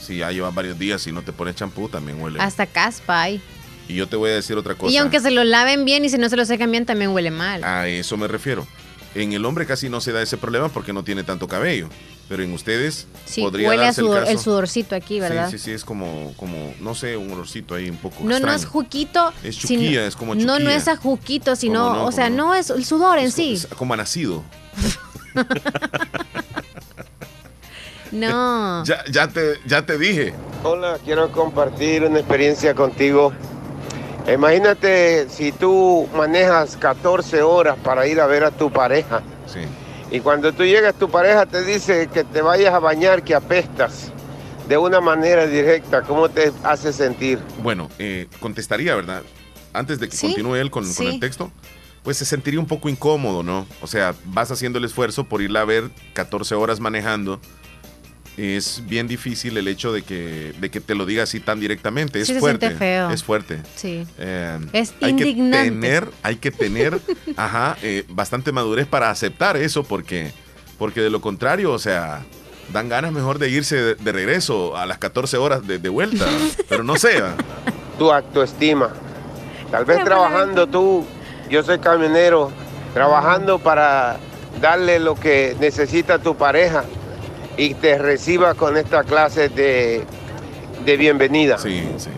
[0.00, 2.40] Si ya llevas varios días y no te pones champú, también huele.
[2.40, 3.40] Hasta caspa hay.
[3.88, 4.92] Y yo te voy a decir otra cosa.
[4.92, 7.30] Y aunque se lo laven bien y si no se lo secan bien, también huele
[7.30, 7.62] mal.
[7.62, 8.66] A eso me refiero.
[9.14, 11.88] En el hombre casi no se da ese problema porque no tiene tanto cabello.
[12.28, 15.48] Pero en ustedes sí, podría huele darse el, el, sudorcito aquí, ¿verdad?
[15.48, 18.52] Sí, sí, sí, es como, como, no sé, un olorcito ahí un poco No, no
[18.52, 19.32] es juquito.
[19.44, 20.58] Es chuquilla, es como chuquilla.
[20.58, 23.54] No, no es a juquito, sino, o sea, no es el sudor en sí.
[23.54, 24.42] Es como nacido.
[28.12, 28.84] no.
[28.86, 30.34] Ya, ya, te, ya te dije.
[30.64, 33.32] Hola, quiero compartir una experiencia contigo.
[34.32, 39.22] Imagínate si tú manejas 14 horas para ir a ver a tu pareja.
[39.46, 39.60] Sí
[40.16, 44.10] y cuando tú llegas, tu pareja te dice que te vayas a bañar, que apestas
[44.66, 46.00] de una manera directa.
[46.02, 47.38] ¿Cómo te hace sentir?
[47.62, 49.22] Bueno, eh, contestaría, ¿verdad?
[49.74, 51.52] Antes de que continúe él con, el texto,
[52.02, 53.66] pues se sentiría un poco incómodo, ¿no?
[53.82, 57.38] O sea, vas haciendo el esfuerzo por irla a ver 14 horas manejando
[58.36, 62.20] es bien difícil el hecho de que, de que te lo diga así tan directamente.
[62.20, 62.76] Es fuerte.
[63.10, 63.62] Es fuerte.
[63.76, 64.06] Sí.
[64.18, 65.58] Eh, es hay indignante.
[65.58, 67.00] Que tener, hay que tener
[67.36, 70.32] ajá, eh, bastante madurez para aceptar eso porque,
[70.78, 72.24] porque de lo contrario, o sea,
[72.72, 76.26] dan ganas mejor de irse de, regreso a las 14 horas de, vuelta.
[76.68, 77.34] pero no sea.
[77.98, 78.90] Tu autoestima.
[79.70, 81.06] Tal vez trabajando tú,
[81.48, 82.52] yo soy camionero,
[82.92, 84.18] trabajando para
[84.60, 86.84] darle lo que necesita tu pareja
[87.56, 90.04] y te reciba con esta clase de,
[90.84, 91.58] bienvenida.
[91.58, 92.10] Sí, sí.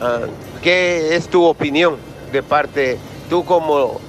[0.00, 0.20] Ah,
[0.62, 1.96] ¿Qué es tu opinión
[2.32, 2.98] de parte,
[3.28, 4.00] tú como,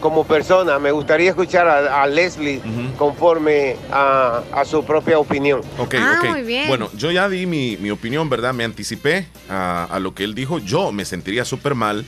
[0.00, 0.78] como persona?
[0.78, 2.60] Me gustaría escuchar a, Leslie
[2.98, 5.60] conforme a, su propia opinión.
[5.78, 6.68] Ok, ah, Muy bien.
[6.68, 8.54] Bueno, yo ya di mi, opinión, ¿verdad?
[8.54, 10.58] Me anticipé a, a lo que él dijo.
[10.58, 12.04] Yo me sentiría súper mal.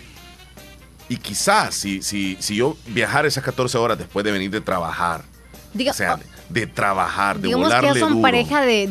[1.08, 5.22] Y quizás si, si, si yo viajara esas 14 horas después de venir de trabajar,
[5.88, 8.84] o sea, de trabajar, de Digamos que son pareja de,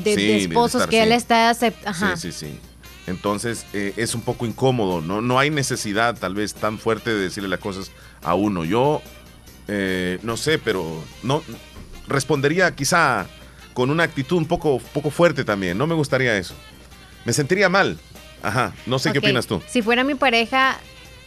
[0.44, 2.18] esposos que él está aceptando.
[2.18, 2.60] Sí, sí, sí.
[3.08, 5.22] Entonces eh, es un poco incómodo, ¿no?
[5.22, 7.92] No hay necesidad tal vez tan fuerte de decirle las cosas
[8.24, 8.66] a uno.
[8.66, 9.02] Yo
[9.68, 11.44] eh, no sé, pero no
[12.08, 13.28] respondería quizá
[13.74, 15.78] con una actitud un poco, poco fuerte también.
[15.78, 16.56] No me gustaría eso.
[17.26, 18.00] Me sentiría mal.
[18.42, 19.62] Ajá, no sé qué opinas tú.
[19.68, 20.78] Si fuera mi pareja,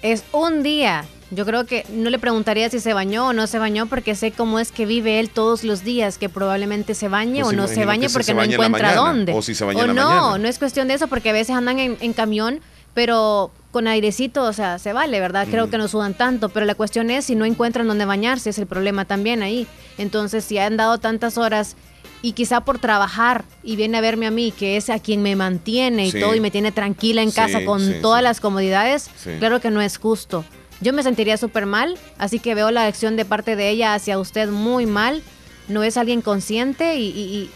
[0.02, 3.59] es un día yo creo que no le preguntaría si se bañó o no se
[3.59, 7.42] bañó porque sé cómo es que vive él todos los días, que probablemente se bañe
[7.42, 9.32] pues o no se bañe porque no encuentra dónde.
[9.34, 11.78] O si se baña o no, no es cuestión de eso porque a veces andan
[11.78, 12.60] en, camión,
[12.94, 15.46] pero con airecito, o sea, se vale, ¿verdad?
[15.50, 18.59] Creo que no sudan tanto, pero la cuestión es si no encuentran dónde bañarse, es
[18.59, 19.66] el problema también ahí.
[19.98, 21.76] Entonces, si han dado tantas horas
[22.22, 25.36] y quizá por trabajar y viene a verme a mí, que es a quien me
[25.36, 29.70] mantiene y todo y me tiene tranquila en casa con todas las comodidades, claro que
[29.70, 30.46] no es justo.
[30.80, 34.18] Yo me sentiría súper mal, así que veo la acción de parte de ella hacia
[34.18, 35.22] usted muy mal.
[35.66, 37.50] No es alguien consciente y,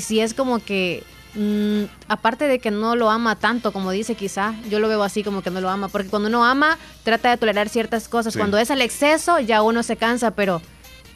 [0.00, 1.02] si es como que,
[1.34, 5.24] mm, aparte de que no lo ama tanto como dice quizá, yo lo veo así
[5.24, 8.36] como que no lo ama, porque cuando uno ama trata de tolerar ciertas cosas.
[8.36, 10.62] Cuando es al exceso ya uno se cansa, pero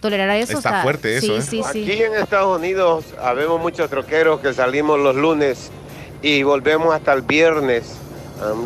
[0.01, 1.39] tolerar eso está, fuerte eso.
[1.39, 1.63] ¿eh?
[1.65, 5.71] Aquí en Estados Unidos habemos muchos troqueros que salimos los lunes
[6.21, 7.97] y volvemos hasta el viernes.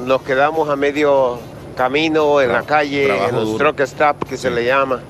[0.07, 1.39] nos quedamos a medio
[1.79, 5.01] camino, en la calle, en los truck stop que se le llama.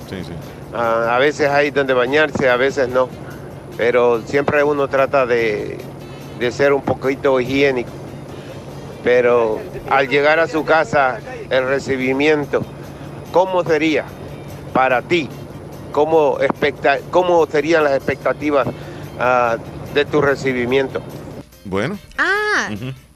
[0.71, 3.09] Ah, a veces hay donde bañarse, a veces no.
[3.75, 5.79] Pero siempre uno trata de,
[6.39, 7.89] de ser un poquito higiénico.
[9.03, 9.59] Pero
[9.89, 11.19] al llegar a su casa,
[11.49, 12.61] el recibimiento,
[13.31, 14.05] ¿cómo sería
[14.71, 15.27] para ti?
[15.91, 16.37] ¿Cómo,
[17.09, 19.57] cómo serían las expectativas uh,
[19.95, 21.01] de tu recibimiento?
[21.65, 21.97] Bueno.
[22.17, 22.69] Ah,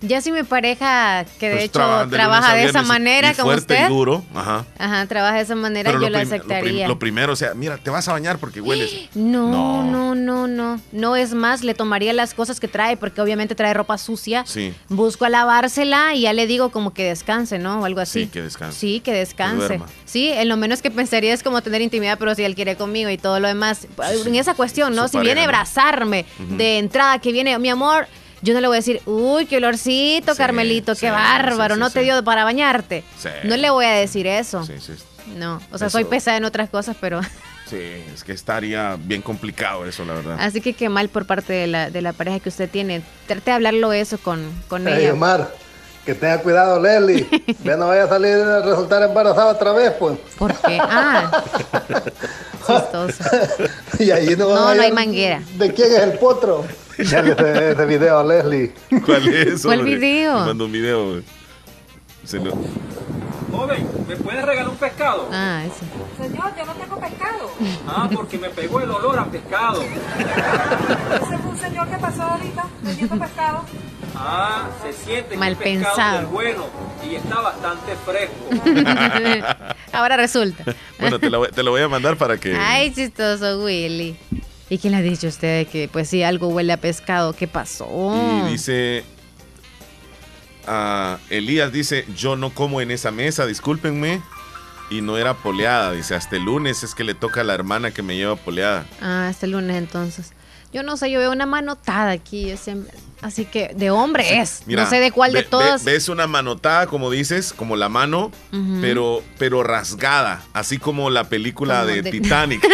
[0.04, 3.86] ya si mi pareja, que de pues hecho trabaja de, esa manera como usted.
[3.86, 4.66] Y duro, ajá.
[4.78, 6.88] Ajá, trabaja de esa manera, yo la aceptaría.
[6.88, 9.10] Lo, primero, o sea, mira, te vas a bañar porque hueles.
[9.24, 11.16] No, no, no, no, no.
[11.16, 14.44] es más, le tomaría las cosas que trae, porque obviamente trae ropa sucia.
[14.46, 14.74] Sí.
[14.90, 17.82] Busco a lavársela y ya le digo como que descanse, ¿no?
[17.82, 18.24] O algo así.
[18.24, 18.80] Sí, que descanse.
[18.80, 19.80] Sí, que descanse.
[20.06, 23.10] sí, en lo menos que pensaría es como tener intimidad, pero si él quiere conmigo
[23.10, 23.88] y todo lo demás.
[24.26, 25.08] En esa cuestión, ¿no?
[25.08, 28.08] si viene a abrazarme de entrada, que viene, mi amor
[28.44, 32.24] yo no le voy a decir, uy, qué olorcito, Carmelito, qué bárbaro, no te dio
[32.24, 33.04] para bañarte.
[33.46, 34.68] No le voy a decir eso.
[35.38, 37.22] No, o sea, soy pesada en otras cosas, pero...
[37.66, 37.80] Sí,
[38.14, 40.38] es que estaría bien complicado eso, la verdad.
[40.40, 43.02] Así que qué mal por parte de la, de la pareja que usted tiene.
[43.26, 45.14] Trate de hablarlo eso con, con hey, ella.
[45.14, 45.50] Omar,
[46.06, 47.26] que tenga cuidado, Leslie.
[47.64, 50.20] ya no vaya a salir a resultar embarazada otra vez, pues.
[50.38, 50.78] ¿Por qué?
[50.80, 51.44] Ah.
[52.68, 53.24] Chistoso.
[53.98, 55.42] y ahí no, no, no hay manguera.
[55.56, 56.66] ¿De quién es el potro?
[56.98, 58.74] Ya ese, ese video a Leslie.
[59.06, 59.68] ¿Cuál es eso?
[59.68, 60.40] ¿Cuál video?
[60.42, 61.22] Me mandó un video,
[62.24, 62.54] Se lo...
[63.52, 65.30] Joven, ¿me puedes regalar un pescado?
[65.32, 65.86] Ah, ese.
[66.28, 67.52] Señor, yo no tengo pescado.
[67.88, 69.82] Ah, porque me pegó el olor a pescado.
[69.84, 73.66] Ese fue un señor que pasó ahorita vendiendo pescado.
[74.16, 75.96] Ah, se siente Mal que el pensado.
[75.96, 76.66] pescado es bueno
[77.10, 79.56] y está bastante fresco.
[79.94, 80.64] Ahora resulta.
[81.00, 82.56] Bueno, te lo, te lo voy a mandar para que...
[82.56, 84.18] Ay, chistoso, Willy.
[84.74, 87.34] ¿Y quién le ha dicho a usted que, pues sí, algo huele a pescado?
[87.34, 88.12] ¿Qué pasó?
[88.48, 89.04] Y dice,
[90.66, 94.24] ah, Elías dice, yo no como en esa mesa, discúlpenme.
[94.90, 97.92] Y no era poleada, dice, hasta el lunes es que le toca a la hermana
[97.92, 98.88] que me lleva poleada.
[99.00, 100.32] Ah, hasta el lunes entonces.
[100.74, 102.52] Yo no sé, yo veo una manotada aquí,
[103.22, 104.64] así que de hombre es.
[104.66, 105.84] no sé de cuál de todas.
[105.84, 108.32] ves una manotada, como dices, como la mano,
[108.82, 112.68] pero, pero rasgada, así como la película de, Titanic.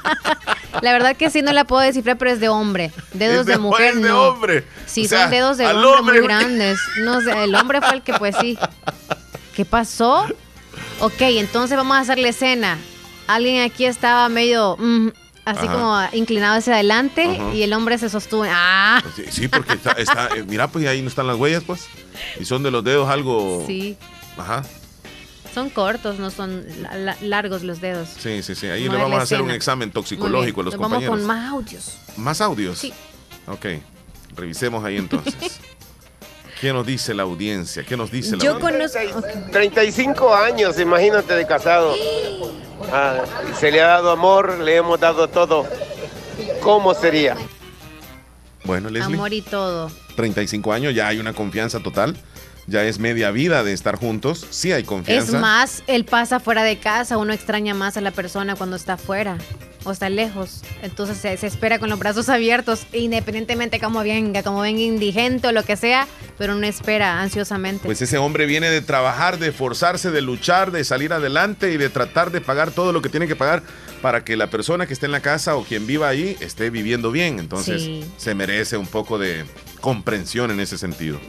[0.82, 2.92] la verdad que sí no la puedo descifrar, pero es de hombre.
[3.12, 4.64] Dedos de, mujer es de hombre.
[4.86, 6.78] Sí, son dedos de hombre, muy grandes.
[7.00, 8.56] No sé, el hombre fue el que pues sí.
[9.56, 10.26] ¿Qué pasó?
[11.00, 12.78] Ok, entonces vamos a hacer la escena.
[13.26, 14.76] Alguien aquí estaba medio...
[14.78, 15.08] Mm,
[15.46, 18.44] así como inclinado hacia adelante y el hombre se sostuvo.
[18.46, 19.02] ¡Ah!
[19.30, 21.86] Sí, porque está, eh, mira, pues ahí no están las huellas, pues.
[22.38, 23.64] Y son de los dedos algo.
[23.66, 23.96] Sí.
[24.36, 24.62] Ajá.
[25.54, 26.66] Son cortos, no son
[27.22, 28.10] largos los dedos.
[28.18, 28.66] Sí, sí, sí.
[28.66, 31.08] Ahí le vamos a hacer un examen toxicológico a los compañeros.
[31.08, 31.96] Vamos con más audios.
[32.16, 32.78] ¿Más audios?
[32.78, 32.92] Sí.
[33.46, 33.66] Ok.
[34.36, 35.60] Revisemos ahí entonces.
[36.60, 37.84] ¿Qué nos dice la audiencia?
[37.84, 39.10] ¿Qué nos dice la Yo audiencia?
[39.10, 39.28] conozco.
[39.52, 41.94] 35 años, imagínate, de casado.
[42.92, 43.22] Ah,
[43.58, 45.66] se le ha dado amor, le hemos dado todo.
[46.62, 47.36] ¿Cómo sería?
[48.64, 49.14] Bueno, Leslie.
[49.14, 49.90] Amor y todo.
[50.16, 52.16] 35 años, ya hay una confianza total.
[52.66, 54.46] Ya es media vida de estar juntos.
[54.50, 55.36] Sí hay confianza.
[55.36, 58.96] Es más, él pasa fuera de casa, uno extraña más a la persona cuando está
[58.96, 59.38] fuera
[59.86, 60.62] o está lejos.
[60.82, 65.62] Entonces se, espera con los brazos abiertos, independientemente como venga, como venga indigente o lo
[65.62, 67.84] que sea, pero uno espera ansiosamente.
[67.84, 71.88] Pues ese hombre viene de trabajar, de esforzarse, de luchar, de salir adelante y de
[71.88, 73.62] tratar de pagar todo lo que tiene que pagar
[74.02, 77.12] para que la persona que esté en la casa o quien viva ahí esté viviendo
[77.12, 77.38] bien.
[77.38, 79.44] Entonces se merece un poco de
[79.80, 81.20] comprensión en ese sentido.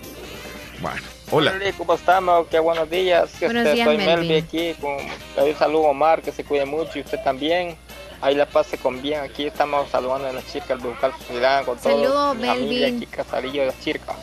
[0.79, 1.01] Bueno.
[1.31, 1.53] Hola.
[1.77, 2.47] ¿Cómo estamos?
[2.47, 3.29] Qué buenos días.
[3.39, 4.27] Buenos este, días, soy Melvin.
[4.27, 4.73] Melvi aquí.
[4.79, 4.97] Con,
[5.45, 7.75] le saludo a Omar, que se cuide mucho y usted también.
[8.21, 9.21] Ahí la pase con bien.
[9.21, 12.37] Aquí estamos saludando a las chicas de Buscar Sociedad con Saludo, todos.
[12.37, 12.95] Melvin.
[12.97, 14.15] aquí, Casarillo de las chicas.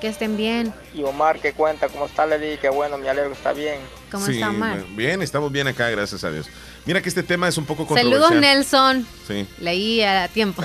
[0.00, 0.74] Que estén bien.
[0.94, 1.88] Y Omar, que cuenta?
[1.88, 2.58] ¿Cómo está, Leli?
[2.58, 3.78] Qué bueno, me alegro está bien.
[4.10, 4.84] ¿Cómo Sí, está Omar?
[4.90, 6.48] Bien, estamos bien acá, gracias a Dios.
[6.84, 8.22] Mira que este tema es un poco controversial.
[8.22, 9.06] Saludos, Nelson.
[9.26, 9.46] Sí.
[9.58, 10.62] Leí a tiempo.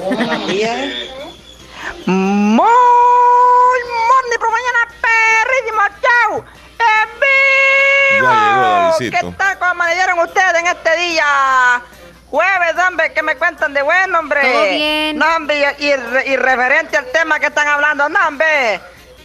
[2.05, 6.45] Muy morning por mañana, perrísimo, chau.
[6.79, 8.27] ¡En vivo!
[8.29, 9.17] Ya llegó Davidcito.
[9.31, 9.59] ¿Qué tal?
[9.59, 11.81] ¿Cómo amanecieron ustedes en este día?
[12.29, 14.41] Jueves, hombre, que me cuentan de bueno, hombre.
[14.41, 15.17] Todo bien.
[15.17, 18.79] No, hombre, y, y- y referente al tema que están hablando, no, hombre.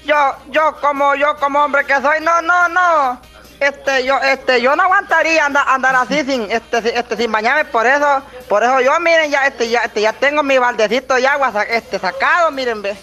[0.04, 3.20] Yo, yo como, yo como hombre que soy, no, no, no.
[3.58, 7.86] Este, yo, este, yo no aguantaría andar, andar así sin, este, este, sin bañarme, por
[7.86, 11.52] eso, por eso yo, miren, ya, este, ya, este, ya tengo mi baldecito de agua,
[11.68, 12.96] este, sacado, miren, ve.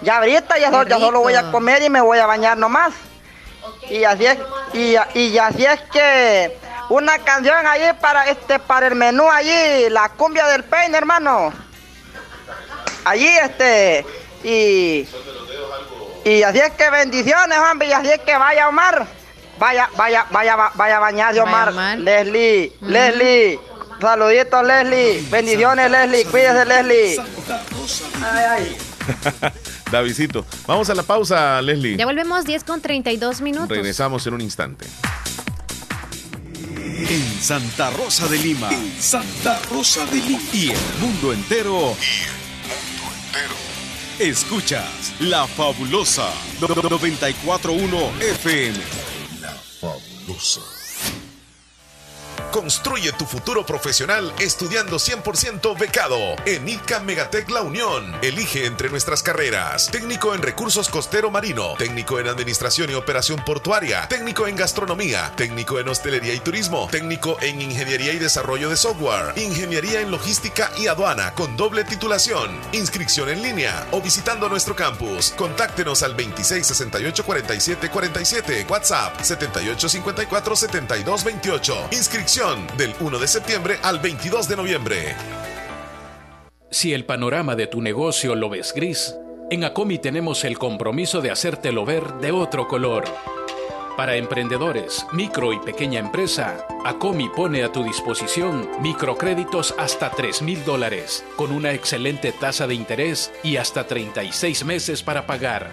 [0.00, 2.56] Ya ahorita ya, Qué so- ya solo voy a comer y me voy a bañar
[2.56, 2.92] nomás.
[3.90, 4.38] Y así es,
[4.72, 6.58] y, y así es que
[6.88, 11.52] una canción allí para este, para el menú allí, la cumbia del peine, hermano.
[13.04, 14.06] Allí este,
[14.42, 15.06] y,
[16.24, 19.06] y así es que bendiciones, hombre, y así es que vaya Omar.
[19.58, 21.72] Vaya, vaya, vaya, vaya a bañar, Omar.
[21.98, 23.58] Leslie, Leslie.
[24.00, 25.22] Saluditos, Leslie.
[25.30, 26.24] Bendiciones, Leslie.
[26.24, 27.18] Cuídese, Leslie.
[28.22, 28.76] Ay, ay.
[29.90, 30.44] Davidito.
[30.66, 31.96] Vamos a la pausa, Leslie.
[31.96, 33.68] Ya volvemos 10 con 32 minutos.
[33.68, 34.86] Regresamos en un instante.
[37.08, 38.70] En Santa Rosa de Lima.
[38.98, 40.40] Santa Rosa de Lima.
[40.52, 41.96] Y el mundo entero.
[42.00, 43.54] Y el mundo entero.
[44.18, 46.28] Escuchas La Fabulosa
[46.60, 49.11] 941 FM.
[49.82, 51.31] La Fabulosa.
[52.52, 58.14] Construye tu futuro profesional estudiando 100% becado en ICA Megatec La Unión.
[58.20, 64.06] Elige entre nuestras carreras: técnico en recursos costero marino, técnico en administración y operación portuaria,
[64.06, 69.32] técnico en gastronomía, técnico en hostelería y turismo, técnico en ingeniería y desarrollo de software,
[69.36, 75.32] ingeniería en logística y aduana con doble titulación, inscripción en línea o visitando nuestro campus.
[75.38, 81.88] Contáctenos al 2668 47 47, WhatsApp 7854 7228.
[81.92, 82.41] Inscripción
[82.76, 85.14] del 1 de septiembre al 22 de noviembre.
[86.72, 89.14] Si el panorama de tu negocio lo ves gris,
[89.48, 93.04] en Acomi tenemos el compromiso de hacértelo ver de otro color.
[93.96, 100.64] Para emprendedores, micro y pequeña empresa, Acomi pone a tu disposición microcréditos hasta 3 mil
[100.64, 105.70] dólares, con una excelente tasa de interés y hasta 36 meses para pagar.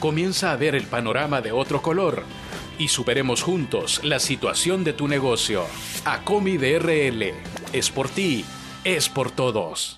[0.00, 2.24] Comienza a ver el panorama de otro color
[2.78, 5.64] y superemos juntos la situación de tu negocio.
[6.04, 7.34] Acomi DRL.
[7.72, 8.44] Es por ti,
[8.84, 9.97] es por todos.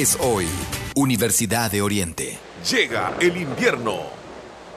[0.19, 0.47] hoy.
[0.95, 2.37] Universidad de Oriente.
[2.69, 4.20] Llega el invierno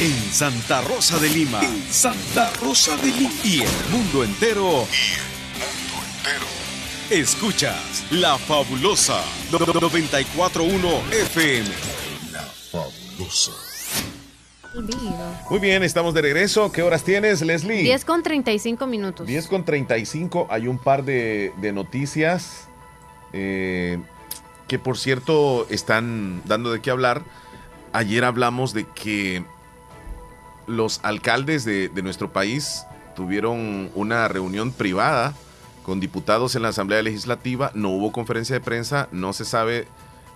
[0.00, 1.60] En Santa Rosa de Lima.
[1.90, 3.32] Santa Rosa de Lima.
[3.42, 4.86] Y el mundo entero.
[4.92, 5.22] Y el
[5.58, 6.46] mundo entero.
[7.10, 9.20] Escuchas La Fabulosa
[9.50, 11.68] 941 FM.
[12.32, 13.52] La Fabulosa.
[15.50, 16.70] Muy bien, estamos de regreso.
[16.70, 17.82] ¿Qué horas tienes, Leslie?
[17.82, 19.26] 10 con 35 minutos.
[19.26, 20.46] 10 con 35.
[20.50, 22.68] Hay un par de, noticias
[23.32, 23.98] eh,
[24.68, 27.24] que, por cierto, están dando de qué hablar.
[27.92, 29.44] Ayer hablamos de que
[30.66, 32.84] los alcaldes de, nuestro país
[33.16, 35.34] tuvieron una reunión privada
[35.82, 39.88] con diputados en la Asamblea Legislativa, no hubo conferencia de prensa, no se sabe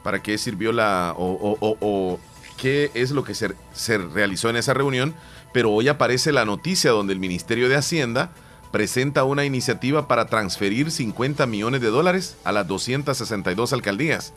[0.03, 2.19] para qué sirvió la o,
[2.57, 5.15] qué es lo que se, se, realizó en esa reunión,
[5.53, 8.31] pero hoy aparece la noticia donde el Ministerio de Hacienda
[8.71, 14.33] presenta una iniciativa para transferir 50 millones de dólares a las 262 alcaldías.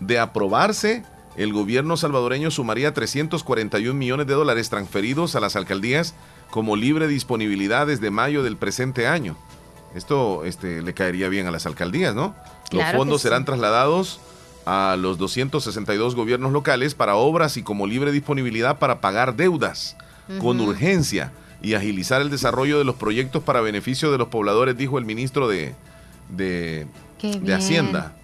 [0.00, 1.04] De aprobarse,
[1.36, 6.14] el gobierno salvadoreño sumaría 341 millones de dólares transferidos a las alcaldías
[6.50, 9.36] como libre disponibilidad desde mayo del presente año.
[9.94, 12.34] Esto este, le caería bien a las alcaldías, ¿no?
[12.70, 14.20] Los fondos serán trasladados
[14.64, 19.96] a los 262 gobiernos locales para obras y como libre disponibilidad para pagar deudas
[20.40, 21.32] con urgencia
[21.62, 25.48] y agilizar el desarrollo de los proyectos para beneficio de los pobladores, dijo el ministro
[25.48, 25.74] de,
[26.28, 26.86] de,
[27.22, 28.14] de Hacienda.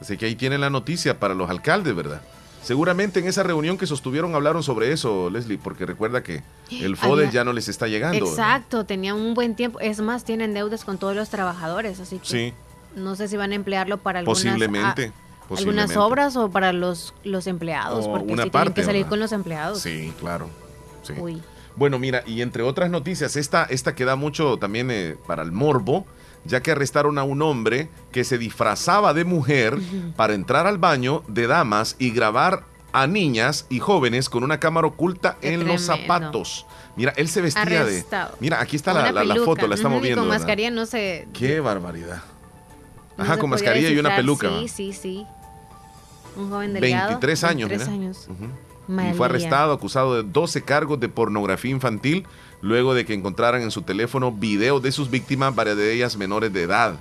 [0.00, 2.20] Así que ahí tienen la noticia para los alcaldes, ¿verdad?
[2.66, 7.30] Seguramente en esa reunión que sostuvieron hablaron sobre eso, Leslie, porque recuerda que el FODE
[7.30, 8.26] ya no les está llegando.
[8.26, 9.78] Exacto, tenían un buen tiempo.
[9.78, 12.54] Es más, tienen deudas con todos los trabajadores, así que
[12.96, 15.12] no sé si van a emplearlo para algunas, posiblemente,
[15.48, 19.80] algunas obras o para los, los empleados, porque una tienen que salir con los empleados.
[19.80, 20.50] Sí, claro.
[21.76, 25.52] Bueno, mira, y entre otras noticias, esta, esta que da mucho también eh, para el
[25.52, 26.04] morbo,
[26.46, 29.78] ya que arrestaron a un hombre que se disfrazaba de mujer
[30.16, 34.86] para entrar al baño de damas y grabar a niñas y jóvenes con una cámara
[34.86, 36.66] oculta en los zapatos.
[36.96, 38.04] Mira, él se vestía de.
[38.40, 40.22] Mira, aquí está la, foto, la estamos viendo.
[40.22, 41.28] con mascarilla no sé.
[41.34, 42.22] Qué barbaridad.
[43.18, 44.48] Ajá, con mascarilla y una peluca.
[44.60, 45.26] Sí, sí, sí.
[46.36, 47.08] Un joven delgado.
[47.08, 48.28] 23 años, 23 años.
[48.88, 52.26] Y fue arrestado, acusado de 12 cargos de pornografía infantil,
[52.60, 56.52] luego de que encontraran en su teléfono videos de sus víctimas, varias de ellas menores
[56.52, 56.98] de edad.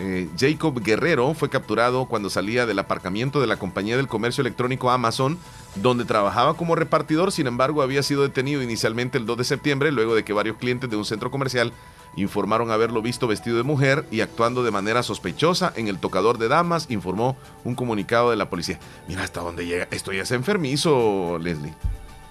[0.00, 4.90] Eh, Jacob Guerrero fue capturado cuando salía del aparcamiento de la compañía del comercio electrónico
[4.90, 5.38] Amazon,
[5.74, 10.14] donde trabajaba como repartidor, sin embargo había sido detenido inicialmente el 2 de septiembre, luego
[10.14, 11.72] de que varios clientes de un centro comercial
[12.14, 16.48] informaron haberlo visto vestido de mujer y actuando de manera sospechosa en el tocador de
[16.48, 18.78] damas, informó un comunicado de la policía.
[19.08, 21.74] Mira hasta dónde llega, esto ya enfermizo, Leslie.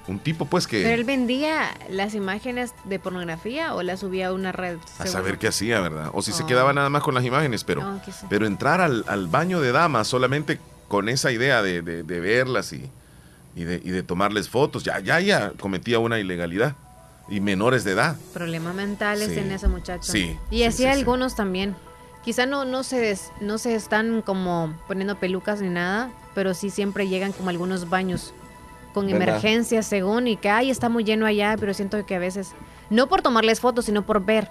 [0.08, 0.84] Un tipo pues que...
[0.84, 4.78] Pero él vendía las imágenes de pornografía o las subía a una red.
[5.00, 6.12] A saber qué hacía, ¿verdad?
[6.14, 9.74] O si se quedaba nada más con las imágenes, pero, pero entrar al, baño de
[9.74, 12.90] damas solamente con esa idea de, verlas y,
[13.56, 16.76] y, de, y de tomarles fotos, ya, ya, ya cometía una ilegalidad.
[17.30, 18.16] Y menores de edad.
[18.34, 20.10] Problemas mentales en ese muchacho.
[20.10, 20.38] Sí.
[20.50, 21.76] Y así algunos también.
[22.24, 27.10] Quizá no, no, se no se están como poniendo pelucas ni nada, pero sí siempre
[27.10, 28.34] llegan como algunos baños
[28.98, 32.54] con emergencias según y que ay está muy lleno allá, pero siento que a veces
[32.90, 34.50] no por tomarles fotos, sino por ver,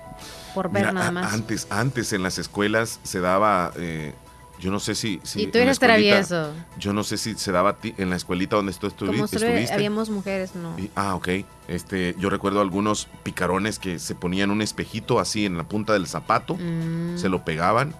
[0.55, 1.33] por ver nada más.
[1.33, 4.13] Antes, antes en las escuelas se daba eh,
[4.59, 5.21] yo no sé si...
[5.23, 6.53] si y tú eres travieso.
[6.79, 9.39] Yo no sé si se daba en la escuelita donde tú estuviste.
[9.39, 10.77] Como habíamos mujeres, no.
[10.95, 11.29] ah, ok.
[11.69, 16.07] Este, yo recuerdo algunos picarones que se ponían un espejito así en la punta del
[16.07, 17.19] zapato, mm.
[17.19, 17.95] se lo pegaban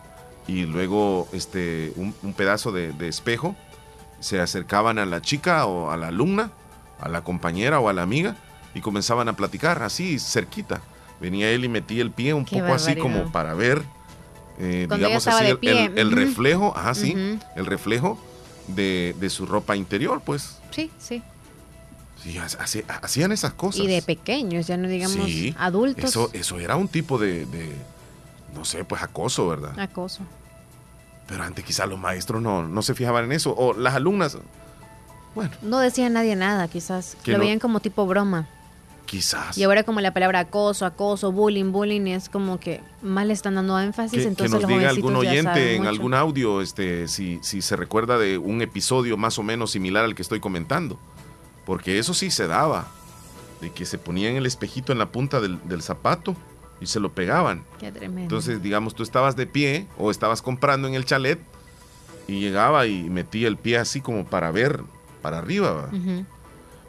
[0.49, 3.57] y luego este, un, pedazo de, de, espejo,
[4.21, 6.51] se acercaban a la chica o a la alumna,
[7.01, 8.37] a la compañera o a la amiga
[8.75, 10.81] y comenzaban a platicar así cerquita.
[11.21, 13.83] Venía él y metía el pie un poco así como para ver
[14.59, 17.15] eh, digamos así, el, reflejo, ajá, sí,
[17.57, 18.19] el reflejo
[18.69, 20.59] de, su ropa interior, pues.
[20.71, 21.23] Sí, sí.
[22.23, 23.85] Sí, hacían esas cosas.
[23.85, 25.29] Y de pequeños, ya no digamos
[25.59, 26.05] adultos.
[26.05, 27.47] Eso, eso era un tipo de,
[28.55, 29.79] no sé, pues acoso, ¿verdad?
[29.79, 30.23] Acoso.
[31.27, 34.39] Pero antes quizás los maestros no, no se fijaban en eso, o las alumnas,
[35.37, 35.51] bueno.
[35.61, 37.15] No decía nadie nada, quizás.
[37.27, 38.49] Lo veían como tipo broma.
[39.05, 39.57] Quizás.
[39.57, 43.55] Y ahora como la palabra acoso, acoso, bullying, bullying es como que más le están
[43.55, 44.23] dando énfasis.
[44.23, 48.19] Que, entonces que nos diga algún oyente en algún audio este, si, si se recuerda
[48.19, 50.99] de un episodio más o menos similar al que estoy comentando.
[51.67, 52.89] Porque eso sí se daba.
[53.61, 56.35] De que se ponían el espejito en la punta del, zapato
[56.81, 57.65] y se lo pegaban.
[57.79, 58.23] Qué tremendo.
[58.23, 61.39] Entonces, digamos, tú estabas de pie o estabas comprando en el chalet
[62.29, 64.83] y llegaba y metía el pie así como para ver
[65.23, 65.91] para arriba.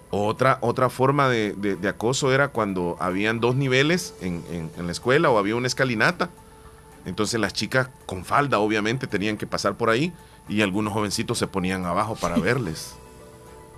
[0.10, 5.56] Otra, otra forma de, acoso era cuando habían dos niveles en, la escuela o había
[5.56, 6.30] una escalinata.
[7.06, 10.14] Entonces las chicas con falda obviamente tenían que pasar por ahí
[10.50, 12.96] y algunos jovencitos se ponían abajo para verles.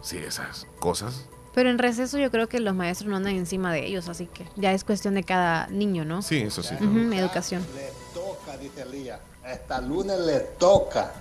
[0.02, 1.28] Sí, esas cosas.
[1.60, 4.46] Pero en receso yo creo que los maestros no andan encima de ellos, así que
[4.56, 6.22] ya es cuestión de cada niño, ¿no?
[6.22, 6.74] Sí, eso sí.
[7.14, 7.66] educación.
[7.76, 9.20] Le toca, dice Elías.
[9.46, 11.12] Esta lunes le toca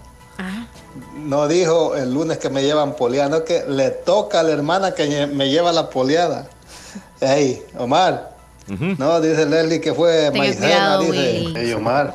[1.16, 4.94] no dijo el lunes que me llevan poleada, no que le toca a la hermana
[4.94, 6.48] que me lleva la poleada.
[7.20, 8.36] Ey, Omar.
[8.68, 12.14] No, dice Leslie que fue maicena, dice Omar.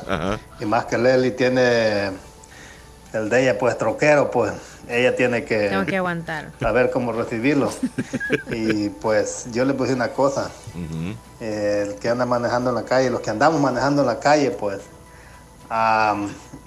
[0.60, 2.06] Y más que Leslie tiene
[3.12, 4.50] el de ella, pues troquero, pues
[4.88, 6.52] ella tiene que, Tengo que aguantar.
[6.60, 7.70] saber cómo recibirlo.
[8.50, 10.50] y pues yo le puse una cosa.
[11.40, 14.80] el que anda manejando en la calle, los que andamos manejando en la calle, pues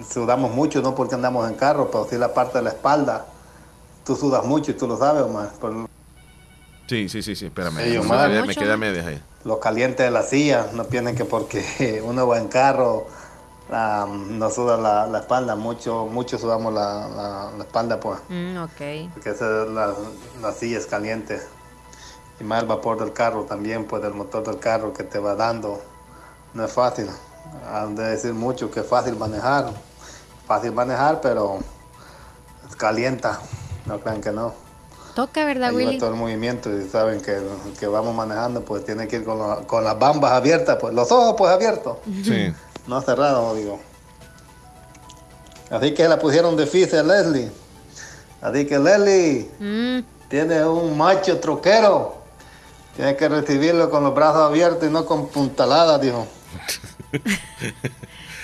[0.10, 3.26] sudamos mucho, no porque andamos en carro, pero sí la parte de la espalda.
[4.06, 5.52] Tú sudas mucho y tú lo sabes, Omar.
[6.88, 7.76] Sí, sí, sí, sí, espérame.
[8.46, 9.22] me, queda media ahí.
[9.44, 13.08] Los calientes de la silla, no piensen que porque uno va en carro
[13.70, 18.20] no suda la, espalda, mucho mucho sudamos la, espalda, pues.
[18.30, 19.12] Mm, ok.
[19.14, 19.94] Porque esa es la,
[20.42, 21.42] la silla es caliente.
[22.40, 25.36] Y más el vapor del carro también, pues del motor del carro que te va
[25.36, 25.82] dando.
[26.54, 27.10] No es fácil.
[27.72, 29.72] Han de decir mucho que es fácil manejar.
[30.46, 31.60] Fácil manejar, pero
[32.78, 33.40] calienta.
[33.86, 34.54] No crean que no.
[35.16, 35.98] Toca, ¿verdad, Willy?
[35.98, 37.42] todo el movimiento y saben que,
[37.80, 41.34] que vamos manejando, pues tiene que ir con, con, las bambas abiertas, pues los ojos
[41.36, 41.98] pues abiertos.
[42.24, 42.54] Sí.
[42.88, 43.80] No cerrados, digo.
[45.70, 47.52] Así que la pusieron difícil a Leslie.
[48.42, 50.30] Así que Leslie mm.
[50.30, 52.16] tiene un macho troquero.
[52.96, 56.28] Tiene que recibirlo con los brazos abiertos y no con puntaladas, dijo.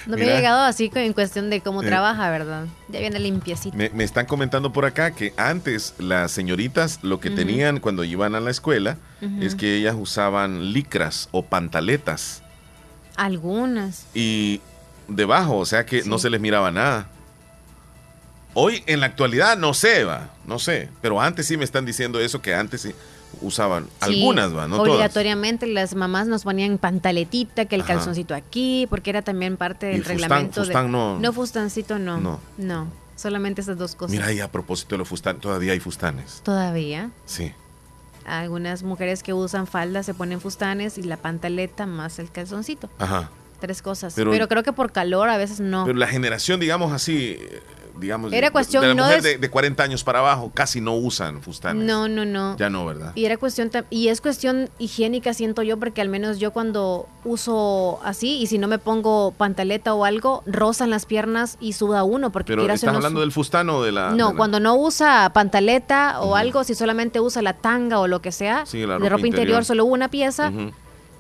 [0.05, 2.65] No me ha llegado así en cuestión de cómo eh, trabaja, ¿verdad?
[2.89, 3.75] Ya viene limpiecito.
[3.77, 8.39] Me, están comentando por acá que antes las señoritas lo que tenían cuando iban a
[8.39, 8.97] la escuela
[9.39, 12.42] es que ellas usaban licras o pantaletas.
[13.15, 14.06] Algunas.
[14.14, 14.61] Y
[15.07, 17.07] debajo, o sea que no se les miraba nada.
[18.56, 20.90] Hoy, en la actualidad, no sé, va, no sé.
[21.02, 22.94] Pero antes sí me están diciendo eso, que antes sí
[23.41, 23.88] usaban.
[23.99, 29.22] algunas, va, no Obligatoriamente las mamás nos ponían pantaletita, que el calzoncito aquí, porque era
[29.22, 30.65] también parte del reglamento.
[30.65, 31.19] de, no.
[31.19, 32.19] No, fustancito no.
[32.19, 32.40] No.
[32.57, 32.88] No.
[33.15, 34.11] Solamente esas dos cosas.
[34.11, 36.41] Mira, y a propósito de los fustanes, todavía hay fustanes.
[36.44, 37.11] ¿Todavía?
[37.26, 37.53] Sí.
[38.25, 42.89] Algunas mujeres que usan falda se ponen fustanes y la pantaleta más el calzoncito.
[42.99, 43.29] Ajá.
[43.59, 44.13] Tres cosas.
[44.15, 45.85] Pero, pero creo que por calor a veces no.
[45.85, 47.39] Pero la generación, digamos así,
[47.97, 51.85] digamos, era cuestión de, no de, de, 40 años para abajo casi no usan fustanes.
[51.85, 52.57] No, no, no.
[52.57, 53.11] Ya no, ¿verdad?
[53.15, 57.99] Y era cuestión y es cuestión higiénica siento yo porque al menos yo cuando uso
[58.03, 62.31] así y si no me pongo pantaleta o algo rozan las piernas y suda uno
[62.31, 66.35] porque Pero estás hablando del fustano o de la No, cuando no usa pantaleta o
[66.35, 70.09] algo, si solamente usa la tanga o lo que sea, de ropa interior, solo una
[70.09, 70.51] pieza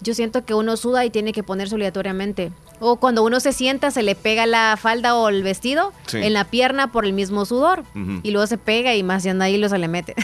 [0.03, 2.51] yo siento que uno suda y tiene que ponerse obligatoriamente.
[2.85, 6.43] O cuando uno se sienta, se le pega la falda o el vestido en la
[6.43, 7.83] pierna por el mismo sudor.
[8.23, 10.15] Y luego se pega y más ya nadie lo se le mete.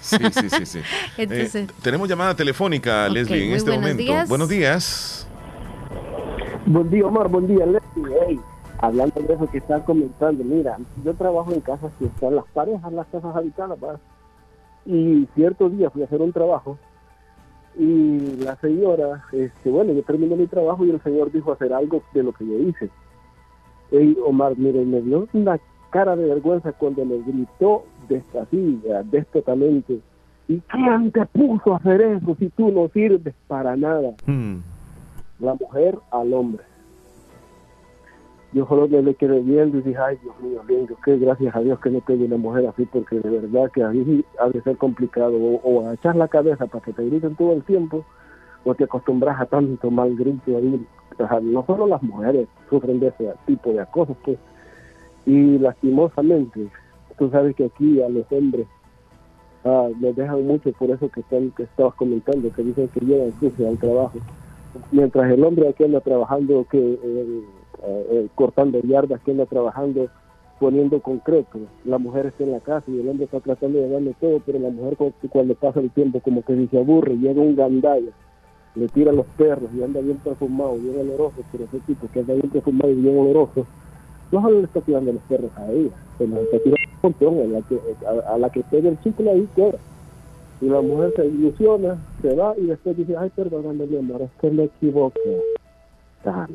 [0.00, 0.80] Sí, sí, sí.
[1.16, 4.12] Eh, tenemos llamada telefónica, Leslie, en este momento.
[4.26, 5.28] Buenos días.
[6.66, 7.28] Buen día, Omar.
[7.28, 8.40] Buen día, Leslie.
[8.78, 12.92] hablando de eso que están comentando, mira, yo trabajo en casas que están las parejas,
[12.92, 13.78] las casas habitadas,
[14.86, 16.78] y cierto día fui a hacer un trabajo
[17.78, 22.02] y la señora, este, bueno, yo terminé mi trabajo y el señor dijo hacer algo
[22.12, 22.90] de lo que yo hice.
[23.92, 25.58] Y Omar, mire, me dio una
[25.90, 27.84] cara de vergüenza cuando me gritó
[28.40, 30.00] así, despotamente.
[30.48, 34.12] ¿Y quién te puso a hacer eso si tú no sirves para nada?
[34.26, 34.56] Hmm.
[35.38, 36.64] La mujer al hombre
[38.52, 41.60] yo solo le quedé viendo y dije, ay Dios mío, bien, yo que gracias a
[41.60, 44.76] Dios que no tengo una mujer así, porque de verdad que ahí ha de ser
[44.78, 48.04] complicado, o, a echar la cabeza para que te griten todo el tiempo,
[48.64, 50.86] o te acostumbras a tanto mal grito ahí.
[51.42, 54.38] no solo las mujeres sufren de ese tipo de acoso, pues,
[55.26, 56.68] y lastimosamente,
[57.18, 58.66] tú sabes que aquí a los hombres
[59.66, 63.38] ah, les dejan mucho por eso que, están, que estabas comentando, que dicen que llegan
[63.38, 64.18] sucio al trabajo.
[64.90, 66.78] Mientras el hombre aquí anda trabajando, que...
[66.78, 70.08] Eh, eh, eh, cortando yardas, que trabajando,
[70.58, 71.58] poniendo concreto.
[71.84, 74.58] La mujer está en la casa y el hombre está tratando de darle todo, pero
[74.58, 74.96] la mujer
[75.30, 78.10] cuando pasa el tiempo como que se aburre, llega un gandalla,
[78.74, 82.34] le tira los perros y anda bien perfumado, bien oloroso, pero ese tipo que anda
[82.34, 83.66] bien perfumado y bien oloroso,
[84.30, 87.38] no solo le está tirando los perros a ella, se nos está tirando un montón,
[87.38, 87.80] a la que,
[88.26, 89.78] a, la que pega el chicle ahí, quiera.
[90.60, 94.30] Y la mujer se ilusiona, se va y después dice, ay, perdóname, mi amor, es
[94.40, 95.40] que me equivoqué.
[96.18, 96.48] Está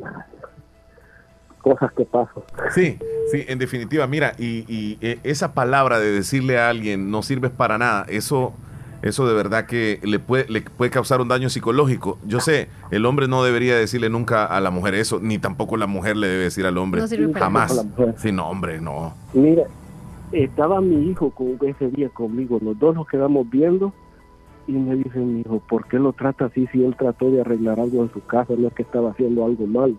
[1.63, 2.43] cosas que pasan.
[2.69, 2.99] Sí,
[3.31, 7.51] sí, en definitiva, mira, y, y, eh, esa palabra de decirle a alguien no sirves
[7.51, 8.53] para nada, eso,
[9.01, 12.19] eso de verdad que le puede, le puede causar un daño psicológico.
[12.27, 15.87] Yo sé, el hombre no debería decirle nunca a la mujer eso, ni tampoco la
[15.87, 17.01] mujer le debe decir al hombre.
[17.33, 17.85] Jamás.
[18.17, 19.13] Sí, no, hombre, no.
[19.33, 19.63] Mira,
[20.33, 23.93] estaba mi hijo con, ese día conmigo, los dos nos quedamos viendo
[24.67, 27.79] y me dice mi hijo, ¿por qué lo trata así si él trató de arreglar
[27.79, 28.53] algo en su casa?
[28.57, 29.97] No es que estaba haciendo algo mal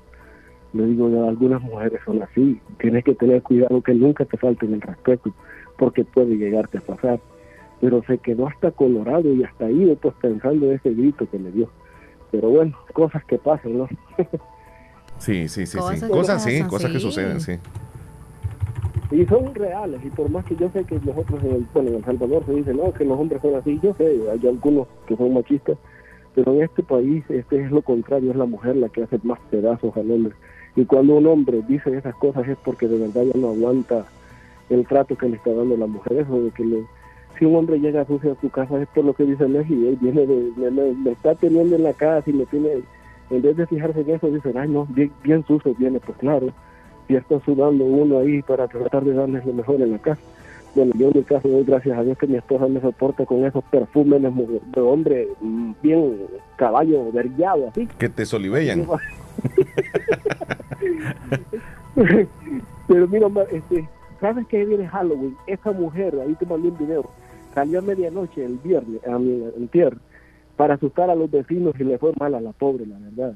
[0.75, 2.61] le digo, algunas mujeres son así.
[2.79, 5.33] Tienes que tener cuidado que nunca te falten el respeto,
[5.79, 7.21] porque puede llegarte a pasar.
[7.81, 11.53] Pero se quedó hasta colorado y hasta ahí, pues pensando en ese grito que le
[11.53, 11.71] dio.
[12.31, 13.89] Pero bueno, cosas que pasan, ¿no?
[15.19, 16.09] sí, sí, sí, cosas sí.
[16.09, 17.53] Cosas, sí, cosas que suceden, sí.
[19.13, 21.97] Y son reales, y por más que yo sé que nosotros, en el, bueno, en
[21.97, 25.17] El Salvador se dice, no, que los hombres son así, yo sé, hay algunos que
[25.17, 25.79] son machistas,
[26.35, 29.39] pero en este país este es lo contrario, es la mujer la que hace más
[29.51, 30.35] pedazos al hombre.
[30.77, 34.05] Y cuando un hombre dice esas cosas es porque de verdad ya no aguanta
[34.71, 36.19] el trato que le está dando la mujer.
[36.19, 36.85] Eso de que le,
[37.39, 39.99] si un hombre llega sucio a su casa es por lo que dice Leslie, él
[40.01, 42.83] viene de, me, está teniendo en la casa y me tiene,
[43.31, 46.49] en vez de fijarse en eso, dice, ay no, bien, bien sucio viene, pues claro,
[47.09, 50.21] y está sudando uno ahí para tratar de darles lo mejor en la casa.
[50.75, 53.45] Bueno, yo en mi caso doy gracias a Dios que mi esposa me soporta con
[53.45, 56.17] esos perfumes de hombre mm, bien
[56.57, 57.87] caballo vergueado, así.
[57.99, 58.87] Que te solibellan.
[62.87, 63.89] Pero mira, este,
[64.21, 65.37] ¿sabes que viene Halloween?
[65.47, 67.11] Esa mujer, ahí te mandé un video,
[67.55, 69.71] salió a medianoche el viernes, a mi, el
[70.57, 73.35] para asustar a los vecinos y le fue mal a la pobre, la verdad.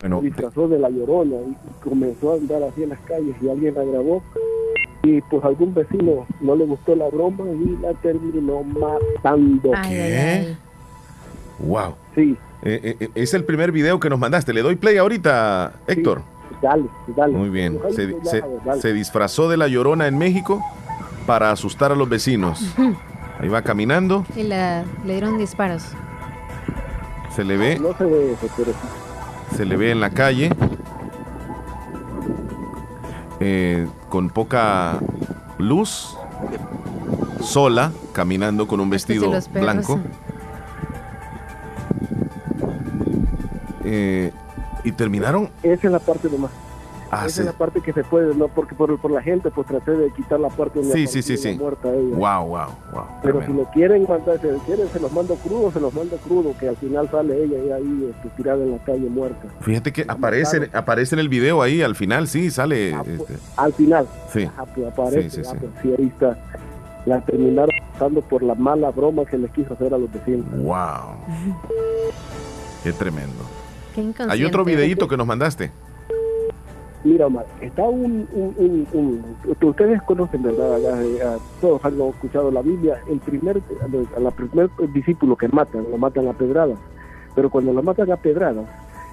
[0.00, 3.74] Bueno, disfrazó de la llorona y comenzó a andar así en las calles y alguien
[3.74, 4.22] la grabó
[5.02, 9.72] y pues algún vecino no le gustó la broma y la terminó matando.
[9.88, 10.54] ¿Qué?
[11.58, 11.94] Wow.
[12.14, 12.36] Sí.
[12.62, 14.52] Eh, eh, eh, es el primer video que nos mandaste.
[14.52, 16.22] Le doy play ahorita, Héctor.
[16.62, 16.84] dale,
[17.16, 17.32] dale.
[17.32, 17.78] Muy bien.
[18.80, 20.62] Se, disfrazó de la llorona en México
[21.26, 22.74] para asustar a los vecinos.
[23.38, 24.26] Ahí va caminando.
[24.36, 25.84] Y le dieron disparos.
[27.34, 27.78] Se le ve.
[27.78, 28.36] No se ve
[29.56, 30.50] Se le ve en la calle.
[33.42, 34.98] Eh, con poca
[35.56, 36.14] luz,
[37.42, 39.98] sola, caminando con un vestido blanco.
[43.92, 44.32] Eh,
[44.84, 45.50] y terminaron.
[45.62, 46.50] Esa es la parte de más.
[47.12, 49.66] Ah, Esa es la parte que se puede, no porque por, por la gente, pues
[49.66, 51.58] traté de quitar la parte donde sí, sí, sí, sí.
[51.58, 52.14] muerta ella.
[52.14, 53.04] Wow, wow, wow.
[53.20, 56.54] Pero si lo quieren mandar, si quieren, se los mando crudo, se los mando crudo,
[56.60, 59.48] que al final sale ella ahí este, tirada en la calle muerta.
[59.60, 62.94] Fíjate que aparece, aparece en el video ahí, al final, sí, sale.
[62.94, 63.34] Ah, pues, este.
[63.56, 64.06] Al final.
[64.32, 64.48] Sí.
[64.76, 66.38] Pues, aparece, sí, pues, sí, ahí está.
[67.06, 70.46] La terminaron pasando por la mala broma que les quiso hacer a los vecinos.
[70.62, 71.16] Wow.
[72.84, 73.59] Qué tremendo.
[73.94, 75.70] Qué Hay otro videíto que nos mandaste.
[77.02, 78.28] Mira, Omar, está un,
[79.62, 81.38] ustedes conocen, ¿verdad?
[81.60, 83.00] Todos han escuchado la Biblia.
[83.08, 83.60] El primer,
[84.18, 86.78] la primer discípulo que matan, lo matan a pedradas.
[87.34, 88.66] Pero cuando lo matan a pedradas,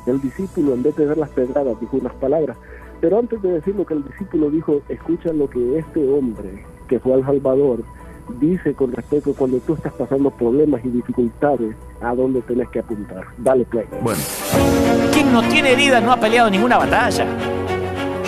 [0.06, 2.58] el discípulo, en vez de ver las pedradas, dijo unas palabras.
[3.00, 7.00] Pero antes de decir lo que el discípulo dijo, escucha lo que este hombre, que
[7.00, 7.84] fue al Salvador,
[8.40, 13.26] dice con respecto cuando tú estás pasando problemas y dificultades, a dónde tenés que apuntar.
[13.38, 13.86] Dale play.
[14.02, 14.22] Bueno.
[15.14, 17.26] Quien no tiene heridas no ha peleado ninguna batalla.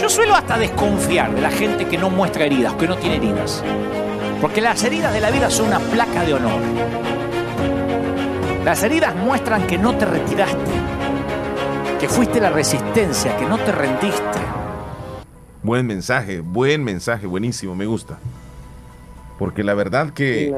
[0.01, 3.63] Yo suelo hasta desconfiar de la gente que no muestra heridas, que no tiene heridas.
[4.41, 6.61] Porque las heridas de la vida son una placa de honor.
[8.63, 10.71] Las heridas muestran que no te retiraste,
[11.99, 14.39] que fuiste la resistencia, que no te rendiste.
[15.63, 18.19] Buen mensaje, buen mensaje, buenísimo, me gusta.
[19.39, 20.53] Porque la verdad que,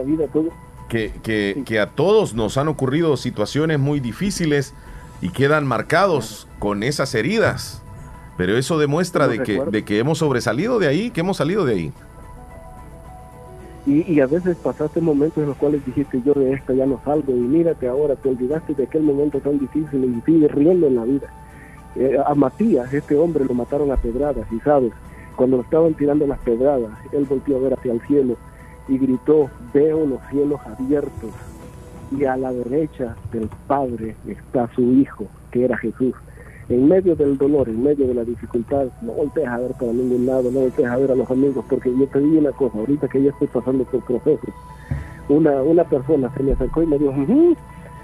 [0.90, 4.74] que, que, a todos nos han ocurrido situaciones muy difíciles
[5.22, 7.84] y quedan marcados con esas heridas.
[8.38, 11.74] Pero eso demuestra de que, de que hemos sobresalido de ahí, que hemos salido de
[11.76, 11.94] ahí.
[13.86, 17.34] Y, a veces pasaste momentos en los cuales dijiste yo de esta ya no salgo
[17.34, 21.04] y mírate ahora, te olvidaste de aquel momento tan difícil y sigues riendo en la
[21.04, 21.28] vida.
[21.96, 24.92] Eh, a Matías, este hombre, lo mataron a pedradas y sabes,
[25.36, 28.38] cuando lo estaban tirando las pedradas, él volvió a ver hacia el cielo
[28.92, 31.32] y gritó, veo los cielos abiertos
[32.12, 36.14] y a la derecha del Padre está su Hijo, que era Jesús.
[36.68, 40.26] En medio del dolor, en medio de la dificultad, no voltees a ver para ningún
[40.26, 43.08] lado, no voltees a ver a los amigos, porque yo te digo una cosa, ahorita
[43.08, 44.54] que yo estoy pasando por procesos,
[45.30, 47.14] una, una persona se me acercó y me dijo,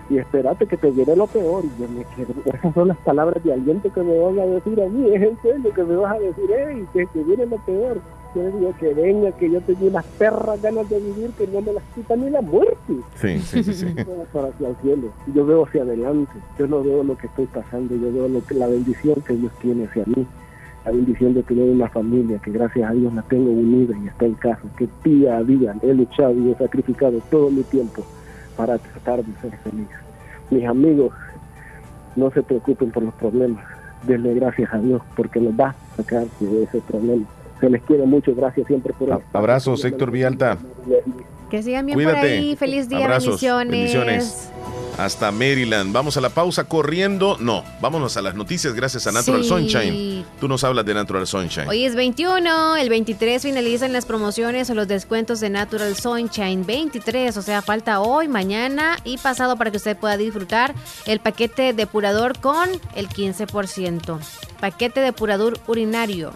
[0.09, 3.43] y espérate que te viene lo peor, y yo me quedo, esas son las palabras
[3.43, 6.15] de aliento que me van a decir a mí, es en serio que me vas
[6.15, 7.99] a decir, hey, que, que viene lo peor
[8.79, 12.15] que venga, que yo tengo unas perras ganas de vivir que no me las quita
[12.15, 12.93] ni la muerte.
[13.15, 13.85] Sí, sí, sí.
[14.33, 15.09] Para hacia el cielo.
[15.33, 18.55] Yo veo hacia adelante, yo no veo lo que estoy pasando, yo veo lo que,
[18.55, 20.25] la bendición que Dios tiene hacia mí.
[20.85, 24.25] La bendición de tener una familia que gracias a Dios la tengo unida y está
[24.25, 28.03] en casa, que día a día he luchado y he sacrificado todo mi tiempo
[28.55, 29.87] para tratar de ser feliz.
[30.49, 31.11] Mis amigos,
[32.15, 33.65] no se preocupen por los problemas,
[34.07, 37.25] denle gracias a Dios porque nos va a sacar de ese problema
[37.59, 38.33] se les quiere mucho.
[38.35, 40.57] Gracias siempre por Abrazos, Héctor Vialta.
[41.49, 42.55] Que sigan bien por ahí.
[42.55, 43.71] Feliz día, bendiciones.
[43.71, 44.51] bendiciones.
[44.97, 45.93] Hasta Maryland.
[45.93, 47.37] Vamos a la pausa corriendo.
[47.39, 50.25] No, vámonos a las noticias gracias a Natural Sunshine.
[50.39, 51.67] Tú nos hablas de Natural Sunshine.
[51.67, 56.65] Hoy es 21, el 23 finalizan las promociones o los descuentos de Natural Sunshine.
[56.65, 60.73] 23, o sea, falta hoy, mañana y pasado para que usted pueda disfrutar
[61.05, 64.19] el paquete depurador con el 15%.
[64.59, 66.33] Paquete depurador urinario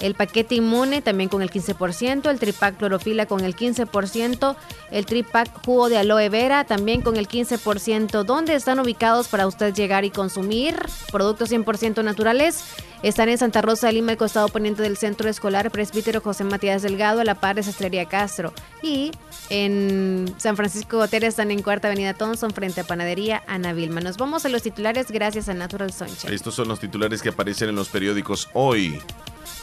[0.00, 4.56] el paquete inmune también con el 15%, el tripack clorofila con el 15%,
[4.90, 8.24] el tripack jugo de aloe vera también con el 15%.
[8.24, 10.76] ¿Dónde están ubicados para usted llegar y consumir
[11.10, 12.64] productos 100% naturales?
[13.02, 16.82] Están en Santa Rosa de Lima, el costado poniente del Centro Escolar Presbítero José Matías
[16.82, 18.52] Delgado, a la par de Sastrería Castro.
[18.82, 19.10] Y
[19.48, 24.02] en San Francisco Gotera están en Cuarta Avenida Thompson, frente a Panadería Ana Vilma.
[24.02, 26.34] Nos vamos a los titulares gracias a Natural Sunshine.
[26.34, 29.00] Estos son los titulares que aparecen en los periódicos hoy.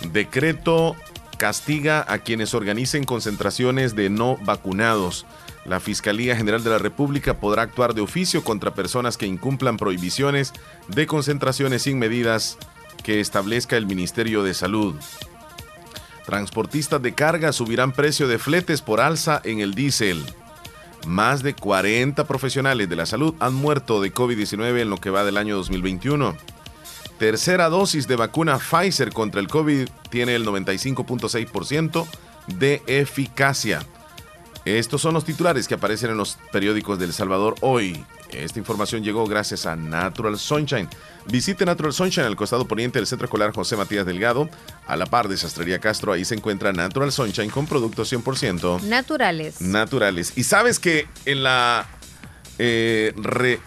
[0.02, 0.96] Decreto
[1.38, 5.26] castiga a quienes organicen concentraciones de no vacunados.
[5.66, 10.54] La Fiscalía General de la República podrá actuar de oficio contra personas que incumplan prohibiciones
[10.88, 12.58] de concentraciones sin medidas
[13.04, 14.96] que establezca el Ministerio de Salud.
[16.26, 20.26] Transportistas de carga subirán precio de fletes por alza en el diésel.
[21.06, 25.24] Más de 40 profesionales de la salud han muerto de COVID-19 en lo que va
[25.24, 26.36] del año 2021.
[27.20, 32.08] Tercera dosis de vacuna Pfizer contra el COVID tiene el 95.6%
[32.48, 33.82] de eficacia.
[34.66, 38.06] Estos son los titulares que aparecen en los periódicos del Salvador hoy.
[38.32, 40.90] Esta información llegó gracias a Natural Sunshine.
[41.28, 44.50] Visite Natural Sunshine al costado poniente del Centro Escolar José Matías Delgado,
[44.86, 46.12] a la par de Sastrería Castro.
[46.12, 49.62] Ahí se encuentra Natural Sunshine con productos 100% naturales.
[49.62, 50.34] Naturales.
[50.36, 51.88] Y sabes que en la
[52.60, 53.14] eh,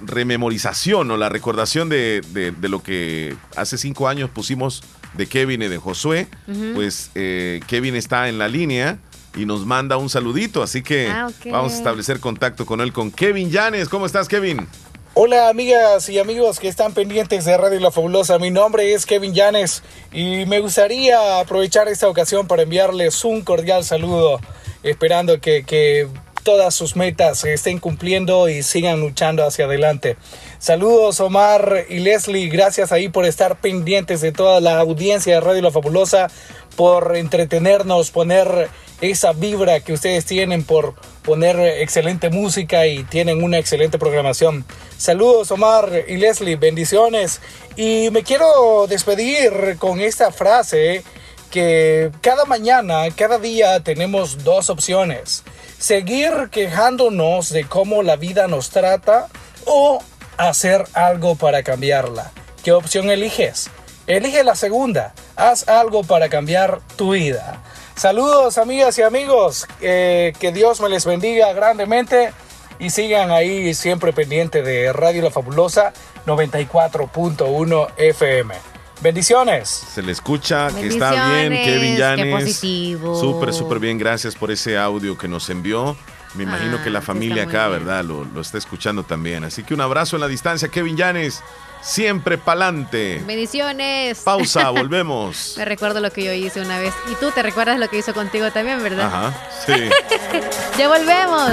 [0.01, 2.23] rememorización o la recordación de,
[2.63, 4.83] lo que hace cinco años pusimos
[5.15, 6.29] de Kevin y de Josué,
[6.75, 8.99] pues eh, Kevin está en la línea
[9.37, 13.11] y nos manda un saludito, así que ah, vamos a establecer contacto con él, con
[13.11, 13.89] Kevin Llanes.
[13.89, 14.67] ¿Cómo estás, Kevin?
[15.15, 19.35] Hola amigas y amigos que están pendientes de Radio La Fabulosa, mi nombre es Kevin
[19.35, 24.41] Llanes y me gustaría aprovechar esta ocasión para enviarles un cordial saludo,
[24.85, 26.07] esperando que, que
[26.43, 30.17] todas sus metas se estén cumpliendo y sigan luchando hacia adelante.
[30.59, 35.63] Saludos Omar y Leslie, gracias ahí por estar pendientes de toda la audiencia de Radio
[35.63, 36.29] La Fabulosa,
[36.77, 38.69] por entretenernos, poner
[39.01, 44.65] esa vibra que ustedes tienen, por poner excelente música y tienen una excelente programación.
[44.97, 47.41] Saludos Omar y Leslie, bendiciones.
[47.77, 51.03] Y me quiero despedir con esta frase
[51.51, 55.43] que cada mañana, cada día tenemos dos opciones
[55.81, 59.29] seguir quejándonos de cómo la vida nos trata
[59.65, 60.01] o
[60.37, 62.31] hacer algo para cambiarla.
[62.63, 63.71] ¿Qué opción eliges?
[64.07, 65.15] Elige la segunda.
[65.37, 67.63] Haz algo para cambiar tu vida.
[67.97, 69.67] Saludos amigas y amigos.
[69.81, 72.33] Eh, que Dios me les bendiga grandemente
[72.79, 75.93] y sigan ahí siempre pendiente de Radio La Fabulosa
[76.27, 78.80] 94.1 FM.
[79.03, 79.69] Bendiciones.
[79.69, 82.25] Se le escucha que está bien, Kevin Yanes.
[82.25, 83.19] Qué positivo.
[83.19, 83.97] Súper, súper bien.
[83.97, 85.97] Gracias por ese audio que nos envió.
[86.35, 88.05] Me imagino que la ah, familia acá, ¿verdad?
[88.05, 89.43] Lo, está escuchando también.
[89.43, 91.43] Así que un abrazo en la distancia, Kevin Yanes.
[91.81, 93.23] Siempre pa'lante.
[93.27, 94.21] Bendiciones.
[94.21, 95.55] Pausa, volvemos.
[95.57, 96.93] Me recuerdo lo que yo hice una vez.
[97.11, 99.07] Y tú te recuerdas lo que hizo contigo también, ¿verdad?
[99.07, 99.89] Ajá, sí.
[100.79, 101.53] ya volvemos.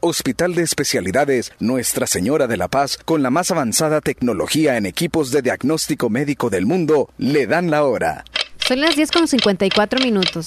[0.00, 5.32] Hospital de Especialidades Nuestra Señora de la Paz, con la más avanzada tecnología en equipos
[5.32, 8.24] de diagnóstico médico del mundo, le dan la hora.
[8.64, 10.46] Son las 10 con 54 minutos.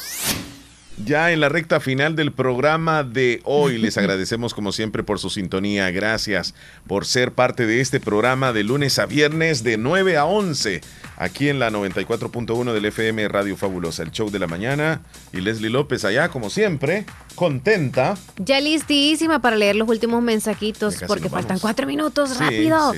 [0.97, 5.29] Ya en la recta final del programa de hoy, les agradecemos como siempre por su
[5.29, 5.89] sintonía.
[5.89, 6.53] Gracias
[6.87, 10.81] por ser parte de este programa de lunes a viernes de 9 a 11
[11.17, 15.01] aquí en la 94.1 del FM Radio Fabulosa, el show de la mañana.
[15.31, 17.05] Y Leslie López allá, como siempre,
[17.35, 18.15] contenta.
[18.37, 22.93] Ya listísima para leer los últimos mensajitos, porque faltan cuatro minutos, rápido.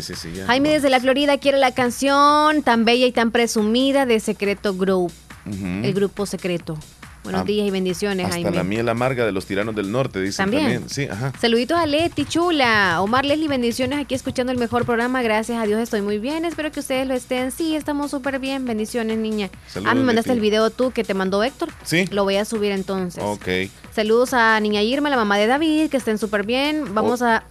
[0.48, 5.12] Jaime desde la Florida quiere la canción tan bella y tan presumida de Secreto Group,
[5.46, 6.78] el grupo secreto.
[7.24, 10.38] Buenos ah, días y bendiciones, hasta la miel amarga de los tiranos del norte, dice
[10.38, 10.90] también.
[10.90, 11.32] Sí, ajá.
[11.40, 13.02] Saluditos a Leti, chula.
[13.02, 15.22] Omar, Leslie, bendiciones aquí escuchando el mejor programa.
[15.22, 16.44] Gracias a Dios estoy muy bien.
[16.44, 17.52] Espero que ustedes lo estén.
[17.52, 18.66] Sí, estamos súper bien.
[18.66, 19.50] Bendiciones, niña.
[19.86, 21.70] ah, me mandaste el video tú que te mandó Héctor.
[21.84, 22.06] Sí.
[22.12, 23.24] Lo voy a subir entonces.
[23.24, 23.48] Ok.
[23.96, 26.94] Saludos a Niña Irma, la mamá de David, que estén súper bien.
[26.94, 27.28] Vamos oh.
[27.28, 27.44] a...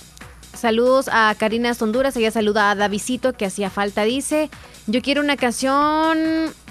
[0.55, 4.51] Saludos a Karina Honduras, ella saluda a Davidito que hacía falta, dice.
[4.86, 6.19] Yo quiero una canción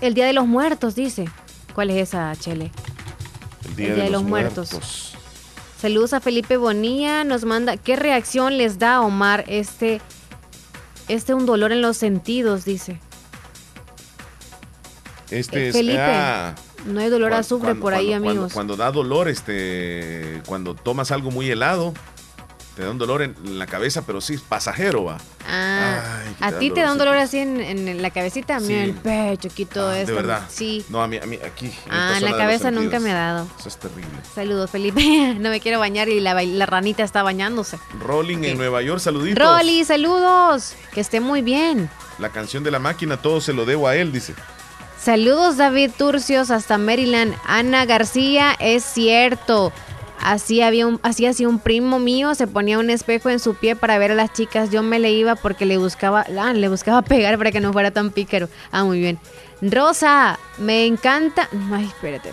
[0.02, 1.26] El Día de los Muertos, dice.
[1.74, 2.72] ¿Cuál es esa, Chele?
[3.66, 5.14] El Día, de, los, muertos.
[5.80, 7.24] Saludos a Felipe Bonilla.
[7.24, 10.02] Nos manda, ¿qué reacción les da a Omar este,
[11.08, 12.66] este un dolor en los sentidos?
[12.66, 13.00] Dice.
[15.30, 16.56] Este es, Felipe, ah,
[16.86, 18.52] no hay dolor a azufre por ahí, amigos.
[18.54, 21.94] Cuando, da dolor, este, cuando tomas algo muy helado,
[22.76, 25.18] te da un dolor en la cabeza, pero sí, pasajero va.
[25.48, 28.94] Ah, a ti te da un dolor así en, la cabecita, a mí en el
[28.94, 30.12] pecho, aquí todo ah, esto.
[30.12, 30.48] De verdad.
[30.50, 30.86] Sí.
[30.90, 31.74] No, a mí, a mí aquí.
[31.90, 33.48] ah, en la cabeza nunca me ha dado.
[33.60, 34.08] Eso es terrible.
[34.34, 35.36] Saludos, Felipe.
[35.40, 37.78] no me quiero bañar y la, ranita está bañándose.
[38.00, 39.44] Rolling en Nueva York, saluditos.
[39.44, 40.76] Rolly, saludos.
[40.94, 41.90] Que esté muy bien.
[42.20, 44.34] La canción de la máquina, todo se lo debo a él, dice.
[44.98, 47.36] Saludos David Turcios hasta Maryland.
[47.46, 49.74] Ana García, es cierto.
[50.24, 53.76] Así había un, así hacía un primo mío, se ponía un espejo en su pie
[53.76, 54.70] para ver a las chicas.
[54.70, 57.92] Yo me le iba porque le buscaba, ah, le buscaba pegar para que no fuera
[57.92, 58.48] tan pícaro.
[58.72, 59.20] Ah, muy bien.
[59.62, 61.50] Rosa, me encanta.
[61.74, 62.32] Ay, espérate.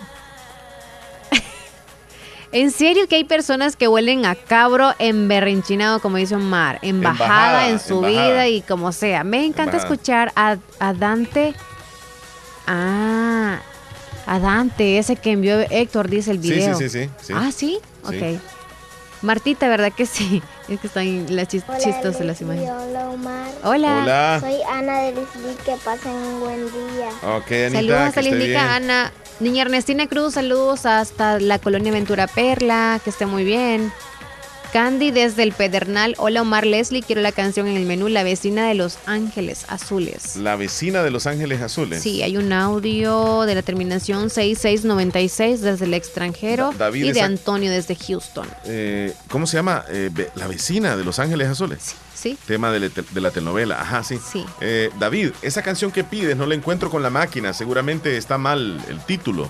[2.51, 6.79] ¿En serio que hay personas que huelen a cabro emberrinchinado, como dice Omar?
[6.81, 7.01] En
[7.79, 9.23] su vida y como sea.
[9.23, 11.55] Me encanta escuchar a, a Dante.
[12.67, 13.59] Ah,
[14.29, 16.77] a Dante, ese que envió Héctor, dice el video.
[16.77, 17.33] Sí, sí, sí.
[17.35, 17.79] Ah, ¿sí?
[18.03, 18.39] Ok.
[19.23, 20.41] Martita, ¿verdad que sí?
[20.69, 22.69] Es que están las chist chistosas las imágenes.
[22.69, 23.51] Hola, Omar.
[23.63, 24.37] Hola.
[24.39, 25.15] Soy Ana de
[25.65, 27.09] que pasen un buen día.
[27.23, 29.11] Ok, Anita, Saludos a Lindica, Ana.
[29.39, 33.91] Niña Ernestina Cruz, saludos hasta la colonia Ventura Perla, que esté muy bien.
[34.71, 36.15] Candy desde el Pedernal.
[36.17, 40.35] Hola Omar Leslie, quiero la canción en el menú La vecina de los ángeles azules.
[40.35, 42.03] La vecina de los ángeles azules.
[42.03, 47.95] Sí, hay un audio de la terminación 6696 desde el extranjero y de Antonio desde
[47.95, 48.47] Houston.
[48.65, 49.85] Eh, ¿Cómo se llama?
[49.89, 51.95] Eh, la vecina de los ángeles azules.
[52.13, 52.37] Sí.
[52.45, 53.81] Tema de, la telenovela.
[53.81, 54.19] Ajá, sí.
[54.31, 54.45] sí.
[54.61, 57.53] Eh, David, esa canción que pides no la encuentro con la máquina.
[57.53, 59.49] Seguramente está mal el título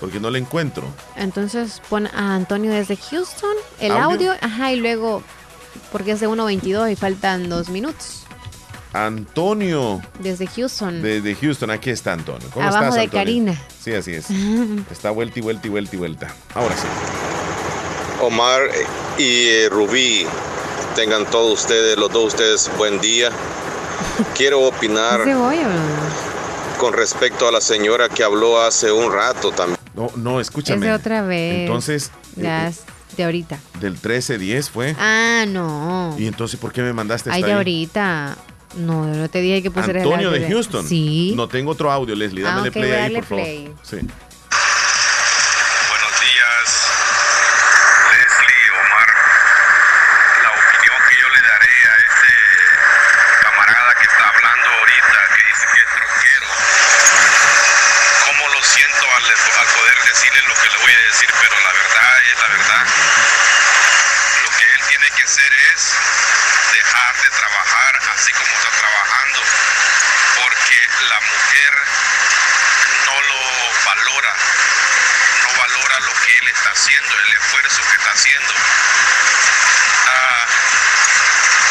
[0.00, 0.84] porque no le encuentro.
[1.16, 5.22] Entonces pon a Antonio desde Houston, el audio, ajá, y luego,
[5.92, 8.24] porque es de 1.22 y faltan dos minutos.
[8.92, 10.00] Antonio.
[10.18, 11.00] Desde Houston.
[11.00, 12.48] Desde Houston, aquí está Antonio.
[12.52, 13.54] ¿Cómo Abajo de Karina.
[13.78, 14.26] Sí, así es.
[14.90, 16.34] está vuelta y vuelta y vuelta y vuelta.
[16.54, 16.86] Ahora sí.
[18.20, 18.62] Omar
[19.16, 20.26] y eh, Rubí,
[20.94, 23.30] tengan todos ustedes, los dos ustedes, buen día.
[24.36, 25.20] Quiero opinar
[26.78, 29.79] con respecto a la señora que habló hace un rato también.
[29.94, 30.86] No, no, escúchame.
[30.86, 31.60] Es de otra vez.
[31.60, 32.10] Entonces.
[32.36, 32.72] Ya eh,
[33.16, 33.58] de ahorita.
[33.80, 34.96] Del 13-10 fue.
[34.98, 36.14] Ah, no.
[36.18, 38.36] ¿Y entonces por qué me mandaste Ay, de ahorita.
[38.76, 40.86] No, no te dije que pusiera Antonio de Houston.
[40.86, 41.32] Sí.
[41.34, 42.44] No tengo otro audio, Leslie.
[42.44, 43.64] Dámele ah, play ahí, por play.
[43.64, 43.78] favor.
[43.82, 43.96] Sí.
[65.30, 65.82] hacer es
[66.72, 69.40] dejar de trabajar así como está trabajando,
[70.42, 71.72] porque la mujer
[73.06, 74.34] no lo valora,
[75.44, 78.54] no valora lo que él está haciendo, el esfuerzo que está haciendo.
[80.08, 80.46] Ah,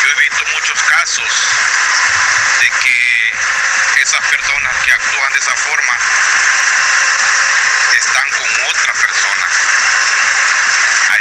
[0.03, 1.29] yo he visto muchos casos
[2.61, 3.33] de que
[4.03, 5.97] esas personas que actúan de esa forma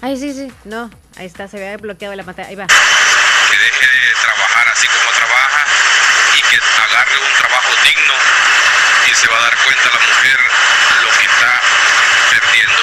[0.00, 2.66] Ay, sí, sí, no, ahí está, se había bloqueado la pantalla, ahí va.
[2.66, 2.74] Que
[3.56, 5.64] deje de trabajar así como trabaja
[6.36, 8.14] y que agarre un trabajo digno
[9.10, 10.38] y se va a dar cuenta la mujer
[11.02, 11.60] lo que está
[12.30, 12.80] perdiendo.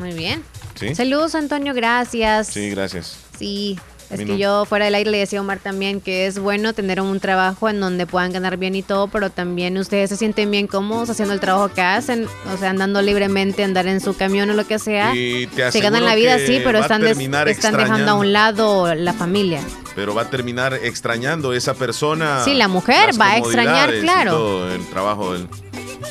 [0.00, 0.44] Muy bien.
[0.74, 0.94] ¿Sí?
[0.94, 2.48] Saludos, Antonio, gracias.
[2.48, 3.16] Sí, gracias.
[3.38, 3.78] Sí,
[4.10, 7.00] es que yo fuera del aire le decía a Omar también que es bueno tener
[7.00, 10.66] un trabajo en donde puedan ganar bien y todo, pero también ustedes se sienten bien
[10.66, 14.54] cómodos haciendo el trabajo que hacen, o sea, andando libremente, andar en su camión o
[14.54, 15.12] lo que sea.
[15.12, 19.60] se ganan la vida, sí, pero están, están dejando a un lado la familia.
[19.94, 22.44] Pero va a terminar extrañando esa persona.
[22.44, 24.70] Sí, la mujer va a extrañar, claro.
[24.70, 25.48] el trabajo del...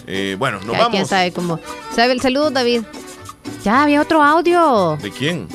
[0.08, 0.90] Eh, bueno, nos vamos.
[0.90, 1.60] ¿Quién sabe cómo?
[1.96, 2.82] ¿Sabe el saludo, David?
[3.64, 4.98] Ya había otro audio.
[5.02, 5.48] ¿De quién?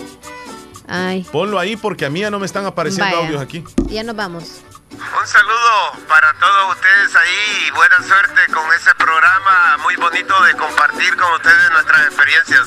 [0.90, 1.24] Ay.
[1.30, 3.64] Ponlo ahí porque a mí ya no me están apareciendo audios aquí.
[3.88, 4.62] Ya nos vamos.
[5.00, 10.54] Un saludo para todos ustedes ahí y buena suerte con ese programa muy bonito de
[10.56, 12.66] compartir con ustedes nuestras experiencias.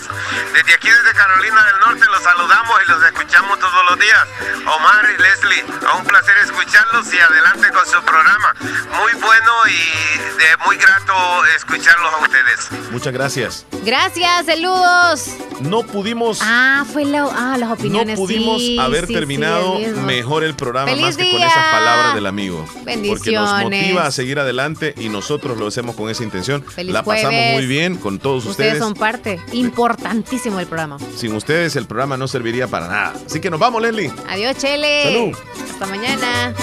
[0.54, 4.28] Desde aquí, desde Carolina del Norte, los saludamos y los escuchamos todos los días.
[4.66, 5.64] Omar y Leslie,
[5.96, 8.56] un placer escucharlos y adelante con su programa.
[8.98, 12.92] Muy bueno y de muy grato escucharlos a ustedes.
[12.92, 13.66] Muchas gracias.
[13.84, 15.28] Gracias, saludos.
[15.62, 16.40] No pudimos.
[16.42, 18.18] Ah, fue la, ah, las opiniones.
[18.18, 22.66] No pudimos haber terminado mejor el programa más que con esas palabras del amigo.
[22.86, 23.20] Bendiciones.
[23.20, 26.64] Porque nos motiva a seguir adelante y nosotros lo hacemos con esa intención.
[26.78, 28.74] la pasamos muy bien con todos ustedes.
[28.74, 30.98] Ustedes son parte importantísimo del programa.
[31.16, 33.14] Sin ustedes el programa no serviría para nada.
[33.26, 34.12] Así que nos vamos, Leslie.
[34.30, 35.04] Adiós, Chele.
[35.04, 35.38] Salud.
[35.72, 36.54] Hasta mañana.